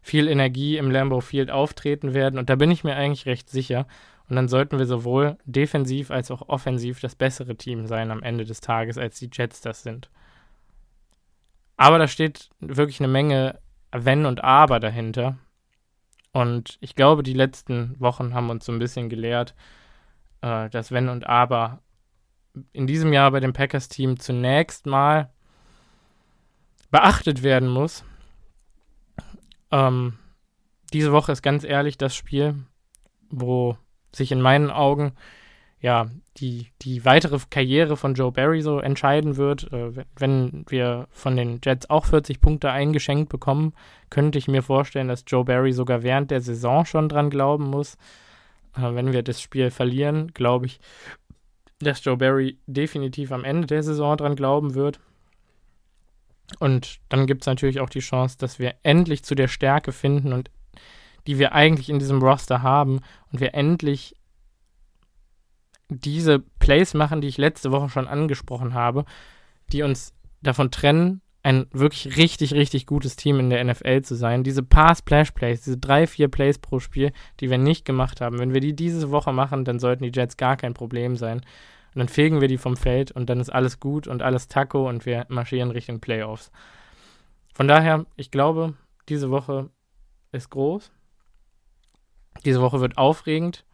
viel 0.01 0.27
Energie 0.27 0.75
im 0.75 0.91
Lambeau 0.91 1.21
Field 1.21 1.49
auftreten 1.49 2.13
werden. 2.13 2.37
Und 2.37 2.49
da 2.49 2.57
bin 2.57 2.71
ich 2.71 2.83
mir 2.83 2.97
eigentlich 2.97 3.25
recht 3.25 3.49
sicher. 3.49 3.87
Und 4.27 4.35
dann 4.35 4.49
sollten 4.49 4.77
wir 4.77 4.85
sowohl 4.85 5.37
defensiv 5.45 6.11
als 6.11 6.31
auch 6.31 6.49
offensiv 6.49 6.99
das 6.99 7.15
bessere 7.15 7.55
Team 7.55 7.87
sein 7.87 8.11
am 8.11 8.21
Ende 8.21 8.43
des 8.43 8.59
Tages, 8.59 8.97
als 8.97 9.17
die 9.17 9.29
Jets 9.31 9.61
das 9.61 9.81
sind. 9.81 10.09
Aber 11.77 11.99
da 11.99 12.09
steht 12.09 12.49
wirklich 12.59 12.99
eine 12.99 13.07
Menge 13.07 13.59
Wenn 13.93 14.25
und 14.25 14.43
Aber 14.43 14.81
dahinter. 14.81 15.37
Und 16.31 16.77
ich 16.79 16.95
glaube, 16.95 17.23
die 17.23 17.33
letzten 17.33 17.99
Wochen 17.99 18.33
haben 18.33 18.49
uns 18.49 18.65
so 18.65 18.71
ein 18.71 18.79
bisschen 18.79 19.09
gelehrt, 19.09 19.55
äh, 20.41 20.69
dass 20.69 20.91
Wenn 20.91 21.09
und 21.09 21.27
Aber 21.27 21.81
in 22.71 22.87
diesem 22.87 23.13
Jahr 23.13 23.31
bei 23.31 23.39
dem 23.39 23.53
Packers-Team 23.53 24.19
zunächst 24.19 24.85
mal 24.85 25.31
beachtet 26.91 27.43
werden 27.43 27.69
muss. 27.69 28.03
Ähm, 29.71 30.17
diese 30.93 31.11
Woche 31.11 31.31
ist 31.31 31.41
ganz 31.41 31.63
ehrlich 31.63 31.97
das 31.97 32.15
Spiel, 32.15 32.55
wo 33.29 33.77
sich 34.13 34.31
in 34.31 34.41
meinen 34.41 34.71
Augen 34.71 35.13
ja 35.81 36.09
die, 36.37 36.67
die 36.81 37.05
weitere 37.05 37.39
Karriere 37.49 37.97
von 37.97 38.13
Joe 38.13 38.31
Barry 38.31 38.61
so 38.61 38.79
entscheiden 38.79 39.37
wird. 39.37 39.71
Äh, 39.71 40.03
wenn 40.17 40.65
wir 40.67 41.07
von 41.11 41.35
den 41.35 41.59
Jets 41.63 41.89
auch 41.89 42.05
40 42.05 42.41
Punkte 42.41 42.71
eingeschenkt 42.71 43.29
bekommen, 43.29 43.73
könnte 44.09 44.37
ich 44.37 44.47
mir 44.47 44.61
vorstellen, 44.61 45.07
dass 45.07 45.23
Joe 45.27 45.45
Barry 45.45 45.71
sogar 45.71 46.03
während 46.03 46.31
der 46.31 46.41
Saison 46.41 46.85
schon 46.85 47.09
dran 47.09 47.29
glauben 47.29 47.65
muss. 47.65 47.95
Äh, 48.75 48.93
wenn 48.93 49.13
wir 49.13 49.23
das 49.23 49.41
Spiel 49.41 49.71
verlieren, 49.71 50.31
glaube 50.33 50.65
ich, 50.65 50.79
dass 51.79 52.03
Joe 52.03 52.17
Barry 52.17 52.57
definitiv 52.67 53.31
am 53.31 53.43
Ende 53.43 53.67
der 53.67 53.83
Saison 53.83 54.17
dran 54.17 54.35
glauben 54.35 54.75
wird. 54.75 54.99
Und 56.59 56.99
dann 57.09 57.27
gibt 57.27 57.43
es 57.43 57.47
natürlich 57.47 57.79
auch 57.79 57.89
die 57.89 57.99
Chance, 57.99 58.37
dass 58.37 58.59
wir 58.59 58.75
endlich 58.83 59.23
zu 59.23 59.35
der 59.35 59.47
Stärke 59.47 59.91
finden 59.91 60.33
und 60.33 60.49
die 61.27 61.37
wir 61.37 61.53
eigentlich 61.53 61.89
in 61.89 61.99
diesem 61.99 62.21
Roster 62.21 62.63
haben 62.63 63.01
und 63.31 63.39
wir 63.39 63.53
endlich 63.53 64.15
diese 65.89 66.39
Plays 66.39 66.93
machen, 66.93 67.21
die 67.21 67.27
ich 67.27 67.37
letzte 67.37 67.71
Woche 67.71 67.89
schon 67.89 68.07
angesprochen 68.07 68.73
habe, 68.73 69.05
die 69.71 69.83
uns 69.83 70.13
davon 70.41 70.71
trennen, 70.71 71.21
ein 71.41 71.67
wirklich 71.71 72.17
richtig, 72.17 72.53
richtig 72.53 72.85
gutes 72.85 73.15
Team 73.15 73.39
in 73.39 73.49
der 73.49 73.63
NFL 73.63 74.01
zu 74.01 74.15
sein. 74.15 74.43
Diese 74.43 74.61
paar 74.61 74.93
Splash-Plays, 74.95 75.61
diese 75.61 75.77
drei, 75.77 76.05
vier 76.05 76.27
Plays 76.27 76.59
pro 76.59 76.79
Spiel, 76.79 77.11
die 77.39 77.49
wir 77.49 77.57
nicht 77.57 77.85
gemacht 77.85 78.21
haben, 78.21 78.39
wenn 78.39 78.53
wir 78.53 78.61
die 78.61 78.75
diese 78.75 79.09
Woche 79.11 79.31
machen, 79.31 79.65
dann 79.65 79.79
sollten 79.79 80.03
die 80.03 80.11
Jets 80.13 80.37
gar 80.37 80.57
kein 80.57 80.73
Problem 80.73 81.15
sein. 81.15 81.37
Und 81.95 81.99
dann 81.99 82.09
fegen 82.09 82.41
wir 82.41 82.47
die 82.47 82.57
vom 82.57 82.75
Feld 82.75 83.11
und 83.11 83.29
dann 83.29 83.39
ist 83.39 83.49
alles 83.49 83.79
gut 83.79 84.07
und 84.07 84.21
alles 84.21 84.47
Taco 84.47 84.87
und 84.87 85.05
wir 85.05 85.25
marschieren 85.29 85.71
Richtung 85.71 86.01
Playoffs. 86.01 86.51
Von 87.53 87.67
daher, 87.67 88.05
ich 88.15 88.31
glaube, 88.31 88.75
diese 89.07 89.31
Woche 89.31 89.69
ist 90.31 90.49
groß. 90.51 90.91
Diese 92.45 92.61
Woche 92.61 92.79
wird 92.79 92.97
aufregend 92.97 93.65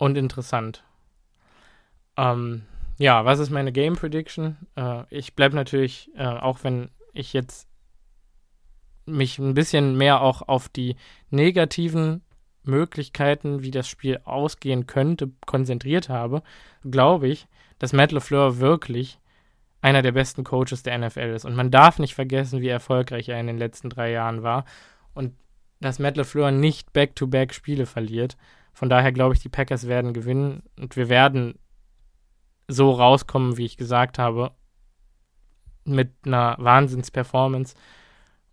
und 0.00 0.16
interessant. 0.16 0.82
Ähm, 2.16 2.62
ja, 2.98 3.24
was 3.26 3.38
ist 3.38 3.50
meine 3.50 3.70
Game 3.70 3.96
Prediction? 3.96 4.56
Äh, 4.74 5.04
ich 5.10 5.34
bleibe 5.34 5.54
natürlich, 5.54 6.10
äh, 6.16 6.24
auch 6.26 6.64
wenn 6.64 6.90
ich 7.12 7.34
jetzt 7.34 7.68
mich 9.04 9.38
ein 9.38 9.54
bisschen 9.54 9.96
mehr 9.96 10.22
auch 10.22 10.40
auf 10.42 10.70
die 10.70 10.96
negativen 11.28 12.22
Möglichkeiten, 12.62 13.62
wie 13.62 13.70
das 13.70 13.88
Spiel 13.88 14.20
ausgehen 14.24 14.86
könnte, 14.86 15.30
konzentriert 15.46 16.08
habe, 16.08 16.42
glaube 16.82 17.28
ich, 17.28 17.46
dass 17.78 17.92
Matt 17.92 18.12
LeFleur 18.12 18.58
wirklich 18.58 19.18
einer 19.82 20.00
der 20.00 20.12
besten 20.12 20.44
Coaches 20.44 20.82
der 20.82 20.96
NFL 20.96 21.34
ist. 21.34 21.44
Und 21.44 21.56
man 21.56 21.70
darf 21.70 21.98
nicht 21.98 22.14
vergessen, 22.14 22.62
wie 22.62 22.68
erfolgreich 22.68 23.28
er 23.28 23.40
in 23.40 23.46
den 23.46 23.58
letzten 23.58 23.90
drei 23.90 24.10
Jahren 24.12 24.42
war. 24.42 24.64
Und 25.12 25.34
dass 25.80 25.98
Matt 25.98 26.16
LeFleur 26.16 26.50
nicht 26.52 26.92
Back-to-Back 26.94 27.50
-back 27.50 27.54
Spiele 27.54 27.86
verliert. 27.86 28.38
Von 28.80 28.88
daher 28.88 29.12
glaube 29.12 29.34
ich, 29.34 29.40
die 29.40 29.50
Packers 29.50 29.88
werden 29.88 30.14
gewinnen 30.14 30.62
und 30.78 30.96
wir 30.96 31.10
werden 31.10 31.58
so 32.66 32.90
rauskommen, 32.92 33.58
wie 33.58 33.66
ich 33.66 33.76
gesagt 33.76 34.18
habe, 34.18 34.52
mit 35.84 36.14
einer 36.24 36.56
Wahnsinns-Performance 36.58 37.74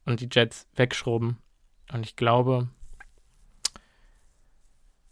und 0.04 0.20
die 0.20 0.28
Jets 0.30 0.68
wegschrubben. 0.76 1.38
Und 1.94 2.06
ich 2.06 2.18
glaube, 2.18 2.68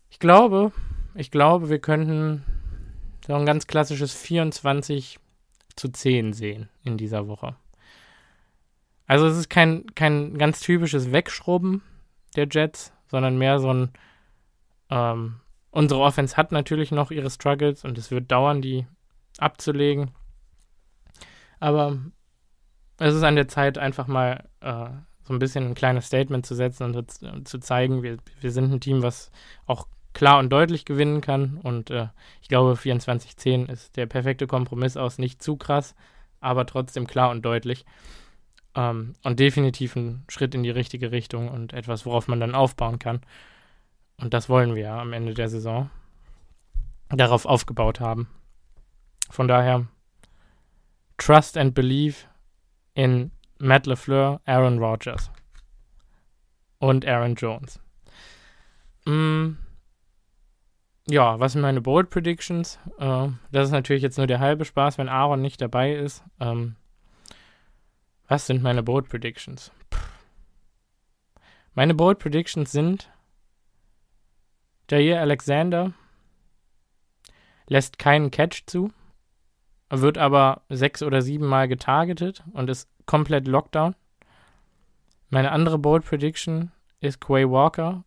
ich 0.09 0.19
glaube, 0.19 0.73
ich 1.13 1.31
glaube, 1.31 1.69
wir 1.69 1.79
könnten 1.79 2.43
so 3.25 3.35
ein 3.35 3.45
ganz 3.45 3.67
klassisches 3.67 4.13
24 4.13 5.17
zu 5.77 5.87
10 5.87 6.33
sehen 6.33 6.67
in 6.83 6.97
dieser 6.97 7.29
Woche. 7.29 7.55
Also 9.07 9.27
es 9.27 9.37
ist 9.37 9.49
kein, 9.49 9.85
kein 9.95 10.37
ganz 10.37 10.59
typisches 10.59 11.13
Wegschrubben 11.13 11.83
der 12.35 12.49
Jets, 12.51 12.91
sondern 13.07 13.37
mehr 13.37 13.59
so 13.59 13.73
ein 13.73 13.93
Ähm, 14.89 15.39
unsere 15.71 16.01
Offense 16.01 16.37
hat 16.37 16.51
natürlich 16.51 16.91
noch 16.91 17.11
ihre 17.11 17.29
Struggles 17.29 17.83
und 17.83 17.97
es 17.97 18.11
wird 18.11 18.31
dauern, 18.31 18.61
die 18.61 18.85
abzulegen. 19.37 20.11
Aber 21.59 21.97
es 22.99 23.13
ist 23.13 23.23
an 23.23 23.35
der 23.35 23.47
Zeit, 23.47 23.77
einfach 23.77 24.07
mal 24.07 24.47
äh, 24.61 24.89
so 25.23 25.33
ein 25.33 25.39
bisschen 25.39 25.65
ein 25.67 25.75
kleines 25.75 26.07
Statement 26.07 26.45
zu 26.45 26.55
setzen 26.55 26.95
und 26.95 27.47
zu, 27.47 27.59
zeigen, 27.59 28.03
wir, 28.03 28.17
wir 28.39 28.51
sind 28.51 28.71
ein 28.71 28.79
Team, 28.79 29.01
was 29.01 29.31
auch 29.65 29.87
klar 30.13 30.39
und 30.39 30.49
deutlich 30.49 30.85
gewinnen 30.85 31.21
kann. 31.21 31.59
Und 31.61 31.89
äh, 31.89 32.07
ich 32.41 32.47
glaube, 32.47 32.73
24-10 32.73 33.69
ist 33.69 33.97
der 33.97 34.05
perfekte 34.05 34.47
Kompromiss 34.47 34.97
aus, 34.97 35.17
nicht 35.17 35.41
zu 35.41 35.57
krass, 35.57 35.95
aber 36.39 36.65
trotzdem 36.65 37.07
klar 37.07 37.31
und 37.31 37.43
deutlich. 37.43 37.85
Ähm, 38.75 39.13
und 39.23 39.39
definitiv 39.39 39.95
ein 39.95 40.23
Schritt 40.29 40.55
in 40.55 40.63
die 40.63 40.69
richtige 40.69 41.11
Richtung 41.11 41.49
und 41.49 41.73
etwas, 41.73 42.05
worauf 42.05 42.27
man 42.27 42.39
dann 42.39 42.55
aufbauen 42.55 42.99
kann. 42.99 43.21
Und 44.17 44.33
das 44.33 44.49
wollen 44.49 44.75
wir 44.75 44.91
am 44.91 45.13
Ende 45.13 45.33
der 45.33 45.49
Saison 45.49 45.89
darauf 47.09 47.45
aufgebaut 47.45 47.99
haben. 47.99 48.27
Von 49.29 49.47
daher, 49.47 49.87
trust 51.17 51.57
and 51.57 51.73
believe 51.73 52.25
in 52.93 53.31
Matt 53.59 53.85
LeFleur, 53.85 54.41
Aaron 54.45 54.79
Rodgers 54.79 55.31
und 56.79 57.05
Aaron 57.05 57.35
Jones. 57.35 57.79
Mm, 59.05 59.57
ja, 61.07 61.39
was 61.39 61.53
sind 61.53 61.61
meine 61.61 61.81
Bold 61.81 62.09
Predictions? 62.09 62.79
Äh, 62.97 63.27
das 63.51 63.67
ist 63.67 63.71
natürlich 63.71 64.03
jetzt 64.03 64.17
nur 64.17 64.27
der 64.27 64.39
halbe 64.39 64.65
Spaß, 64.65 64.97
wenn 64.97 65.09
Aaron 65.09 65.41
nicht 65.41 65.61
dabei 65.61 65.93
ist. 65.93 66.23
Ähm, 66.39 66.75
was 68.27 68.47
sind 68.47 68.63
meine 68.63 68.81
Bold 68.81 69.07
Predictions? 69.07 69.71
Puh. 69.89 69.99
Meine 71.75 71.93
Bold 71.93 72.19
Predictions 72.19 72.71
sind 72.71 73.09
Jair 74.89 75.19
Alexander 75.21 75.93
lässt 77.67 77.97
keinen 77.97 78.31
Catch 78.31 78.63
zu, 78.67 78.91
wird 79.89 80.17
aber 80.17 80.61
sechs 80.69 81.01
oder 81.01 81.21
sieben 81.21 81.47
Mal 81.47 81.67
getargetet 81.67 82.43
und 82.53 82.69
ist 82.69 82.89
komplett 83.05 83.47
Lockdown. 83.47 83.95
Meine 85.29 85.51
andere 85.51 85.77
Bold 85.77 86.05
Prediction 86.05 86.71
ist 86.99 87.19
Quay 87.19 87.49
Walker 87.49 88.03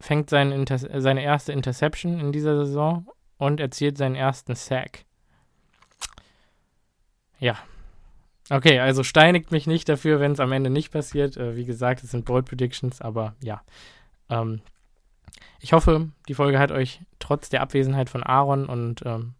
fängt 0.00 0.30
seine, 0.30 1.22
erste 1.22 1.52
Interception 1.52 2.20
in 2.20 2.32
dieser 2.32 2.56
Saison 2.66 3.06
und 3.38 3.60
erzielt 3.60 3.96
seinen 3.96 4.14
ersten 4.14 4.54
Sack. 4.54 5.04
Ja. 7.38 7.56
Okay, 8.48 8.78
also 8.78 9.02
steinigt 9.02 9.50
mich 9.50 9.66
nicht 9.66 9.88
dafür, 9.88 10.20
wenn 10.20 10.32
es 10.32 10.40
am 10.40 10.52
Ende 10.52 10.70
nicht 10.70 10.92
passiert. 10.92 11.36
Äh, 11.36 11.56
wie 11.56 11.64
gesagt, 11.64 12.04
es 12.04 12.12
sind 12.12 12.24
Bold 12.24 12.46
Predictions, 12.46 13.00
aber 13.00 13.34
ja. 13.42 13.62
Ähm, 14.28 14.60
ich 15.60 15.72
hoffe, 15.72 16.10
die 16.28 16.34
Folge 16.34 16.58
hat 16.58 16.72
euch 16.72 17.00
trotz 17.18 17.48
der 17.48 17.62
Abwesenheit 17.62 18.10
von 18.10 18.22
Aaron 18.22 18.66
und 18.66 19.02
ähm, 19.04 19.34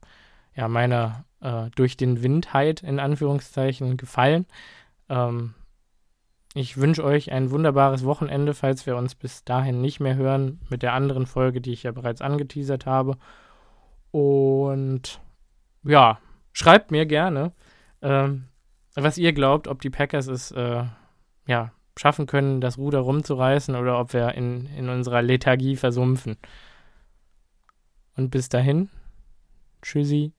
ja, 0.54 0.68
meiner 0.68 1.24
äh, 1.40 1.70
durch 1.74 1.96
den 1.96 2.22
Windheit 2.22 2.82
in 2.82 2.98
Anführungszeichen 2.98 3.96
gefallen. 3.96 4.46
Ähm, 5.08 5.54
ich 6.54 6.78
wünsche 6.78 7.04
euch 7.04 7.32
ein 7.32 7.50
wunderbares 7.50 8.04
Wochenende, 8.04 8.54
falls 8.54 8.86
wir 8.86 8.96
uns 8.96 9.14
bis 9.14 9.44
dahin 9.44 9.82
nicht 9.82 10.00
mehr 10.00 10.16
hören, 10.16 10.60
mit 10.70 10.82
der 10.82 10.94
anderen 10.94 11.26
Folge, 11.26 11.60
die 11.60 11.72
ich 11.72 11.82
ja 11.82 11.92
bereits 11.92 12.22
angeteasert 12.22 12.86
habe. 12.86 13.18
Und 14.10 15.20
ja, 15.82 16.18
schreibt 16.52 16.90
mir 16.90 17.04
gerne, 17.04 17.52
ähm, 18.00 18.48
was 18.94 19.18
ihr 19.18 19.34
glaubt, 19.34 19.68
ob 19.68 19.82
die 19.82 19.90
Packers 19.90 20.28
es 20.28 20.50
äh, 20.52 20.84
ja, 21.46 21.72
schaffen 21.98 22.26
können, 22.26 22.60
das 22.60 22.78
Ruder 22.78 23.00
rumzureißen 23.00 23.74
oder 23.74 23.98
ob 23.98 24.12
wir 24.12 24.34
in, 24.34 24.66
in 24.76 24.88
unserer 24.88 25.22
Lethargie 25.22 25.76
versumpfen. 25.76 26.36
Und 28.16 28.30
bis 28.30 28.48
dahin, 28.48 28.88
tschüssi. 29.82 30.32